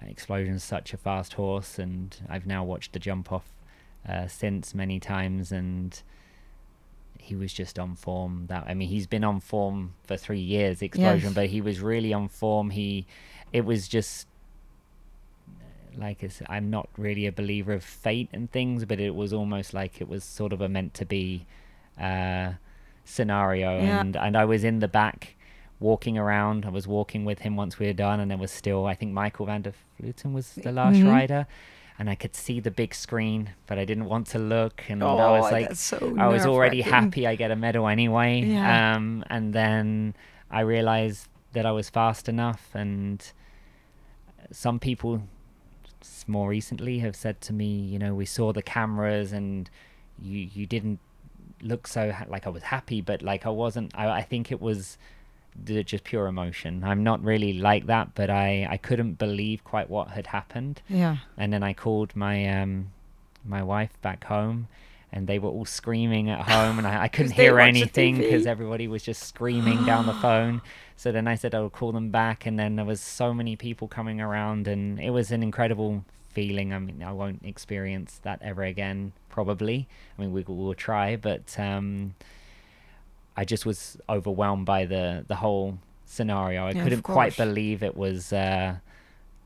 Uh, 0.00 0.06
Explosion's 0.06 0.64
such 0.64 0.92
a 0.92 0.96
fast 0.96 1.34
horse, 1.34 1.78
and 1.78 2.16
I've 2.28 2.46
now 2.46 2.64
watched 2.64 2.92
the 2.92 2.98
jump 2.98 3.32
off 3.32 3.46
uh, 4.08 4.26
since 4.26 4.74
many 4.74 4.98
times, 5.00 5.52
and 5.52 6.02
he 7.18 7.34
was 7.36 7.52
just 7.52 7.78
on 7.78 7.94
form. 7.94 8.46
That 8.48 8.64
I 8.68 8.74
mean, 8.74 8.88
he's 8.88 9.06
been 9.06 9.24
on 9.24 9.40
form 9.40 9.94
for 10.04 10.16
three 10.16 10.40
years, 10.40 10.82
Explosion, 10.82 11.28
Yes. 11.30 11.34
but 11.34 11.46
he 11.48 11.60
was 11.60 11.80
really 11.80 12.12
on 12.12 12.28
form. 12.28 12.70
He, 12.70 13.06
it 13.52 13.64
was 13.64 13.86
just 13.88 14.26
like 15.96 16.24
I'm 16.48 16.70
not 16.70 16.88
really 16.96 17.26
a 17.26 17.32
believer 17.32 17.72
of 17.74 17.84
fate 17.84 18.28
and 18.32 18.50
things, 18.50 18.84
but 18.84 18.98
it 18.98 19.14
was 19.14 19.32
almost 19.32 19.74
like 19.74 20.00
it 20.00 20.08
was 20.08 20.24
sort 20.24 20.52
of 20.52 20.60
a 20.60 20.68
meant 20.68 20.94
to 20.94 21.04
be 21.04 21.46
uh, 22.00 22.52
scenario, 23.04 23.78
Yeah. 23.80 24.00
and 24.00 24.16
and 24.16 24.36
I 24.36 24.44
was 24.44 24.64
in 24.64 24.78
the 24.80 24.88
back 24.88 25.36
walking 25.80 26.16
around. 26.16 26.64
I 26.64 26.70
was 26.70 26.86
walking 26.86 27.24
with 27.24 27.40
him 27.40 27.56
once 27.56 27.78
we 27.78 27.86
were 27.86 27.92
done, 27.92 28.20
and 28.20 28.30
there 28.30 28.38
was 28.38 28.50
still 28.50 28.86
I 28.86 28.94
think 28.94 29.12
Maikel 29.12 29.46
van 29.46 29.62
der 29.62 29.72
Vleuten 30.00 30.32
was 30.32 30.54
the 30.54 30.72
last 30.72 30.96
Mhm. 30.96 31.08
rider. 31.10 31.46
And 31.98 32.08
I 32.10 32.14
could 32.14 32.34
see 32.34 32.58
the 32.58 32.70
big 32.70 32.94
screen, 32.94 33.50
but 33.66 33.78
I 33.78 33.84
didn't 33.84 34.06
want 34.06 34.26
to 34.28 34.38
look. 34.38 34.82
And 34.88 35.02
I 35.04 35.06
Oh, 35.06 35.32
was 35.40 35.52
like, 35.52 35.74
so 35.76 36.16
I 36.18 36.26
was 36.28 36.46
already 36.46 36.80
happy 36.80 37.26
I 37.26 37.36
get 37.36 37.50
a 37.50 37.56
medal 37.56 37.86
anyway. 37.86 38.40
Yeah. 38.40 38.96
Um, 38.96 39.22
and 39.28 39.52
then 39.52 40.14
I 40.50 40.60
realized 40.60 41.28
that 41.52 41.66
I 41.66 41.70
was 41.72 41.90
fast 41.90 42.28
enough, 42.28 42.70
and 42.74 43.22
some 44.50 44.78
people 44.78 45.22
more 46.26 46.48
recently 46.48 46.98
have 47.00 47.14
said 47.14 47.40
to 47.42 47.52
me, 47.52 47.66
you 47.66 47.98
know, 47.98 48.14
we 48.14 48.24
saw 48.24 48.52
the 48.52 48.62
cameras 48.62 49.32
and 49.32 49.68
you 50.20 50.48
you 50.52 50.66
didn't 50.66 50.98
look 51.62 51.86
so 51.86 52.10
ha- 52.10 52.24
like 52.28 52.46
I 52.46 52.50
was 52.50 52.64
happy, 52.64 53.00
but 53.00 53.22
like 53.22 53.46
I 53.46 53.50
wasn't. 53.50 53.92
I, 53.94 54.08
I 54.18 54.22
think 54.22 54.50
it 54.50 54.60
was 54.60 54.98
just 55.64 56.04
pure 56.04 56.26
emotion. 56.26 56.82
I'm 56.84 57.02
not 57.02 57.22
really 57.22 57.52
like 57.54 57.86
that, 57.86 58.14
but 58.14 58.30
I 58.30 58.66
I 58.70 58.76
couldn't 58.76 59.14
believe 59.14 59.64
quite 59.64 59.90
what 59.90 60.08
had 60.08 60.28
happened. 60.28 60.82
Yeah, 60.88 61.18
and 61.36 61.52
then 61.52 61.62
I 61.62 61.72
called 61.72 62.14
my 62.16 62.46
um 62.60 62.90
my 63.44 63.62
wife 63.62 64.00
back 64.02 64.24
home 64.24 64.68
and 65.12 65.26
they 65.26 65.38
were 65.38 65.50
all 65.50 65.64
screaming 65.64 66.30
at 66.30 66.48
home 66.48 66.78
and 66.78 66.86
I, 66.86 67.02
I 67.04 67.08
couldn't 67.14 67.32
hear 67.32 67.60
anything 67.60 68.16
because 68.18 68.46
everybody 68.46 68.88
was 68.88 69.02
just 69.02 69.22
screaming 69.22 69.84
down 69.84 70.06
the 70.06 70.14
phone. 70.26 70.62
So 70.96 71.12
then 71.12 71.28
I 71.28 71.34
said 71.34 71.54
I 71.54 71.60
would 71.60 71.72
call 71.72 71.92
them 71.92 72.10
back 72.10 72.46
and 72.46 72.58
then 72.58 72.76
there 72.76 72.84
was 72.84 73.00
so 73.00 73.34
many 73.34 73.56
people 73.56 73.88
coming 73.88 74.20
around 74.20 74.66
and 74.68 74.98
it 74.98 75.10
was 75.10 75.30
an 75.30 75.42
incredible 75.42 76.04
feeling. 76.30 76.72
I 76.72 76.78
mean 76.78 77.02
I 77.02 77.12
won't 77.12 77.42
experience 77.44 78.20
that 78.22 78.40
ever 78.42 78.62
again 78.62 79.12
probably. 79.28 79.86
I 80.16 80.22
mean 80.22 80.32
we 80.32 80.42
will 80.42 80.56
we'll 80.56 80.74
try 80.74 81.16
but 81.16 81.58
um 81.58 82.14
I 83.36 83.44
just 83.44 83.64
was 83.66 83.96
overwhelmed 84.08 84.66
by 84.66 84.84
the 84.86 85.24
the 85.26 85.36
whole 85.36 85.78
scenario 86.04 86.66
I 86.66 86.72
Yeah, 86.72 86.82
couldn't 86.82 87.02
quite 87.02 87.36
believe 87.36 87.82
it 87.82 87.96
was 87.96 88.32
uh 88.32 88.76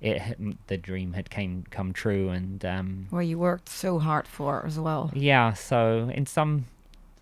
it 0.00 0.36
the 0.66 0.76
dream 0.76 1.12
had 1.14 1.30
came 1.30 1.64
come 1.70 1.92
true 1.92 2.28
and 2.30 2.64
um 2.64 3.06
where 3.10 3.22
you 3.22 3.38
worked 3.38 3.68
so 3.68 3.98
hard 3.98 4.26
for 4.28 4.60
it 4.60 4.66
as 4.66 4.78
well. 4.78 5.10
yeah 5.14 5.52
so 5.54 6.10
in 6.12 6.26
some 6.26 6.66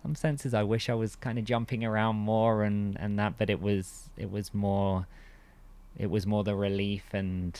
some 0.01 0.13
senses 0.15 0.53
i 0.53 0.61
wish 0.61 0.89
i 0.89 0.93
was 0.93 1.15
kind 1.15 1.39
of 1.39 1.45
jumping 1.45 1.83
around 1.85 2.15
more 2.17 2.63
and 2.63 2.97
and 2.99 3.17
that 3.17 3.37
but 3.37 3.49
it 3.49 3.61
was 3.61 4.09
it 4.17 4.29
was 4.29 4.53
more 4.53 5.07
it 5.97 6.09
was 6.09 6.27
more 6.27 6.43
the 6.43 6.53
relief 6.55 7.05
and 7.13 7.57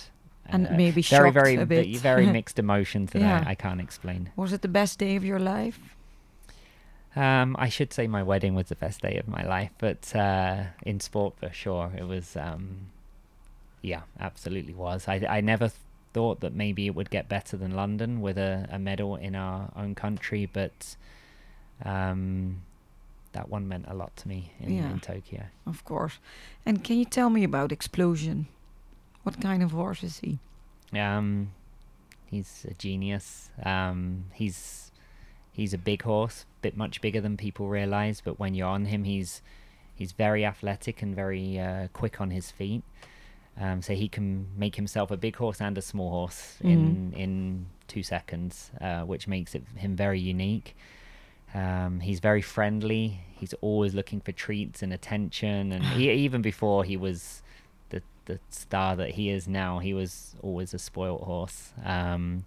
And 0.48 0.68
uh, 0.68 0.72
maybe 0.74 1.02
very 1.02 1.32
very 1.32 1.56
a 1.56 1.66
v- 1.66 1.94
bit. 1.94 2.02
very 2.02 2.26
mixed 2.28 2.60
emotions 2.66 3.12
that 3.14 3.22
Yeah. 3.22 3.44
I, 3.48 3.52
I 3.52 3.56
can't 3.56 3.80
explain 3.80 4.32
Was 4.36 4.52
it 4.54 4.62
the 4.62 4.68
best 4.68 5.00
day 5.00 5.16
of 5.16 5.24
your 5.24 5.40
life? 5.40 5.95
Um 7.16 7.56
i 7.60 7.70
should 7.70 7.92
say 7.94 8.08
my 8.08 8.22
wedding 8.24 8.56
was 8.56 8.68
the 8.68 8.76
best 8.76 9.02
day 9.02 9.18
of 9.18 9.28
my 9.28 9.44
life 9.46 9.72
but 9.78 10.16
uh 10.16 10.64
in 10.84 11.00
sport 11.00 11.34
for 11.40 11.50
sure 11.52 11.92
it 11.98 12.04
was 12.04 12.36
um 12.36 12.88
yeah 13.82 14.02
absolutely 14.20 14.74
was 14.74 15.08
i 15.08 15.16
i 15.30 15.42
never 15.42 15.68
th- 15.70 15.80
thought 16.14 16.40
that 16.40 16.54
maybe 16.54 16.86
it 16.88 16.96
would 16.96 17.10
get 17.10 17.28
better 17.30 17.58
than 17.58 17.72
london 17.76 18.22
with 18.22 18.38
a, 18.38 18.68
a 18.72 18.80
medal 18.80 19.16
in 19.16 19.36
our 19.36 19.70
own 19.76 19.94
country 19.96 20.46
but 20.46 20.96
um 21.84 22.62
that 23.34 23.50
one 23.50 23.68
meant 23.68 23.86
a 23.88 23.94
lot 23.94 24.16
to 24.16 24.28
me 24.30 24.52
in, 24.62 24.76
Yeah. 24.76 24.92
in 24.92 25.00
tokyo 25.02 25.44
Of 25.68 25.84
course. 25.84 26.20
And 26.66 26.84
can 26.86 26.98
you 26.98 27.06
tell 27.06 27.30
me 27.30 27.44
about 27.44 27.72
Explosion? 27.72 28.48
What 29.24 29.42
kind 29.42 29.62
of 29.62 29.72
horse 29.72 30.04
is 30.04 30.20
he? 30.20 30.40
Um, 30.98 31.52
he's 32.28 32.66
a 32.70 32.74
genius. 32.76 33.50
Um, 33.64 34.26
he's 34.34 34.92
he's 35.52 35.74
a 35.74 35.78
big 35.78 36.04
horse, 36.04 36.46
bit 36.66 36.76
much 36.76 37.00
bigger 37.00 37.22
than 37.22 37.38
people 37.38 37.68
realize. 37.68 38.22
But 38.28 38.40
when 38.40 38.56
you're 38.56 38.74
on 38.80 38.86
him, 38.86 39.04
he's 39.04 39.42
he's 40.00 40.12
very 40.12 40.44
athletic 40.44 41.02
and 41.04 41.16
very 41.16 41.60
uh, 41.60 41.88
quick 41.94 42.20
on 42.20 42.32
his 42.32 42.50
feet. 42.52 42.84
Um, 43.58 43.82
so 43.82 43.94
he 43.94 44.10
can 44.10 44.48
make 44.58 44.76
himself 44.76 45.12
a 45.12 45.18
big 45.18 45.36
horse 45.38 45.62
and 45.62 45.78
a 45.78 45.82
small 45.82 46.10
horse 46.10 46.58
in 46.62 47.14
in 47.14 47.68
two 47.88 48.04
seconds, 48.04 48.72
uh, 48.82 49.02
which 49.12 49.28
makes 49.28 49.54
it 49.56 49.64
him 49.76 49.96
very 49.96 50.20
unique. 50.20 50.76
Um, 51.54 52.02
he's 52.02 52.20
very 52.20 52.42
friendly. 52.42 53.06
He's 53.40 53.54
always 53.62 53.94
looking 53.94 54.20
for 54.20 54.34
treats 54.34 54.82
and 54.84 54.92
attention, 54.92 55.72
and 55.72 55.84
he, 55.84 56.12
even 56.26 56.42
before 56.42 56.84
he 56.84 56.98
was 56.98 57.44
the 57.90 58.02
the 58.26 58.40
star 58.50 58.96
that 58.96 59.12
he 59.12 59.30
is 59.30 59.48
now, 59.48 59.80
he 59.80 59.94
was 59.94 60.36
always 60.42 60.74
a 60.74 60.80
spoilt 60.80 61.24
horse. 61.24 61.74
Um, 61.84 62.46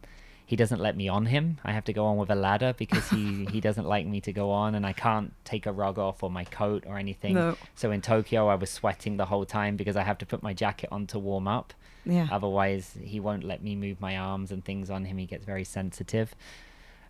he 0.49 0.57
doesn't 0.57 0.81
let 0.81 0.97
me 0.97 1.09
on 1.09 1.27
him. 1.27 1.59
I 1.63 1.73
have 1.73 1.85
to 1.85 1.93
go 1.93 2.07
on 2.07 2.17
with 2.17 2.31
a 2.31 2.35
ladder 2.35 2.75
because 2.79 3.07
he, 3.11 3.45
he 3.53 3.61
doesn't 3.61 3.85
like 3.85 4.07
me 4.07 4.23
to 4.23 4.33
go 4.33 4.51
on, 4.51 4.75
and 4.75 4.87
I 4.87 4.95
can't 4.95 5.35
take 5.45 5.67
a 5.67 5.73
rug 5.73 5.99
off 5.99 6.23
or 6.23 6.31
my 6.31 6.45
coat 6.45 6.85
or 6.87 6.97
anything. 6.97 7.35
No. 7.35 7.55
So 7.75 7.91
in 7.91 8.01
Tokyo, 8.01 8.49
I 8.49 8.55
was 8.55 8.71
sweating 8.71 9.19
the 9.19 9.27
whole 9.27 9.45
time 9.45 9.77
because 9.77 9.95
I 9.95 10.05
have 10.05 10.17
to 10.19 10.27
put 10.27 10.43
my 10.43 10.55
jacket 10.55 10.89
on 10.91 11.07
to 11.09 11.19
warm 11.19 11.47
up. 11.47 11.75
Yeah. 12.07 12.29
Otherwise, 12.33 12.97
he 12.99 13.21
won't 13.21 13.45
let 13.45 13.63
me 13.63 13.77
move 13.77 14.01
my 14.01 14.17
arms 14.17 14.51
and 14.51 14.65
things 14.65 14.89
on 14.89 15.05
him. 15.05 15.19
He 15.19 15.27
gets 15.27 15.45
very 15.45 15.65
sensitive. 15.65 16.35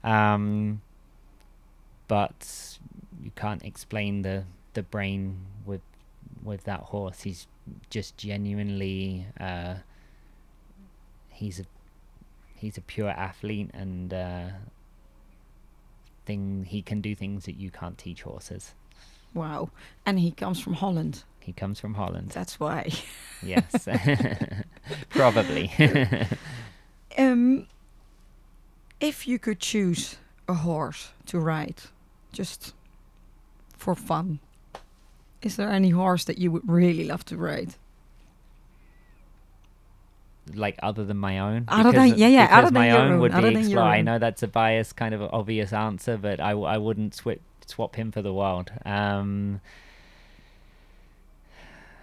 Um, 0.02 0.82
but 2.08 2.76
you 3.22 3.30
can't 3.36 3.64
explain 3.64 4.22
the 4.22 4.46
the 4.74 4.82
brain 4.82 5.38
with 5.64 5.82
with 6.42 6.64
that 6.64 6.80
horse. 6.80 7.22
He's 7.22 7.46
just 7.88 8.16
genuinely 8.16 9.26
uh, 9.38 9.74
he's 11.30 11.60
a 11.60 11.66
he's 12.58 12.76
a 12.76 12.80
pure 12.80 13.10
athlete 13.10 13.70
and 13.72 14.12
uh, 14.12 14.46
thing 16.26 16.66
he 16.68 16.82
can 16.82 17.00
do 17.00 17.14
things 17.14 17.44
that 17.46 17.56
you 17.56 17.70
can't 17.70 17.96
teach 17.96 18.22
horses. 18.22 18.74
Wow. 19.34 19.70
And 20.04 20.18
he 20.18 20.30
comes 20.30 20.60
from 20.60 20.74
Holland. 20.74 21.24
He 21.40 21.52
comes 21.52 21.80
from 21.80 21.94
Holland. 21.94 22.30
That's 22.30 22.60
why. 22.60 22.90
yes, 23.42 23.88
probably. 25.08 25.72
Um, 27.16 27.66
if 29.00 29.26
you 29.26 29.40
could 29.40 29.58
choose 29.58 30.18
a 30.46 30.54
horse 30.54 31.10
to 31.26 31.40
ride, 31.40 31.82
just 32.32 32.74
for 33.76 33.96
fun, 33.96 34.38
is 35.42 35.56
there 35.56 35.68
any 35.68 35.90
horse 35.90 36.24
that 36.24 36.38
you 36.38 36.52
would 36.52 36.68
really 36.68 37.04
love 37.04 37.24
to 37.24 37.36
ride? 37.36 37.74
Like 40.54 40.78
other 40.82 41.04
than 41.04 41.16
my 41.18 41.38
own. 41.40 41.64
Other 41.68 41.92
than- 41.92 42.16
yeah, 42.18 42.28
yeah, 42.28 42.48
other 42.50 42.66
than 42.66 42.74
my 42.74 42.88
your 42.88 42.98
own 42.98 43.12
own, 43.12 43.20
would 43.20 43.32
be 43.32 43.40
than 43.40 43.52
your 43.52 43.60
Explorer. 43.62 43.86
I 43.86 44.02
know 44.02 44.18
that's 44.18 44.42
a 44.42 44.48
biased 44.48 44.96
kind 44.96 45.14
of 45.14 45.22
obvious 45.22 45.72
answer, 45.72 46.16
but 46.16 46.40
I, 46.40 46.52
I 46.52 46.78
wouldn't 46.78 47.14
swip, 47.14 47.40
swap 47.66 47.96
him 47.96 48.10
for 48.12 48.22
the 48.22 48.32
world. 48.32 48.70
Um, 48.84 49.60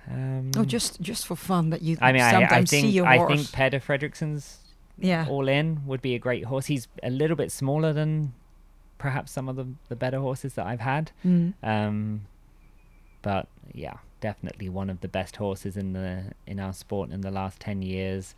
Um, 0.09 0.51
Oh, 0.55 0.63
just 0.63 1.01
just 1.01 1.25
for 1.25 1.35
fun 1.35 1.71
that 1.71 1.81
you 1.81 1.97
I 1.99 2.11
mean, 2.11 2.21
I, 2.21 2.31
sometimes 2.31 2.51
I 2.51 2.77
think 2.77 2.87
see 2.91 3.01
I 3.01 3.17
horse. 3.17 3.31
I 3.31 3.35
think 3.37 3.51
Peder 3.51 3.79
Fredricson's 3.79 4.59
yeah. 4.99 5.25
all 5.27 5.47
in 5.47 5.81
would 5.87 6.01
be 6.01 6.13
a 6.15 6.19
great 6.19 6.45
horse. 6.45 6.67
He's 6.67 6.87
a 7.01 7.09
little 7.09 7.35
bit 7.35 7.51
smaller 7.51 7.91
than 7.93 8.33
perhaps 8.97 9.31
some 9.31 9.49
of 9.49 9.55
the, 9.55 9.67
the 9.89 9.95
better 9.95 10.19
horses 10.19 10.53
that 10.53 10.65
I've 10.67 10.79
had. 10.79 11.11
Mm. 11.25 11.53
Um, 11.63 12.21
but 13.23 13.47
yeah, 13.73 13.97
definitely 14.29 14.69
one 14.69 14.89
of 14.89 15.01
the 15.01 15.07
best 15.07 15.35
horses 15.35 15.77
in 15.77 15.93
the 15.93 16.33
in 16.47 16.59
our 16.59 16.73
sport 16.73 17.11
in 17.11 17.21
the 17.21 17.29
last 17.39 17.59
ten 17.59 17.83
years. 17.83 18.33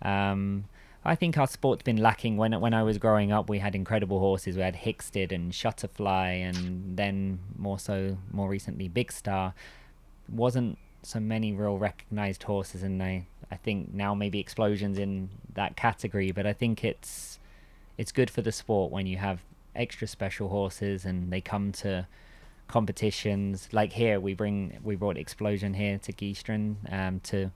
Um, 0.00 0.64
I 1.04 1.16
think 1.16 1.36
our 1.36 1.48
sport's 1.48 1.82
been 1.82 1.96
lacking. 1.96 2.36
When 2.36 2.52
when 2.60 2.74
I 2.74 2.84
was 2.84 2.96
growing 2.98 3.32
up, 3.32 3.48
we 3.48 3.58
had 3.58 3.74
incredible 3.74 4.20
horses. 4.20 4.54
We 4.56 4.62
had 4.62 4.76
Hickstead 4.76 5.32
and 5.32 5.52
Shutterfly, 5.52 6.28
and 6.48 6.96
then 6.96 7.40
more 7.58 7.80
so 7.88 8.18
more 8.30 8.48
recently 8.48 8.86
Big 8.86 9.10
Star. 9.10 9.54
Wasn't 10.28 10.78
so 11.02 11.18
many 11.18 11.52
real 11.52 11.76
recognized 11.76 12.44
horses, 12.44 12.84
and 12.84 13.02
I 13.02 13.26
I 13.50 13.56
think 13.56 13.92
now 13.92 14.14
maybe 14.14 14.38
Explosions 14.38 14.96
in 14.96 15.28
that 15.54 15.74
category. 15.74 16.30
But 16.30 16.46
I 16.46 16.52
think 16.52 16.84
it's 16.84 17.40
it's 17.98 18.12
good 18.12 18.30
for 18.30 18.42
the 18.42 18.52
sport 18.52 18.92
when 18.92 19.06
you 19.06 19.16
have 19.16 19.40
extra 19.74 20.06
special 20.06 20.48
horses 20.48 21.04
and 21.04 21.32
they 21.32 21.40
come 21.40 21.72
to 21.72 22.06
competitions. 22.72 23.68
Like 23.70 23.92
here 23.92 24.18
we 24.18 24.32
bring 24.34 24.78
we 24.82 24.96
brought 24.96 25.18
explosion 25.18 25.74
here 25.74 25.98
to 26.06 26.12
Geesteren 26.12 26.66
um 26.90 27.20
to 27.30 27.50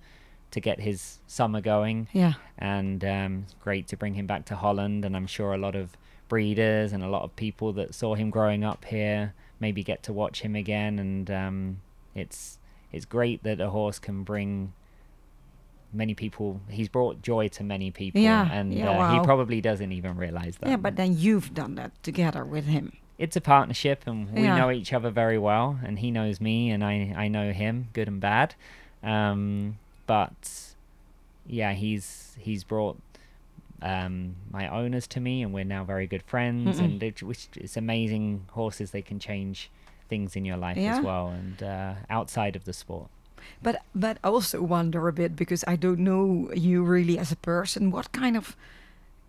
to 0.51 0.61
get 0.61 0.79
his 0.81 1.21
summer 1.27 1.61
going. 1.63 2.09
Yeah. 2.13 2.35
and 2.59 3.03
um 3.05 3.33
it's 3.45 3.55
great 3.67 3.89
to 3.89 3.97
bring 3.97 4.15
him 4.15 4.27
back 4.27 4.45
to 4.51 4.55
Holland 4.57 5.05
and 5.07 5.17
I'm 5.17 5.27
sure 5.27 5.53
a 5.55 5.59
lot 5.67 5.75
of 5.75 5.97
breeders 6.29 6.93
and 6.93 7.03
a 7.03 7.09
lot 7.09 7.23
of 7.23 7.31
people 7.37 7.73
that 7.79 7.95
saw 7.95 8.15
him 8.15 8.29
growing 8.31 8.63
up 8.63 8.85
here 8.85 9.33
maybe 9.59 9.83
get 9.83 10.03
to 10.03 10.13
watch 10.13 10.43
him 10.43 10.55
again. 10.55 10.99
And 10.99 11.31
um 11.31 11.59
it's 12.15 12.59
it's 12.93 13.07
great 13.07 13.43
that 13.43 13.59
a 13.61 13.71
horse 13.71 13.99
can 13.99 14.23
bring 14.23 14.73
many 15.93 16.15
people 16.15 16.61
he's 16.69 16.91
brought 16.91 17.23
joy 17.23 17.49
to 17.49 17.65
many 17.65 17.91
people. 17.91 18.21
Yeah, 18.21 18.53
and 18.53 18.73
yeah, 18.75 18.91
uh, 18.91 19.13
he 19.15 19.19
probably 19.25 19.61
doesn't 19.63 19.93
even 19.93 20.17
realize 20.17 20.55
that. 20.59 20.69
Yeah, 20.69 20.77
but 20.77 20.97
then 20.97 21.17
you've 21.17 21.55
done 21.55 21.75
that 21.77 21.93
together 22.03 22.45
with 22.45 22.67
him. 22.67 22.93
It's 23.19 23.37
a 23.37 23.41
partnership 23.41 24.03
and 24.07 24.31
we 24.33 24.43
Yeah. 24.43 24.57
know 24.59 24.71
each 24.71 24.93
other 24.93 25.11
very 25.11 25.39
well 25.39 25.79
and 25.85 25.99
he 25.99 26.11
knows 26.11 26.41
me 26.41 26.71
and 26.71 26.85
I, 26.85 27.15
I 27.17 27.29
know 27.29 27.53
him 27.53 27.89
good 27.93 28.09
and 28.09 28.21
bad 28.21 28.55
um, 29.03 29.79
but 30.07 30.75
yeah 31.47 31.73
he's 31.73 32.37
he's 32.39 32.65
brought 32.65 32.99
um, 33.83 34.37
my 34.51 34.69
owners 34.69 35.07
to 35.09 35.21
me 35.21 35.43
and 35.43 35.53
we're 35.53 35.65
now 35.65 35.85
very 35.85 36.07
good 36.07 36.23
friends 36.23 36.79
Mm-mm. 36.79 36.85
and 36.85 37.03
it, 37.03 37.23
which 37.23 37.49
it's 37.57 37.77
amazing 37.77 38.47
horses 38.53 38.91
they 38.91 39.03
can 39.03 39.19
change 39.19 39.71
things 40.09 40.37
in 40.37 40.45
your 40.45 40.57
life 40.57 40.77
Yeah. 40.77 40.99
as 40.99 41.05
well 41.05 41.29
and 41.29 41.63
uh, 41.63 41.95
outside 42.09 42.57
of 42.57 42.65
the 42.65 42.73
sport 42.73 43.09
But 43.63 43.77
but 43.95 44.19
I 44.25 44.29
also 44.29 44.63
wonder 44.63 45.09
a 45.09 45.13
bit 45.13 45.37
because 45.37 45.63
I 45.67 45.77
don't 45.77 46.01
know 46.01 46.51
you 46.55 46.83
really 46.85 47.19
as 47.19 47.31
a 47.33 47.37
person. 47.37 47.91
What 47.93 48.11
kind 48.13 48.37
of 48.37 48.57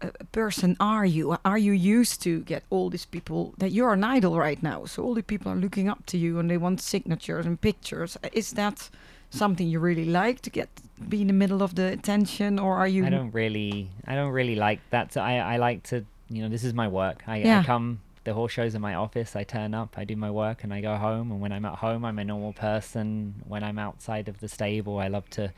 uh, 0.01 0.09
person 0.31 0.75
are 0.79 1.05
you? 1.05 1.37
Are 1.43 1.57
you 1.57 1.71
used 1.71 2.21
to 2.23 2.41
get 2.41 2.63
all 2.69 2.89
these 2.89 3.05
people 3.05 3.53
that 3.57 3.71
you're 3.71 3.93
an 3.93 4.03
idol 4.03 4.37
right 4.37 4.61
now? 4.61 4.85
So 4.85 5.03
all 5.03 5.13
the 5.15 5.23
people 5.23 5.51
are 5.51 5.55
looking 5.55 5.89
up 5.89 6.05
to 6.07 6.17
you 6.17 6.39
and 6.39 6.49
they 6.49 6.57
want 6.57 6.81
signatures 6.81 7.45
and 7.45 7.59
pictures. 7.59 8.17
Is 8.33 8.51
that 8.51 8.89
something 9.29 9.67
you 9.67 9.79
really 9.79 10.05
like 10.05 10.41
to 10.41 10.49
get 10.49 10.69
be 11.09 11.21
in 11.21 11.27
the 11.27 11.33
middle 11.33 11.61
of 11.61 11.75
the 11.75 11.87
attention, 11.91 12.59
or 12.59 12.75
are 12.77 12.87
you? 12.87 13.05
I 13.05 13.09
don't 13.09 13.31
really, 13.31 13.89
I 14.07 14.15
don't 14.15 14.31
really 14.31 14.55
like 14.55 14.79
that. 14.89 15.13
So 15.13 15.21
I, 15.21 15.35
I 15.37 15.57
like 15.57 15.83
to, 15.83 16.05
you 16.29 16.41
know, 16.41 16.49
this 16.49 16.63
is 16.63 16.73
my 16.73 16.87
work. 16.87 17.23
I, 17.27 17.37
Yeah. 17.37 17.59
I 17.59 17.63
come, 17.63 17.99
the 18.23 18.33
horse 18.33 18.51
shows 18.51 18.73
in 18.75 18.81
my 18.81 18.95
office. 18.95 19.35
I 19.35 19.43
turn 19.43 19.73
up, 19.73 19.95
I 19.97 20.05
do 20.05 20.15
my 20.15 20.31
work, 20.31 20.63
and 20.63 20.73
I 20.73 20.81
go 20.81 20.95
home. 20.95 21.31
And 21.31 21.39
when 21.39 21.51
I'm 21.51 21.65
at 21.65 21.75
home, 21.75 22.03
I'm 22.03 22.19
a 22.19 22.23
normal 22.23 22.53
person. 22.53 23.35
When 23.47 23.63
I'm 23.63 23.77
outside 23.77 24.27
of 24.27 24.39
the 24.39 24.47
stable, 24.47 24.99
I 24.99 25.07
love 25.07 25.29
to 25.31 25.53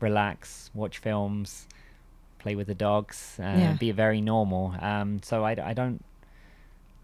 relax, 0.00 0.70
watch 0.74 0.98
films, 0.98 1.66
play 2.46 2.54
with 2.54 2.68
the 2.68 2.74
dogs, 2.74 3.38
uh, 3.40 3.56
Yeah. 3.62 3.72
be 3.72 3.90
very 3.90 4.20
normal. 4.20 4.74
Um, 4.80 5.20
so 5.22 5.44
I, 5.44 5.52
I 5.70 5.74
don't 5.74 6.04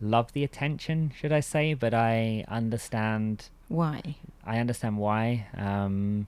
love 0.01 0.33
the 0.33 0.45
attention, 0.45 1.11
should 1.19 1.33
I 1.33 1.41
say? 1.41 1.75
But 1.75 1.93
I 1.95 2.45
understand 2.49 3.49
Why? 3.69 4.01
I 4.45 4.59
understand 4.59 4.99
why. 4.99 5.47
Um, 5.57 6.27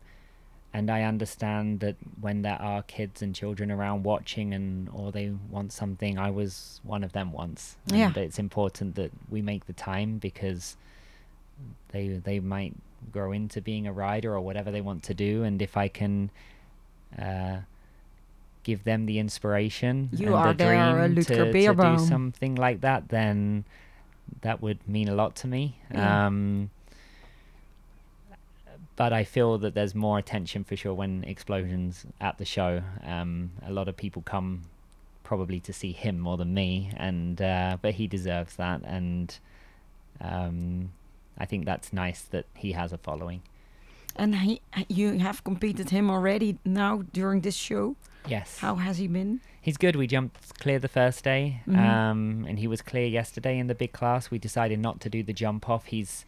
and 0.73 0.91
I 0.91 1.03
understand 1.03 1.79
that 1.81 1.95
when 2.21 2.43
there 2.43 2.61
are 2.61 2.83
kids 2.83 3.23
and 3.23 3.33
children 3.35 3.71
around 3.71 4.03
watching 4.03 4.53
and 4.53 4.89
or 4.93 5.13
they 5.13 5.31
want 5.49 5.73
something, 5.73 6.19
I 6.19 6.31
was 6.31 6.81
one 6.83 7.05
of 7.05 7.13
them 7.13 7.31
once. 7.31 7.77
Yeah. 7.87 8.13
It's 8.17 8.41
important 8.41 8.97
that 8.97 9.13
we 9.31 9.41
make 9.43 9.67
the 9.67 9.73
time 9.93 10.19
because 10.19 10.77
they 11.93 12.09
they 12.29 12.41
might 12.41 12.75
grow 13.13 13.31
into 13.33 13.61
being 13.61 13.87
a 13.87 13.93
rider 13.93 14.35
or 14.35 14.41
whatever 14.41 14.71
they 14.73 14.81
want 14.81 15.03
to 15.05 15.15
do 15.15 15.45
and 15.45 15.61
if 15.63 15.77
I 15.77 15.89
can 15.89 16.31
uh, 17.27 17.59
give 18.65 18.83
them 18.85 19.07
the 19.07 19.19
inspiration 19.19 20.09
You 20.13 20.27
and 20.29 20.35
are 20.35 20.53
the 20.55 20.65
dream 20.65 21.15
to, 21.17 21.53
to 21.53 21.75
do 21.75 21.99
something 21.99 22.55
like 22.57 22.81
that 22.81 23.09
then 23.11 23.65
that 24.41 24.61
would 24.63 24.79
mean 24.89 25.09
a 25.09 25.15
lot 25.15 25.37
to 25.37 25.47
me 25.47 25.77
Yeah. 25.93 26.27
um, 26.27 26.71
but 28.97 29.13
I 29.13 29.25
feel 29.25 29.59
that 29.59 29.75
there's 29.75 29.95
more 29.95 30.19
attention 30.19 30.63
for 30.65 30.77
sure 30.77 30.95
when 30.95 31.25
explosions 31.25 32.07
at 32.21 32.39
the 32.39 32.45
show. 32.45 32.83
Um, 33.05 33.51
a 33.67 33.73
lot 33.73 33.89
of 33.89 33.97
people 33.97 34.23
come 34.23 34.63
probably 35.25 35.59
to 35.61 35.73
see 35.73 35.91
him 35.93 36.21
more 36.21 36.37
than 36.37 36.55
me, 36.55 36.93
and 36.97 37.41
uh, 37.43 37.77
but 37.83 37.95
he 37.95 38.07
deserves 38.07 38.55
that, 38.57 38.83
and 38.85 39.37
um, 40.21 40.93
I 41.37 41.45
think 41.45 41.65
that's 41.65 41.93
nice 41.93 42.23
that 42.23 42.47
he 42.55 42.73
has 42.73 42.93
a 42.93 42.99
following. 42.99 43.43
And 44.17 44.35
he, 44.37 44.61
you 44.89 45.19
have 45.19 45.43
competed 45.45 45.91
him 45.91 46.09
already 46.11 46.59
now 46.65 47.03
during 47.13 47.41
this 47.41 47.57
show. 47.57 47.97
Yes, 48.27 48.59
How 48.59 48.77
has 48.77 48.97
he 48.99 49.07
been? 49.09 49.41
he's 49.61 49.77
good. 49.77 49.97
We 49.97 50.07
jumped 50.07 50.59
clear 50.59 50.79
the 50.79 50.89
first 50.89 51.25
day, 51.25 51.61
Mhm. 51.67 51.79
um, 51.79 52.47
and 52.49 52.59
he 52.59 52.67
was 52.67 52.81
clear 52.81 53.07
yesterday 53.07 53.59
in 53.59 53.67
the 53.67 53.75
big 53.75 53.93
class. 53.93 54.31
We 54.31 54.39
decided 54.39 54.79
not 54.79 55.01
to 55.01 55.11
do 55.11 55.23
the 55.23 55.33
jump 55.35 55.69
off. 55.69 55.87
He's 55.87 56.25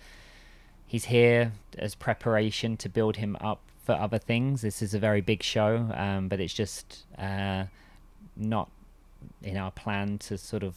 he's 0.88 1.06
here 1.06 1.52
as 1.78 1.94
preparation 1.94 2.76
to 2.76 2.88
build 2.88 3.16
him 3.16 3.36
up 3.40 3.60
for 3.82 3.92
other 3.94 4.18
things. 4.18 4.60
This 4.62 4.82
is 4.82 4.94
a 4.94 4.98
very 4.98 5.20
big 5.20 5.42
show, 5.42 5.90
um, 5.94 6.28
but 6.28 6.38
it's 6.38 6.54
just 6.54 7.06
uh, 7.18 7.64
not 8.36 8.68
in 9.42 9.56
our 9.56 9.70
plan 9.70 10.18
to 10.18 10.36
sort 10.38 10.62
of 10.62 10.76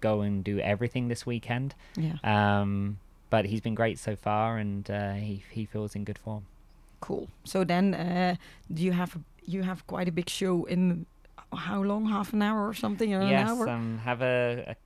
go 0.00 0.20
and 0.22 0.42
do 0.44 0.58
everything 0.60 1.08
this 1.08 1.24
weekend. 1.26 1.74
Yeah. 1.96 2.16
Um, 2.24 2.98
but 3.30 3.44
he's 3.46 3.60
been 3.60 3.74
great 3.74 3.98
so 3.98 4.16
far, 4.16 4.58
and 4.58 4.90
uh, 4.90 5.12
he 5.12 5.42
he 5.50 5.64
feels 5.64 5.94
in 5.94 6.04
good 6.04 6.18
form. 6.18 6.44
Cool. 7.00 7.28
So 7.44 7.64
then, 7.64 7.94
uh, 7.94 8.34
do 8.72 8.82
you 8.82 8.92
have 8.92 9.18
you 9.46 9.62
have 9.62 9.86
quite 9.86 10.08
a 10.08 10.12
big 10.12 10.28
show 10.28 10.64
in 10.64 11.06
how 11.54 11.82
long? 11.82 12.06
Half 12.08 12.32
an 12.32 12.42
hour 12.42 12.68
or 12.68 12.74
something? 12.74 13.14
Or 13.14 13.22
yes, 13.22 13.50
an 13.50 13.58
hour? 13.58 13.68
um, 13.68 13.98
have 14.04 14.20
a, 14.22 14.64
a 14.68 14.76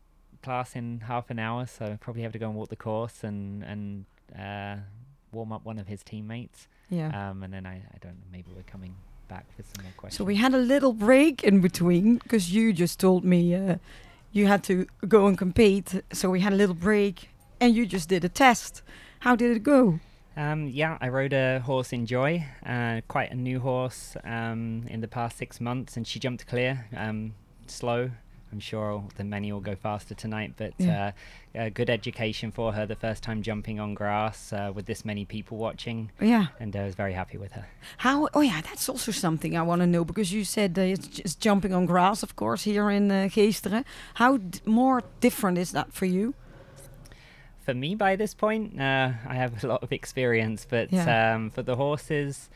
class 0.42 0.76
in 0.76 1.00
half 1.00 1.30
an 1.30 1.38
hour, 1.38 1.66
so 1.66 1.98
probably 2.00 2.22
have 2.22 2.32
to 2.32 2.38
go 2.38 2.46
and 2.46 2.54
walk 2.54 2.68
the 2.68 2.76
course 2.76 3.24
and 3.24 3.64
and 3.64 4.04
uh, 4.38 4.76
warm 5.32 5.52
up 5.52 5.64
one 5.64 5.78
of 5.78 5.88
his 5.88 6.02
teammates. 6.02 6.68
yeah. 6.90 7.30
Um, 7.30 7.42
and 7.42 7.52
then 7.52 7.66
I, 7.66 7.76
I 7.76 7.98
don't 8.00 8.12
know, 8.12 8.26
maybe 8.30 8.50
we're 8.54 8.62
coming 8.62 8.94
back 9.28 9.46
with 9.56 9.66
some 9.74 9.84
more 9.84 9.92
questions. 9.96 10.18
so 10.18 10.24
we 10.24 10.36
had 10.36 10.54
a 10.54 10.58
little 10.58 10.92
break 10.92 11.42
in 11.42 11.60
between 11.60 12.18
because 12.18 12.52
you 12.52 12.72
just 12.72 13.00
told 13.00 13.24
me 13.24 13.54
uh, 13.54 13.76
you 14.32 14.46
had 14.46 14.62
to 14.64 14.86
go 15.08 15.26
and 15.26 15.36
compete. 15.38 16.02
So 16.12 16.30
we 16.30 16.40
had 16.40 16.52
a 16.52 16.56
little 16.56 16.74
break, 16.74 17.30
and 17.60 17.74
you 17.74 17.86
just 17.86 18.08
did 18.08 18.24
a 18.24 18.28
test. 18.28 18.82
How 19.20 19.36
did 19.36 19.56
it 19.56 19.62
go? 19.62 20.00
Um, 20.36 20.66
yeah, 20.68 20.98
I 21.00 21.08
rode 21.08 21.32
a 21.32 21.60
horse 21.60 21.92
in 21.92 22.06
Joy, 22.06 22.44
uh, 22.66 23.00
quite 23.06 23.30
a 23.30 23.36
new 23.36 23.60
horse 23.60 24.16
um, 24.24 24.84
in 24.88 25.00
the 25.00 25.08
past 25.08 25.38
six 25.38 25.60
months, 25.60 25.96
and 25.96 26.06
she 26.06 26.18
jumped 26.18 26.46
clear, 26.46 26.86
um, 26.96 27.34
slow. 27.66 28.10
I'm 28.52 28.60
sure 28.60 29.04
the 29.16 29.24
many 29.24 29.50
will 29.52 29.60
go 29.60 29.74
faster 29.74 30.14
tonight, 30.14 30.54
but 30.56 30.74
Yeah. 30.78 31.12
uh, 31.56 31.60
a 31.66 31.70
good 31.70 31.90
education 31.90 32.52
for 32.52 32.72
her. 32.72 32.86
The 32.86 32.94
first 32.94 33.22
time 33.24 33.42
jumping 33.42 33.80
on 33.80 33.94
grass 33.94 34.52
uh, 34.52 34.70
with 34.74 34.86
this 34.86 35.04
many 35.04 35.24
people 35.24 35.56
watching, 35.56 36.10
Yeah. 36.20 36.46
and 36.60 36.74
I 36.76 36.84
was 36.84 36.94
very 36.94 37.14
happy 37.14 37.36
with 37.36 37.52
her. 37.52 37.66
How? 37.98 38.28
Oh 38.34 38.42
yeah, 38.42 38.60
that's 38.60 38.88
also 38.88 39.10
something 39.12 39.56
I 39.56 39.62
want 39.62 39.80
to 39.82 39.86
know 39.88 40.04
because 40.04 40.32
you 40.32 40.44
said 40.44 40.78
uh, 40.78 40.82
it's 40.82 41.08
just 41.08 41.40
jumping 41.40 41.72
on 41.74 41.86
grass, 41.86 42.22
of 42.22 42.36
course, 42.36 42.62
here 42.64 42.90
in 42.90 43.10
uh, 43.10 43.28
Geesteren. 43.28 43.84
How 44.14 44.36
d- 44.36 44.60
more 44.64 45.02
different 45.20 45.58
is 45.58 45.72
that 45.72 45.92
for 45.92 46.06
you? 46.06 46.34
For 47.64 47.74
me 47.74 47.94
by 47.94 48.14
this 48.16 48.34
point 48.34 48.78
uh, 48.80 49.10
i 49.26 49.34
have 49.34 49.64
a 49.64 49.66
lot 49.66 49.82
of 49.82 49.90
experience 49.92 50.66
but 50.68 50.92
Yeah. 50.92 51.34
um, 51.34 51.50
for 51.50 51.62
the 51.62 51.76
horses 51.76 52.50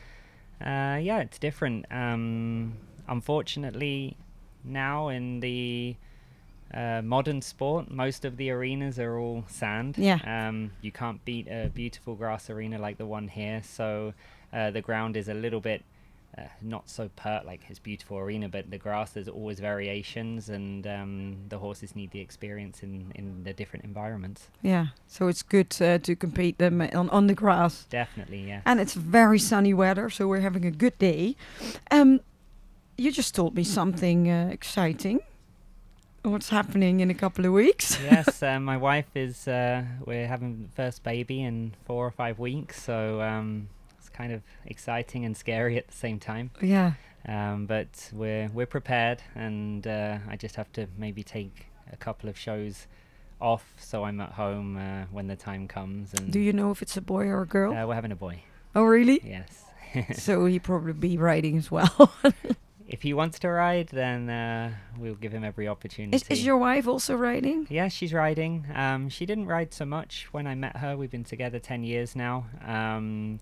uh, 0.61 0.97
yeah 1.01 1.19
it's 1.19 1.39
different 1.39 1.85
um, 1.91 2.73
unfortunately 3.07 4.15
now 4.63 5.09
in 5.09 5.39
the 5.39 5.95
uh, 6.73 7.01
modern 7.03 7.41
sport 7.41 7.89
most 7.89 8.25
of 8.25 8.37
the 8.37 8.51
arenas 8.51 8.99
are 8.99 9.17
all 9.17 9.43
sand 9.47 9.97
Yeah. 9.97 10.19
um, 10.25 10.71
you 10.81 10.91
can't 10.91 11.23
beat 11.25 11.47
a 11.47 11.69
beautiful 11.73 12.15
grass 12.15 12.49
arena 12.49 12.77
like 12.77 12.97
the 12.97 13.05
one 13.07 13.27
here 13.27 13.61
so 13.63 14.13
uh, 14.53 14.69
the 14.71 14.81
ground 14.81 15.17
is 15.17 15.27
a 15.29 15.33
little 15.33 15.61
bit 15.61 15.83
uh, 16.37 16.43
not 16.61 16.89
so 16.89 17.09
pert 17.15 17.45
like 17.45 17.63
his 17.63 17.79
beautiful 17.79 18.17
arena, 18.17 18.47
but 18.47 18.69
the 18.69 18.77
grass 18.77 19.11
there's 19.11 19.27
always 19.27 19.59
variations, 19.59 20.49
and 20.49 20.85
um, 20.85 21.37
the 21.49 21.57
horses 21.57 21.95
need 21.95 22.11
the 22.11 22.19
experience 22.19 22.83
in 22.83 23.11
in 23.15 23.43
the 23.43 23.53
different 23.53 23.85
environments. 23.85 24.49
Yeah, 24.61 24.87
so 25.07 25.27
it's 25.27 25.41
good 25.41 25.75
uh, 25.81 25.97
to 25.99 26.15
compete 26.15 26.57
them 26.59 26.81
on 26.81 27.09
on 27.09 27.27
the 27.27 27.33
grass. 27.33 27.85
Definitely, 27.89 28.47
yeah. 28.47 28.61
and 28.65 28.79
it's 28.79 28.93
very 28.93 29.39
sunny 29.39 29.73
weather, 29.73 30.09
so 30.09 30.27
we're 30.27 30.41
having 30.41 30.65
a 30.65 30.71
good 30.71 30.97
day. 30.99 31.35
Um, 31.89 32.21
you 32.97 33.11
just 33.11 33.33
told 33.33 33.55
me 33.55 33.63
something 33.63 34.29
uh, 34.29 34.49
exciting. 34.51 35.21
What's 36.23 36.49
happening 36.49 36.99
in 36.99 37.09
a 37.09 37.13
couple 37.13 37.45
of 37.45 37.53
weeks? 37.53 37.97
yes, 38.03 38.43
uh, 38.43 38.59
my 38.59 38.77
wife 38.77 39.07
is. 39.15 39.47
Uh, 39.47 39.83
we're 40.05 40.27
having 40.27 40.63
the 40.63 40.69
first 40.75 41.01
baby 41.03 41.41
in 41.41 41.73
four 41.85 42.05
or 42.05 42.11
five 42.11 42.37
weeks, 42.37 42.83
so 42.83 43.21
um, 43.21 43.69
kind 44.19 44.33
of 44.33 44.41
exciting 44.65 45.23
and 45.25 45.35
scary 45.37 45.77
at 45.77 45.87
the 45.87 45.95
same 46.05 46.19
time. 46.19 46.51
yeah, 46.61 46.91
Um, 47.27 47.65
but 47.65 48.11
we're 48.13 48.49
we're 48.53 48.65
prepared, 48.77 49.19
and 49.35 49.87
uh, 49.87 50.17
I 50.31 50.35
just 50.35 50.55
have 50.57 50.69
to 50.73 50.87
maybe 50.97 51.23
take 51.23 51.55
a 51.91 51.97
couple 51.97 52.27
of 52.29 52.37
shows 52.37 52.87
off, 53.39 53.63
so 53.77 54.03
I'm 54.03 54.19
at 54.21 54.33
home 54.33 54.75
uh, 54.77 55.05
when 55.15 55.27
the 55.27 55.35
time 55.37 55.67
comes. 55.67 56.13
And 56.13 56.31
do 56.31 56.39
you 56.39 56.51
know 56.53 56.69
if 56.71 56.81
it's 56.81 56.97
a 56.97 57.01
boy 57.01 57.25
or 57.27 57.41
a 57.41 57.47
girl? 57.47 57.71
Uh, 57.73 57.85
we're 57.87 57.95
having 57.95 58.11
a 58.11 58.21
boy. 58.27 58.43
oh, 58.75 58.83
really? 58.83 59.19
Yes. 59.23 59.63
so 60.23 60.45
he 60.45 60.59
probably 60.59 60.93
be 60.93 61.17
riding 61.17 61.57
as 61.57 61.71
well. 61.71 62.11
if 62.87 63.01
he 63.01 63.13
wants 63.13 63.39
to 63.39 63.47
ride, 63.49 63.87
then 63.89 64.29
uh, 64.29 64.71
we'll 64.99 65.15
give 65.15 65.31
him 65.31 65.43
every 65.43 65.67
opportunity. 65.67 66.15
is, 66.15 66.23
is 66.29 66.45
your 66.45 66.57
wife 66.57 66.87
also 66.87 67.15
riding? 67.15 67.65
Yeah, 67.69 67.87
she's 67.87 68.13
riding. 68.13 68.65
Um, 68.75 69.09
she 69.09 69.25
didn't 69.25 69.47
ride 69.47 69.73
so 69.73 69.85
much 69.85 70.27
when 70.33 70.45
I 70.45 70.55
met 70.55 70.75
her. 70.77 70.95
We've 70.97 71.09
been 71.17 71.23
together 71.23 71.59
ten 71.59 71.83
years 71.83 72.15
now. 72.15 72.45
Um, 72.75 73.39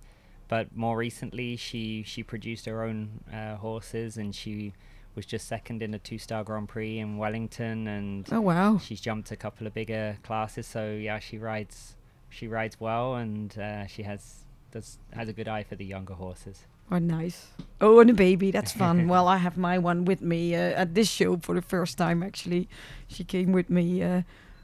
but 0.48 0.76
more 0.76 0.98
recently, 0.98 1.56
she 1.56 2.04
she 2.04 2.24
produced 2.24 2.66
her 2.66 2.84
own 2.84 3.22
uh, 3.34 3.56
horses, 3.58 4.18
and 4.18 4.34
she 4.36 4.74
was 5.16 5.26
just 5.26 5.48
second 5.48 5.82
in 5.82 5.94
a 5.94 6.00
two-star 6.00 6.44
Grand 6.44 6.70
Prix 6.70 7.00
in 7.00 7.18
Wellington, 7.18 7.88
and 7.88 8.28
Oh 8.32 8.42
wow! 8.42 8.78
she's 8.78 9.02
jumped 9.02 9.32
a 9.32 9.36
couple 9.36 9.66
of 9.68 9.74
bigger 9.74 10.18
classes. 10.24 10.68
So 10.68 10.92
yeah, 10.92 11.20
she 11.20 11.38
rides 11.38 11.96
she 12.30 12.48
rides 12.48 12.80
well, 12.80 13.16
and 13.16 13.58
uh, 13.58 13.88
she 13.88 14.04
has 14.04 14.46
does 14.72 15.00
has 15.14 15.28
a 15.30 15.34
good 15.34 15.48
eye 15.48 15.64
for 15.64 15.76
the 15.76 15.86
younger 15.86 16.14
horses. 16.14 16.66
Oh, 16.90 17.00
nice. 17.00 17.48
Oh, 17.82 18.00
and 18.00 18.10
a 18.10 18.14
baby. 18.14 18.50
That's 18.50 18.72
fun. 18.84 19.10
well, 19.10 19.28
I 19.28 19.38
have 19.38 19.58
my 19.58 19.78
one 19.78 20.06
with 20.06 20.22
me 20.22 20.56
uh, 20.56 20.60
at 20.84 20.94
this 20.96 21.10
show 21.10 21.36
for 21.36 21.54
the 21.54 21.62
first 21.62 21.98
time. 21.98 22.24
Actually, 22.24 22.70
she 23.08 23.26
came 23.26 23.52
with 23.52 23.70
me 23.70 24.02
uh, 24.02 24.22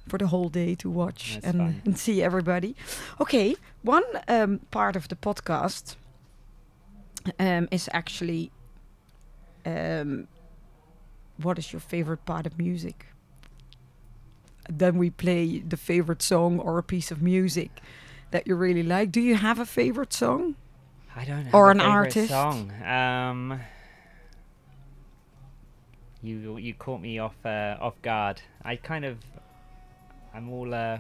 for 0.08 0.18
the 0.18 0.28
whole 0.28 0.50
day 0.50 0.76
to 0.76 0.90
watch 0.90 1.40
and, 1.44 1.82
and 1.86 1.98
see 1.98 2.22
everybody. 2.22 2.76
Okay, 3.22 3.56
one 3.82 4.04
um, 4.28 4.60
part 4.72 4.96
of 4.96 5.08
the 5.08 5.16
podcast 5.16 5.96
um, 7.40 7.68
is 7.72 7.90
actually 7.94 8.52
um, 9.66 10.28
what 11.42 11.58
is 11.58 11.72
your 11.74 11.80
favorite 11.80 12.26
part 12.26 12.46
of 12.46 12.58
music? 12.58 13.08
Then 14.70 14.98
we 14.98 15.10
play 15.10 15.60
the 15.60 15.78
favorite 15.78 16.22
song 16.22 16.60
or 16.60 16.78
a 16.78 16.84
piece 16.84 17.12
of 17.12 17.22
music 17.22 17.82
that 18.32 18.48
you 18.48 18.56
really 18.56 18.84
like. 18.84 19.12
Do 19.12 19.22
you 19.22 19.36
have 19.36 19.60
a 19.60 19.66
favorite 19.66 20.14
song? 20.14 20.56
I 21.16 21.26
don't 21.26 21.46
have 21.46 21.54
Or 21.54 21.70
an 21.72 21.80
artist. 21.82 22.30
song. 22.30 22.72
Um, 22.84 23.60
you 26.22 26.58
you 26.58 26.74
caught 26.74 27.02
me 27.02 27.20
off 27.20 27.36
uh, 27.46 27.76
off 27.80 28.02
guard. 28.02 28.42
I 28.64 28.78
kind 28.78 29.06
of 29.06 29.18
I'm 30.34 30.50
all 30.50 30.74
uh, 30.74 30.98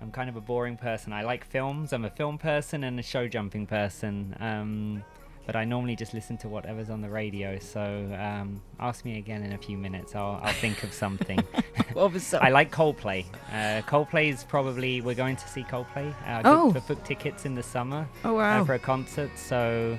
I'm 0.00 0.10
kind 0.10 0.28
of 0.28 0.36
a 0.36 0.40
boring 0.40 0.76
person. 0.76 1.12
I 1.12 1.22
like 1.22 1.44
films. 1.44 1.92
I'm 1.92 2.04
a 2.04 2.10
film 2.10 2.38
person 2.38 2.84
and 2.84 2.98
a 2.98 3.02
show 3.02 3.28
jumping 3.28 3.66
person. 3.66 4.36
Um, 4.40 5.04
but 5.44 5.56
I 5.56 5.64
normally 5.64 5.96
just 5.96 6.14
listen 6.14 6.36
to 6.38 6.48
whatever's 6.48 6.88
on 6.88 7.00
the 7.02 7.10
radio. 7.10 7.58
So 7.58 7.80
um, 8.18 8.62
ask 8.78 9.04
me 9.04 9.18
again 9.18 9.42
in 9.42 9.52
a 9.52 9.58
few 9.58 9.76
minutes. 9.76 10.14
I'll 10.14 10.40
I'll 10.42 10.52
think 10.54 10.82
of 10.82 10.92
something. 10.92 11.38
What 11.94 12.12
was 12.12 12.32
I 12.32 12.48
like 12.48 12.70
Coldplay. 12.72 13.26
Uh, 13.52 13.82
Coldplay 13.86 14.32
is 14.32 14.44
probably 14.44 15.00
we're 15.02 15.14
going 15.14 15.36
to 15.36 15.48
see 15.48 15.62
Coldplay. 15.62 16.14
Uh, 16.26 16.40
Oh. 16.44 16.72
booked, 16.72 16.88
booked 16.88 17.04
tickets 17.06 17.44
in 17.44 17.54
the 17.54 17.62
summer 17.62 18.08
Oh 18.24 18.30
uh, 18.30 18.38
wow! 18.38 18.64
for 18.64 18.74
a 18.74 18.78
concert. 18.78 19.30
So, 19.36 19.98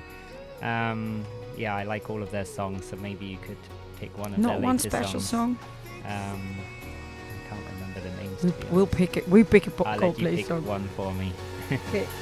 um, 0.62 1.24
yeah, 1.56 1.76
I 1.76 1.84
like 1.84 2.10
all 2.10 2.20
of 2.22 2.30
their 2.32 2.44
songs. 2.44 2.86
So 2.86 2.96
maybe 2.96 3.26
you 3.26 3.36
could 3.38 3.56
pick 4.00 4.16
one 4.18 4.34
of 4.34 4.42
their 4.42 4.52
Not 4.54 4.60
one 4.60 4.78
special 4.80 5.20
songs. 5.20 5.28
song. 5.28 5.58
Um, 6.06 6.56
remember. 8.42 8.66
We, 8.66 8.74
we'll 8.76 8.86
pick 8.86 9.16
it. 9.16 9.28
We 9.28 9.44
pick 9.44 9.66
a 9.66 9.70
po- 9.70 9.84
I'll 9.84 9.98
let 9.98 10.18
you 10.18 10.26
Coldplay 10.26 10.36
pick 10.36 10.66
one 10.66 10.88
for 10.96 11.12
me. 11.12 11.32
Okay. 11.70 12.06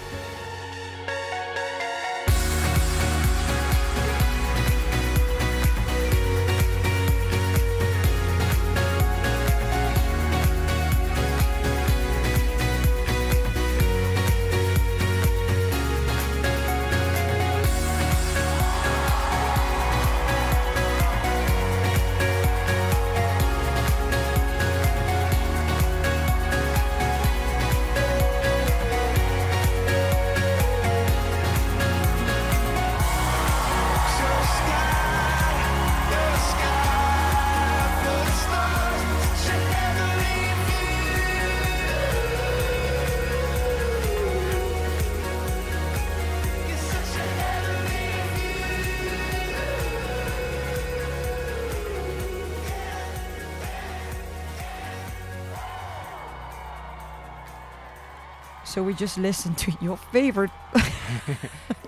So 58.72 58.82
we 58.82 58.94
just 58.94 59.18
listened 59.18 59.58
to 59.58 59.72
your 59.82 59.98
favorite 59.98 60.50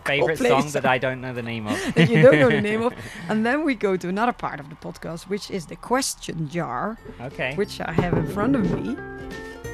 Favorite 0.05 0.39
Coldplay 0.39 0.49
song 0.49 0.63
song. 0.65 0.71
that 0.73 0.85
I 0.85 0.99
don't 0.99 1.23
know 1.23 1.33
the 1.33 1.43
name 1.43 1.67
of. 1.67 1.79
that 1.95 2.11
you 2.11 2.21
don't 2.21 2.39
know 2.39 2.51
the 2.51 2.61
name 2.61 2.83
of, 2.83 2.93
and 3.31 3.47
then 3.47 3.65
we 3.65 3.75
go 3.75 3.97
to 3.97 4.07
another 4.07 4.35
part 4.35 4.61
of 4.61 4.69
the 4.69 4.75
podcast, 4.77 5.23
which 5.31 5.51
is 5.51 5.65
the 5.65 5.77
question 5.77 6.47
jar, 6.51 6.99
okay. 7.23 7.55
which 7.55 7.81
I 7.81 7.91
have 7.91 8.13
in 8.13 8.27
front 8.27 8.55
of 8.55 8.71
me, 8.71 8.99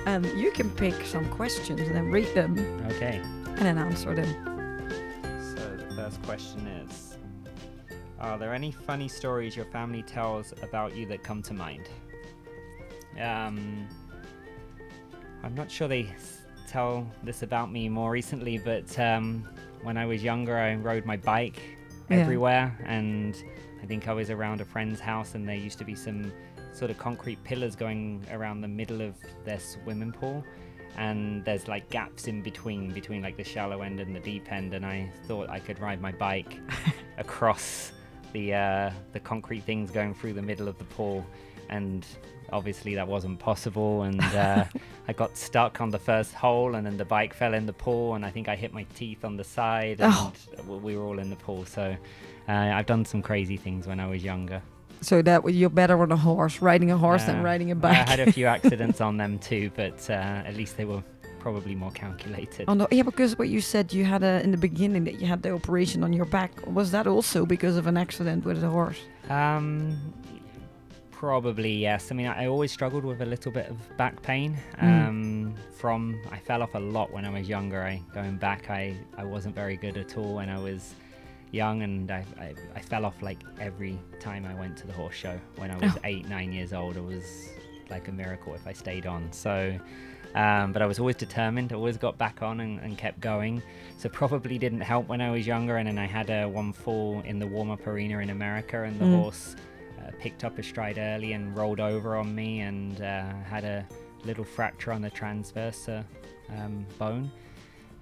and 0.06 0.24
you 0.38 0.52
can 0.52 0.70
pick 0.70 1.04
some 1.04 1.28
questions 1.30 1.80
and 1.80 1.96
then 1.96 2.12
read 2.12 2.32
them 2.32 2.56
Okay. 2.92 3.20
and 3.44 3.58
then 3.58 3.76
answer 3.76 4.14
them. 4.14 4.30
So 5.56 5.76
the 5.76 5.92
first 5.96 6.22
question 6.22 6.64
is 6.68 7.16
Are 8.20 8.38
there 8.38 8.54
any 8.54 8.70
funny 8.70 9.08
stories 9.08 9.56
your 9.56 9.66
family 9.66 10.04
tells 10.04 10.54
about 10.62 10.94
you 10.94 11.06
that 11.06 11.24
come 11.24 11.42
to 11.42 11.54
mind? 11.54 11.88
Um, 13.20 13.88
I'm 15.42 15.56
not 15.56 15.68
sure 15.72 15.88
they 15.88 16.04
s- 16.04 16.39
tell 16.70 17.06
this 17.24 17.42
about 17.42 17.70
me 17.72 17.88
more 17.88 18.10
recently, 18.10 18.58
but 18.58 18.96
um, 18.98 19.48
when 19.82 19.96
I 19.96 20.06
was 20.06 20.22
younger, 20.22 20.56
I 20.56 20.74
rode 20.76 21.04
my 21.04 21.16
bike 21.16 21.60
Yeah. 22.08 22.18
everywhere, 22.18 22.78
and 22.86 23.36
I 23.82 23.86
think 23.86 24.06
I 24.08 24.12
was 24.12 24.30
around 24.30 24.60
a 24.60 24.64
friend's 24.64 25.00
house, 25.00 25.34
and 25.34 25.48
there 25.48 25.56
used 25.56 25.78
to 25.78 25.84
be 25.84 25.94
some 25.94 26.32
sort 26.72 26.90
of 26.90 26.98
concrete 26.98 27.42
pillars 27.42 27.74
going 27.74 28.24
around 28.30 28.60
the 28.60 28.68
middle 28.68 29.00
of 29.02 29.14
their 29.44 29.58
swimming 29.58 30.12
pool 30.12 30.44
and 30.96 31.44
there's 31.44 31.66
like 31.68 31.88
gaps 31.90 32.26
in 32.26 32.42
between 32.42 32.92
between 32.92 33.22
like 33.22 33.36
the 33.36 33.44
shallow 33.44 33.82
end 33.82 34.00
and 34.00 34.14
the 34.14 34.20
deep 34.20 34.50
end 34.52 34.74
and 34.74 34.84
i 34.84 35.08
thought 35.26 35.48
i 35.50 35.58
could 35.58 35.78
ride 35.80 36.00
my 36.00 36.10
bike 36.12 36.58
across 37.18 37.92
the 38.32 38.54
uh, 38.54 38.90
the 39.12 39.20
concrete 39.20 39.62
things 39.64 39.90
going 39.90 40.14
through 40.14 40.32
the 40.32 40.42
middle 40.42 40.68
of 40.68 40.78
the 40.78 40.84
pool 40.84 41.24
and 41.68 42.06
obviously 42.52 42.94
that 42.94 43.06
wasn't 43.06 43.38
possible 43.38 44.02
and 44.02 44.20
uh, 44.20 44.64
i 45.08 45.12
got 45.12 45.36
stuck 45.36 45.80
on 45.80 45.90
the 45.90 45.98
first 45.98 46.32
hole 46.34 46.74
and 46.74 46.86
then 46.86 46.96
the 46.96 47.04
bike 47.04 47.32
fell 47.34 47.54
in 47.54 47.66
the 47.66 47.72
pool 47.72 48.14
and 48.14 48.24
i 48.24 48.30
think 48.30 48.48
i 48.48 48.56
hit 48.56 48.72
my 48.72 48.84
teeth 48.94 49.24
on 49.24 49.36
the 49.36 49.44
side 49.44 50.00
and 50.00 50.12
Oh. 50.14 50.32
we 50.84 50.96
were 50.96 51.04
all 51.04 51.18
in 51.18 51.30
the 51.30 51.36
pool 51.36 51.64
so 51.64 51.96
uh, 52.48 52.52
i've 52.52 52.86
done 52.86 53.04
some 53.04 53.22
crazy 53.22 53.56
things 53.56 53.86
when 53.86 54.00
i 54.00 54.06
was 54.06 54.22
younger 54.24 54.60
So 55.02 55.22
that 55.22 55.40
you're 55.54 55.70
better 55.82 55.96
on 56.02 56.12
a 56.12 56.16
horse, 56.16 56.60
riding 56.60 56.90
a 56.90 56.98
horse 56.98 57.24
than 57.24 57.38
Uh, 57.40 57.50
riding 57.50 57.70
a 57.70 57.74
bike. 57.74 57.96
i 58.06 58.10
had 58.10 58.20
a 58.28 58.32
few 58.32 58.46
accidents 58.56 59.00
on 59.00 59.16
them 59.16 59.38
too 59.38 59.70
but 59.74 59.98
uh, 60.10 60.48
at 60.48 60.54
least 60.56 60.76
they 60.76 60.84
were 60.84 61.02
probably 61.38 61.74
more 61.74 61.90
calculated 61.92 62.64
Oh 62.68 62.74
no, 62.74 62.86
yeah, 62.90 63.02
because 63.12 63.38
what 63.40 63.48
you 63.48 63.60
said 63.62 63.84
you 63.98 64.04
had 64.04 64.22
a, 64.22 64.42
in 64.44 64.50
the 64.50 64.58
beginning 64.68 65.04
that 65.04 65.16
you 65.20 65.26
had 65.26 65.40
the 65.42 65.52
operation 65.60 66.04
on 66.04 66.12
your 66.12 66.26
back. 66.26 66.50
Was 66.66 66.90
that 66.90 67.06
also 67.06 67.46
because 67.46 67.76
of 67.80 67.86
an 67.86 67.96
accident 67.96 68.44
with 68.44 68.62
a 68.62 68.68
horse? 68.68 69.00
Um, 69.30 69.96
probably 71.24 71.70
yes. 71.76 72.10
I 72.10 72.14
mean, 72.14 72.28
I 72.28 72.46
always 72.46 72.72
struggled 72.72 73.04
with 73.04 73.20
a 73.20 73.26
little 73.26 73.52
bit 73.52 73.68
of 73.68 73.76
back 73.98 74.22
pain. 74.22 74.56
Mm. 74.80 75.08
Um, 75.08 75.54
from 75.80 76.18
I 76.32 76.38
fell 76.38 76.62
off 76.62 76.74
a 76.74 76.78
lot 76.78 77.12
when 77.12 77.26
I 77.26 77.30
was 77.38 77.46
younger. 77.46 77.82
I 77.82 78.00
going 78.14 78.36
back, 78.38 78.70
I 78.70 78.96
I 79.18 79.24
wasn't 79.24 79.54
very 79.54 79.76
good 79.76 79.98
at 79.98 80.16
all 80.16 80.36
when 80.36 80.48
I 80.48 80.58
was 80.58 80.94
young, 81.52 81.82
and 81.82 82.10
I, 82.10 82.24
I, 82.40 82.54
I 82.74 82.80
fell 82.80 83.04
off 83.04 83.20
like 83.20 83.40
every 83.60 83.98
time 84.18 84.46
I 84.46 84.54
went 84.54 84.78
to 84.78 84.86
the 84.86 84.94
horse 84.94 85.14
show. 85.14 85.38
When 85.56 85.70
I 85.70 85.76
was 85.76 85.92
Oh. 85.94 86.00
eight, 86.04 86.26
nine 86.26 86.52
years 86.52 86.72
old, 86.72 86.96
it 86.96 87.04
was 87.14 87.24
like 87.90 88.08
a 88.08 88.12
miracle 88.12 88.54
if 88.54 88.66
I 88.66 88.72
stayed 88.72 89.04
on. 89.04 89.30
So, 89.30 89.54
um, 90.34 90.72
but 90.72 90.80
I 90.80 90.86
was 90.86 90.98
always 90.98 91.16
determined. 91.16 91.70
Always 91.74 91.98
got 91.98 92.16
back 92.16 92.40
on 92.40 92.60
and, 92.60 92.80
and 92.80 92.96
kept 92.96 93.20
going. 93.20 93.62
So 93.98 94.08
probably 94.08 94.56
didn't 94.58 94.80
help 94.92 95.08
when 95.08 95.20
I 95.20 95.30
was 95.30 95.46
younger, 95.46 95.76
and 95.76 95.86
then 95.86 95.98
I 95.98 96.06
had 96.06 96.30
a 96.30 96.46
one 96.48 96.72
fall 96.72 97.20
in 97.26 97.38
the 97.38 97.46
warm-up 97.46 97.86
arena 97.86 98.20
in 98.20 98.30
America, 98.30 98.84
and 98.84 98.98
the 98.98 99.04
Mm. 99.04 99.20
horse 99.20 99.54
picked 100.18 100.44
up 100.44 100.58
a 100.58 100.62
stride 100.62 100.98
early 100.98 101.32
and 101.32 101.56
rolled 101.56 101.80
over 101.80 102.16
on 102.16 102.34
me, 102.34 102.60
and 102.60 103.00
uh, 103.00 103.32
had 103.44 103.64
a 103.64 103.86
little 104.24 104.44
fracture 104.44 104.92
on 104.92 105.02
the 105.02 105.10
transverse 105.10 105.88
uh, 105.88 106.02
um, 106.50 106.86
bone 106.98 107.30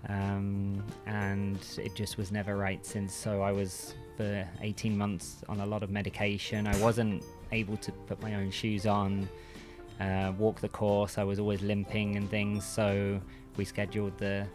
um, 0.07 0.83
and 1.07 1.59
it 1.77 1.95
just 1.95 2.17
was 2.19 2.31
never 2.31 2.57
right 2.57 2.85
since. 2.85 3.13
So 3.13 3.43
I 3.43 3.53
was 3.53 3.95
for 4.17 4.47
18 4.61 4.97
months 4.97 5.43
on 5.49 5.61
a 5.61 5.67
lot 5.67 5.83
of 5.83 5.91
medication. 5.91 6.67
I 6.67 6.77
wasn't 6.81 7.25
able 7.53 7.77
to 7.79 7.93
put 7.93 8.21
my 8.23 8.35
own 8.35 8.51
shoes 8.51 8.87
on, 8.87 9.29
uh, 10.01 10.33
walk 10.39 10.61
the 10.61 10.69
course. 10.69 11.19
I 11.19 11.25
was 11.25 11.39
always 11.39 11.63
limping 11.63 12.17
and 12.17 12.31
things. 12.31 12.65
So 12.65 13.21
we 13.57 13.65
scheduled 13.65 14.17
the 14.19 14.47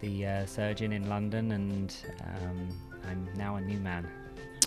the 0.00 0.24
uh, 0.24 0.46
surgeon 0.46 0.92
in 0.92 1.10
London, 1.10 1.52
and 1.52 1.94
um, 2.22 2.68
I'm 3.06 3.28
now 3.36 3.56
a 3.56 3.60
new 3.60 3.78
man, 3.80 4.08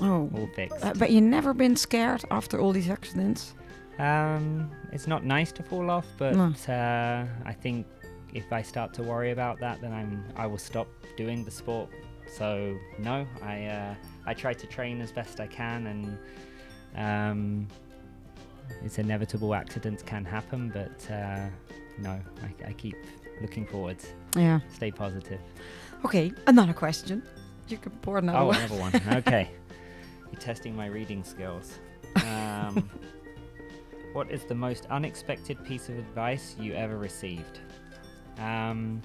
Oh. 0.01 0.29
all 0.35 0.49
fixed. 0.55 0.83
Uh, 0.83 0.93
but 0.97 1.11
you've 1.11 1.23
never 1.23 1.53
been 1.53 1.75
scared 1.75 2.23
after 2.31 2.59
all 2.59 2.71
these 2.71 2.89
accidents? 2.89 3.53
Um, 3.99 4.71
it's 4.91 5.07
not 5.07 5.23
nice 5.23 5.51
to 5.53 5.63
fall 5.63 5.89
off, 5.91 6.07
but 6.17 6.35
No. 6.35 6.53
uh, 6.73 7.25
I 7.45 7.53
think 7.53 7.85
if 8.33 8.51
I 8.51 8.61
start 8.63 8.93
to 8.95 9.03
worry 9.03 9.31
about 9.31 9.59
that, 9.59 9.81
then 9.81 9.93
I'm 9.93 10.23
I 10.35 10.47
will 10.47 10.57
stop 10.57 10.87
doing 11.15 11.43
the 11.45 11.51
sport. 11.51 11.89
So 12.27 12.75
no, 12.97 13.27
I 13.43 13.65
uh, 13.65 13.95
I 14.25 14.33
try 14.33 14.53
to 14.53 14.67
train 14.67 15.01
as 15.01 15.11
best 15.11 15.39
I 15.39 15.45
can, 15.47 15.85
and 15.87 16.17
um, 16.95 17.67
it's 18.83 18.97
inevitable. 18.97 19.53
Accidents 19.53 20.01
can 20.01 20.25
happen, 20.25 20.71
but 20.73 21.11
uh, 21.11 21.45
no, 21.99 22.19
I, 22.41 22.69
I 22.69 22.73
keep 22.73 22.95
looking 23.41 23.67
forward. 23.67 23.97
Yeah. 24.35 24.59
Stay 24.73 24.89
positive. 24.91 25.39
Okay, 26.05 26.31
another 26.47 26.73
question. 26.73 27.21
You 27.67 27.77
can 27.77 27.91
pour 28.01 28.17
another 28.17 28.39
oh, 28.39 28.45
one. 28.47 28.57
another 28.57 28.79
one. 28.79 29.17
Okay, 29.19 29.49
you're 30.33 30.41
testing 30.41 30.75
my 30.75 30.87
reading 30.87 31.23
skills. 31.23 31.77
Um, 32.15 32.89
what 34.13 34.31
is 34.31 34.45
the 34.45 34.55
most 34.55 34.87
unexpected 34.89 35.63
piece 35.63 35.89
of 35.89 35.97
advice 35.99 36.55
you 36.59 36.73
ever 36.73 36.97
received? 36.97 37.59
Um, 38.39 39.03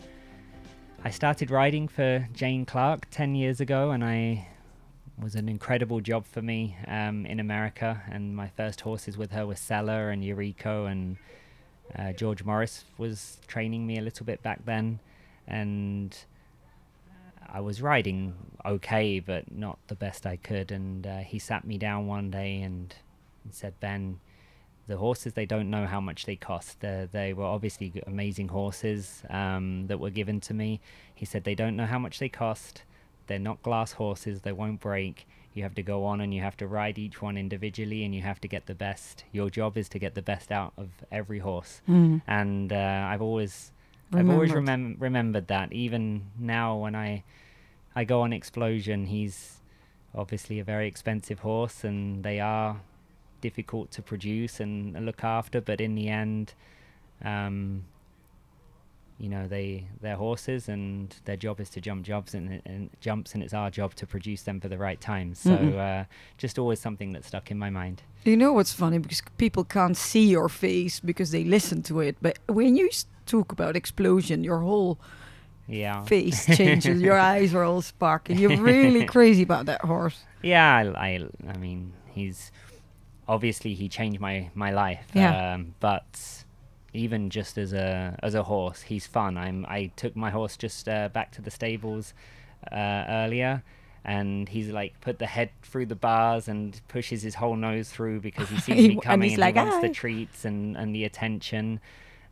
I 1.04 1.10
started 1.10 1.50
riding 1.50 1.86
for 1.86 2.26
Jane 2.32 2.64
Clark 2.64 3.08
10 3.10 3.34
years 3.34 3.60
ago, 3.60 3.90
and 3.90 4.02
I 4.02 4.48
was 5.20 5.34
an 5.34 5.50
incredible 5.50 6.00
job 6.00 6.24
for 6.24 6.40
me 6.40 6.78
um, 6.86 7.26
in 7.26 7.40
America. 7.40 8.02
And 8.10 8.34
my 8.34 8.48
first 8.48 8.80
horses 8.80 9.18
with 9.18 9.30
her 9.32 9.46
were 9.46 9.56
Cella 9.56 10.08
and 10.08 10.24
Urico, 10.24 10.90
and 10.90 11.18
uh, 11.94 12.12
George 12.12 12.42
Morris 12.42 12.86
was 12.96 13.38
training 13.46 13.86
me 13.86 13.98
a 13.98 14.02
little 14.02 14.24
bit 14.24 14.42
back 14.42 14.64
then. 14.64 14.98
And 15.46 16.16
I 17.48 17.60
was 17.60 17.80
riding 17.80 18.34
okay, 18.64 19.20
but 19.20 19.50
not 19.50 19.78
the 19.88 19.94
best 19.94 20.26
I 20.26 20.36
could. 20.36 20.70
And 20.70 21.06
uh, 21.06 21.18
he 21.18 21.38
sat 21.38 21.64
me 21.64 21.78
down 21.78 22.06
one 22.06 22.30
day 22.30 22.60
and, 22.60 22.94
and 23.44 23.54
said, 23.54 23.78
Ben, 23.80 24.20
the 24.86 24.96
horses, 24.96 25.34
they 25.34 25.46
don't 25.46 25.70
know 25.70 25.86
how 25.86 26.00
much 26.00 26.26
they 26.26 26.36
cost. 26.36 26.84
Uh, 26.84 27.06
they 27.10 27.32
were 27.32 27.44
obviously 27.44 27.92
amazing 28.06 28.48
horses 28.48 29.22
um, 29.30 29.86
that 29.86 30.00
were 30.00 30.10
given 30.10 30.40
to 30.40 30.54
me. 30.54 30.80
He 31.14 31.24
said, 31.24 31.44
they 31.44 31.54
don't 31.54 31.76
know 31.76 31.86
how 31.86 31.98
much 31.98 32.18
they 32.18 32.28
cost. 32.28 32.82
They're 33.26 33.38
not 33.38 33.62
glass 33.62 33.92
horses, 33.92 34.40
they 34.40 34.52
won't 34.52 34.80
break. 34.80 35.26
You 35.52 35.62
have 35.62 35.74
to 35.74 35.82
go 35.82 36.04
on 36.04 36.20
and 36.20 36.32
you 36.32 36.40
have 36.40 36.56
to 36.58 36.66
ride 36.66 36.98
each 36.98 37.20
one 37.20 37.36
individually 37.36 38.04
and 38.04 38.14
you 38.14 38.22
have 38.22 38.40
to 38.42 38.48
get 38.48 38.66
the 38.66 38.74
best. 38.74 39.24
Your 39.32 39.50
job 39.50 39.76
is 39.76 39.88
to 39.90 39.98
get 39.98 40.14
the 40.14 40.22
best 40.22 40.52
out 40.52 40.72
of 40.76 40.88
every 41.10 41.40
horse. 41.40 41.82
Mm. 41.88 42.22
And 42.26 42.72
uh, 42.72 43.08
I've 43.10 43.22
always 43.22 43.72
I've 44.12 44.28
always 44.30 44.52
Remembered. 44.52 44.96
remem- 44.98 45.00
remembered 45.02 45.46
that. 45.48 45.72
Even 45.72 46.22
now, 46.38 46.76
when 46.76 46.94
I 46.94 47.24
I 47.94 48.04
go 48.04 48.20
on 48.22 48.32
Explosion, 48.32 49.06
he's 49.06 49.58
obviously 50.14 50.58
a 50.60 50.64
very 50.64 50.86
expensive 50.88 51.40
horse, 51.40 51.84
and 51.84 52.22
they 52.24 52.40
are 52.40 52.80
difficult 53.40 53.90
to 53.92 54.02
produce 54.02 54.60
and 54.60 55.04
look 55.04 55.22
after. 55.24 55.60
But 55.60 55.80
in 55.80 55.94
the 55.94 56.08
end, 56.08 56.54
um, 57.24 57.84
you 59.18 59.28
know, 59.28 59.48
they 59.48 59.84
they're 60.00 60.16
horses, 60.16 60.68
and 60.68 61.14
their 61.24 61.36
job 61.36 61.58
is 61.60 61.68
to 61.70 61.80
jump 61.80 62.04
jobs 62.04 62.34
and, 62.34 62.62
and 62.64 62.88
jumps, 63.00 63.34
and 63.34 63.42
it's 63.42 63.52
our 63.52 63.68
job 63.70 63.94
to 63.96 64.06
produce 64.06 64.42
them 64.42 64.60
for 64.60 64.68
the 64.68 64.78
right 64.78 65.00
time. 65.00 65.34
So 65.34 65.50
Mhm. 65.50 66.02
uh, 66.02 66.04
just 66.38 66.58
always 66.58 66.78
something 66.78 67.12
that 67.12 67.24
stuck 67.24 67.50
in 67.50 67.58
my 67.58 67.68
mind. 67.70 68.02
You 68.24 68.36
know 68.36 68.52
what's 68.52 68.72
funny 68.72 68.98
because 68.98 69.22
people 69.36 69.64
can't 69.64 69.96
see 69.96 70.28
your 70.28 70.48
face 70.48 71.00
because 71.00 71.30
they 71.32 71.42
listen 71.44 71.82
to 71.84 72.00
it, 72.00 72.16
but 72.22 72.38
when 72.46 72.76
you 72.76 72.86
s- 72.88 73.06
talk 73.28 73.52
about 73.52 73.76
explosion, 73.76 74.42
your 74.44 74.58
whole 74.60 74.98
Yeah. 75.68 76.02
face 76.04 76.46
changes. 76.56 77.00
your 77.00 77.18
eyes 77.18 77.54
are 77.54 77.62
all 77.64 77.82
sparking. 77.82 78.38
You're 78.38 78.56
really 78.60 79.04
crazy 79.14 79.42
about 79.42 79.66
that 79.66 79.82
horse. 79.82 80.24
Yeah, 80.42 80.74
I, 80.76 81.06
I, 81.06 81.28
I 81.48 81.56
mean, 81.58 81.92
he's 82.06 82.50
obviously 83.28 83.74
he 83.74 83.88
changed 83.88 84.20
my 84.20 84.50
my 84.54 84.70
life. 84.70 85.06
Yeah. 85.14 85.54
Um, 85.54 85.74
but 85.80 86.44
even 86.94 87.28
just 87.30 87.58
as 87.58 87.72
a 87.72 88.18
as 88.22 88.34
a 88.34 88.42
horse, 88.42 88.82
he's 88.82 89.06
fun. 89.06 89.36
I'm 89.36 89.66
I 89.68 89.90
took 89.96 90.16
my 90.16 90.30
horse 90.30 90.56
just 90.56 90.88
uh, 90.88 91.08
back 91.10 91.32
to 91.32 91.42
the 91.42 91.50
stables 91.50 92.14
uh, 92.72 93.04
earlier. 93.08 93.62
And 94.04 94.48
he's 94.48 94.68
like 94.70 94.98
put 95.02 95.18
the 95.18 95.26
head 95.26 95.50
through 95.62 95.86
the 95.86 95.94
bars 95.96 96.48
and 96.48 96.80
pushes 96.88 97.20
his 97.22 97.34
whole 97.34 97.56
nose 97.56 97.90
through 97.90 98.20
because 98.20 98.48
he 98.48 98.58
sees 98.58 98.76
He 98.76 98.88
me 98.88 98.92
and 98.94 99.02
coming 99.02 99.28
he's 99.28 99.38
and, 99.38 99.40
like, 99.42 99.54
he 99.56 99.60
wants 99.60 99.76
"Hi." 99.76 99.88
the 99.88 99.92
treats 99.92 100.44
and, 100.46 100.76
and 100.78 100.94
the 100.94 101.04
attention. 101.04 101.80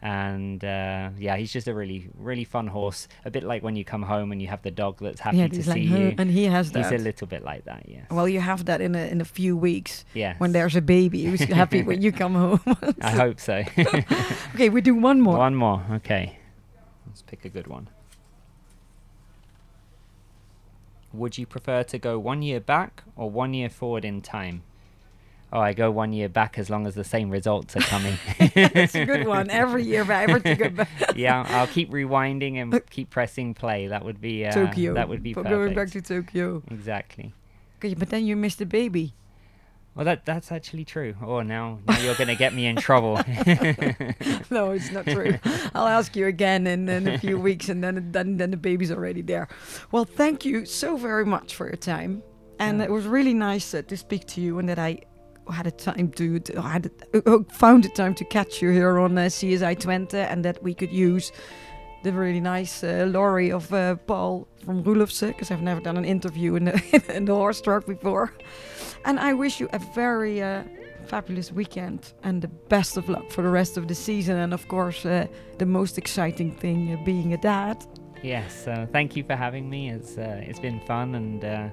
And 0.03 0.63
uh, 0.63 1.11
yeah, 1.19 1.37
he's 1.37 1.53
just 1.53 1.67
a 1.69 1.75
really 1.75 2.09
really 2.15 2.45
fun 2.45 2.67
horse. 2.67 3.09
A 3.25 3.31
bit 3.31 3.43
like 3.43 3.63
when 3.63 3.77
you 3.77 3.85
come 3.85 4.03
home 4.03 4.31
and 4.31 4.41
you 4.43 4.49
have 4.49 4.63
the 4.63 4.71
dog 4.71 4.99
that's 5.01 5.21
happy 5.21 5.39
yeah, 5.39 5.49
to 5.49 5.63
see 5.63 5.71
like, 5.71 5.83
you. 5.83 6.15
and 6.19 6.31
he 6.31 6.45
has 6.45 6.71
He's 6.71 6.91
a 6.93 6.99
little 6.99 7.27
bit 7.27 7.43
like 7.43 7.65
that, 7.65 7.89
yeah. 7.89 8.03
well, 8.11 8.29
you 8.29 8.41
have 8.41 8.67
that 8.67 8.81
in 8.81 8.95
a 8.95 9.07
in 9.07 9.21
a 9.21 9.25
few 9.25 9.57
weeks 9.57 10.05
Yeah. 10.15 10.35
when 10.39 10.53
there's 10.53 10.77
a 10.77 10.83
baby 10.83 11.25
who's 11.25 11.41
happy 11.63 11.83
when 11.83 12.03
you 12.03 12.13
come 12.13 12.35
home. 12.35 12.61
I 13.01 13.11
hope 13.11 13.41
so. 13.41 13.65
okay, 14.55 14.69
we 14.69 14.81
do 14.81 14.95
one 14.95 15.21
more. 15.21 15.39
One 15.39 15.55
more. 15.55 15.83
Okay. 15.95 16.39
Let's 17.07 17.23
pick 17.23 17.45
a 17.45 17.49
good 17.49 17.67
one. 17.67 17.89
Would 21.13 21.39
you 21.39 21.47
prefer 21.47 21.83
to 21.85 21.99
go 21.99 22.19
one 22.19 22.43
year 22.43 22.61
back 22.61 23.03
or 23.17 23.31
one 23.31 23.55
year 23.55 23.71
forward 23.71 24.05
in 24.05 24.21
time? 24.21 24.63
Oh, 25.53 25.61
I 25.61 25.73
go 25.75 25.91
one 25.93 26.13
year 26.13 26.29
back 26.29 26.59
as 26.59 26.69
long 26.69 26.87
as 26.87 26.95
the 26.95 27.05
same 27.05 27.31
results 27.31 27.77
are 27.77 27.81
coming. 27.81 28.15
It's 28.39 28.95
a 28.95 29.05
good 29.05 29.27
one. 29.27 29.49
Every 29.49 29.85
year, 29.85 30.05
but 30.05 30.29
every 30.29 30.41
to 30.41 30.55
go 30.57 30.69
back. 30.71 30.89
yeah, 31.17 31.45
I'll 31.49 31.69
keep 31.69 31.91
rewinding 31.91 32.57
and 32.61 32.81
keep 32.91 33.11
pressing 33.11 33.55
play. 33.55 33.87
That 33.87 34.05
would 34.05 34.21
be 34.21 34.45
uh, 34.45 34.53
Tokyo. 34.53 34.95
That 34.95 35.09
would 35.09 35.23
be 35.23 35.33
For 35.35 35.43
perfect. 35.43 35.57
going 35.57 35.75
back 35.75 35.91
to 35.93 36.03
Tokyo. 36.03 36.63
exactly. 36.71 37.33
Okay, 37.79 37.95
but 37.95 38.11
then 38.11 38.27
you 38.27 38.35
missed 38.37 38.59
the 38.59 38.67
baby. 38.67 39.15
Well, 39.95 40.05
that 40.05 40.27
that's 40.27 40.53
actually 40.53 40.85
true. 40.85 41.15
Oh, 41.23 41.41
now 41.43 41.79
now 41.89 41.99
you're 42.01 42.15
gonna 42.17 42.35
get 42.35 42.53
me 42.53 42.67
in 42.67 42.77
trouble. 42.77 43.15
no, 44.51 44.73
it's 44.73 44.91
not 44.91 45.07
true. 45.07 45.39
I'll 45.75 45.87
ask 45.87 46.15
you 46.17 46.27
again 46.27 46.67
in, 46.67 46.89
in 46.89 47.09
a 47.09 47.19
few 47.19 47.39
weeks, 47.39 47.69
and 47.71 47.83
then 47.83 48.13
then 48.13 48.37
then 48.37 48.51
the 48.51 48.57
baby's 48.59 48.91
already 48.91 49.23
there. 49.23 49.49
Well, 49.93 50.05
thank 50.05 50.45
you 50.45 50.67
so 50.67 50.97
very 50.97 51.25
much 51.25 51.55
for 51.55 51.67
your 51.67 51.77
time, 51.77 52.23
and 52.59 52.79
Yeah. 52.79 52.85
it 52.85 52.91
was 52.91 53.07
really 53.07 53.33
nice 53.35 53.73
uh, 53.75 53.83
to 53.83 53.97
speak 53.97 54.27
to 54.35 54.41
you, 54.41 54.59
and 54.59 54.69
that 54.69 54.79
I 54.79 55.01
had 55.53 55.67
a 55.67 55.71
time 55.71 56.11
to, 56.13 56.39
to 56.41 56.63
had 56.63 56.91
a, 57.15 57.31
uh, 57.31 57.39
found 57.51 57.85
the 57.85 57.89
time 57.89 58.15
to 58.15 58.25
catch 58.25 58.63
you 58.63 58.71
here 58.71 58.99
on 58.99 59.17
uh, 59.17 59.23
CSI 59.23 59.77
Twente, 59.77 60.15
and 60.31 60.45
that 60.45 60.63
we 60.63 60.75
could 60.75 60.93
use 60.93 61.33
the 62.03 62.13
really 62.13 62.41
nice 62.41 62.85
uh, 62.85 63.07
lorry 63.09 63.51
of 63.51 63.73
uh, 63.73 63.97
Paul 63.97 64.47
from 64.65 64.85
Roelofse, 64.85 65.29
because 65.29 65.51
I've 65.51 65.63
never 65.63 65.81
done 65.81 65.97
an 65.97 66.05
interview 66.05 66.55
in 66.57 66.65
the, 66.65 67.03
in 67.15 67.25
the 67.25 67.35
horse 67.35 67.61
truck 67.61 67.87
before. 67.87 68.33
And 69.05 69.19
I 69.19 69.33
wish 69.33 69.61
you 69.61 69.69
a 69.73 69.79
very 69.79 70.43
uh, 70.43 70.63
fabulous 71.07 71.53
weekend 71.53 72.13
and 72.23 72.43
the 72.43 72.49
best 72.49 72.97
of 72.97 73.09
luck 73.09 73.31
for 73.31 73.43
the 73.43 73.49
rest 73.49 73.77
of 73.77 73.89
the 73.89 73.95
season. 73.95 74.37
And 74.37 74.53
of 74.53 74.69
course, 74.69 75.07
uh, 75.07 75.27
the 75.59 75.67
most 75.67 75.99
exciting 75.99 76.53
thing 76.53 76.93
uh, 76.93 77.05
being 77.05 77.33
a 77.33 77.37
dad. 77.37 77.85
Yes, 78.23 78.67
uh, 78.67 78.87
thank 78.93 79.17
you 79.17 79.23
for 79.23 79.37
having 79.37 79.71
me. 79.71 79.91
It's 79.91 80.19
uh, 80.19 80.41
it's 80.43 80.59
been 80.59 80.81
fun, 80.81 81.15
and 81.15 81.45
uh, 81.45 81.69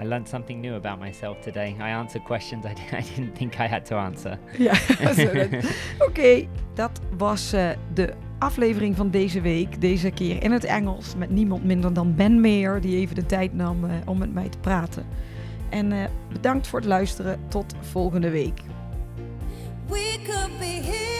I 0.00 0.06
learned 0.06 0.28
something 0.28 0.60
new 0.60 0.74
about 0.74 0.98
myself 0.98 1.40
today. 1.40 1.76
I 1.78 1.90
answered 1.90 2.24
questions 2.24 2.64
I, 2.64 2.74
I 2.96 3.02
didn't 3.02 3.36
think 3.36 3.54
I 3.54 3.68
had 3.68 3.84
to 3.86 3.96
answer. 3.96 4.38
Ja, 4.58 4.72
Oké, 6.08 6.46
dat 6.74 7.00
was 7.16 7.52
eh, 7.52 7.68
de 7.94 8.14
aflevering 8.38 8.96
van 8.96 9.10
deze 9.10 9.40
week. 9.40 9.80
Deze 9.80 10.10
keer 10.10 10.42
in 10.42 10.52
het 10.52 10.64
Engels 10.64 11.14
met 11.16 11.30
niemand 11.30 11.64
minder 11.64 11.92
dan 11.92 12.14
Ben 12.14 12.40
Meer, 12.40 12.80
die 12.80 12.96
even 12.96 13.14
de 13.14 13.26
tijd 13.26 13.54
nam 13.54 13.84
eh, 13.84 13.90
om 14.04 14.18
met 14.18 14.34
mij 14.34 14.48
te 14.48 14.58
praten. 14.58 15.06
En 15.68 15.92
eh, 15.92 16.04
bedankt 16.32 16.66
voor 16.66 16.78
het 16.78 16.88
luisteren. 16.88 17.40
Tot 17.48 17.74
volgende 17.80 18.30
week. 18.30 18.60
We 19.86 20.18
could 20.24 20.58
be 20.58 20.64
heroes. 20.64 21.19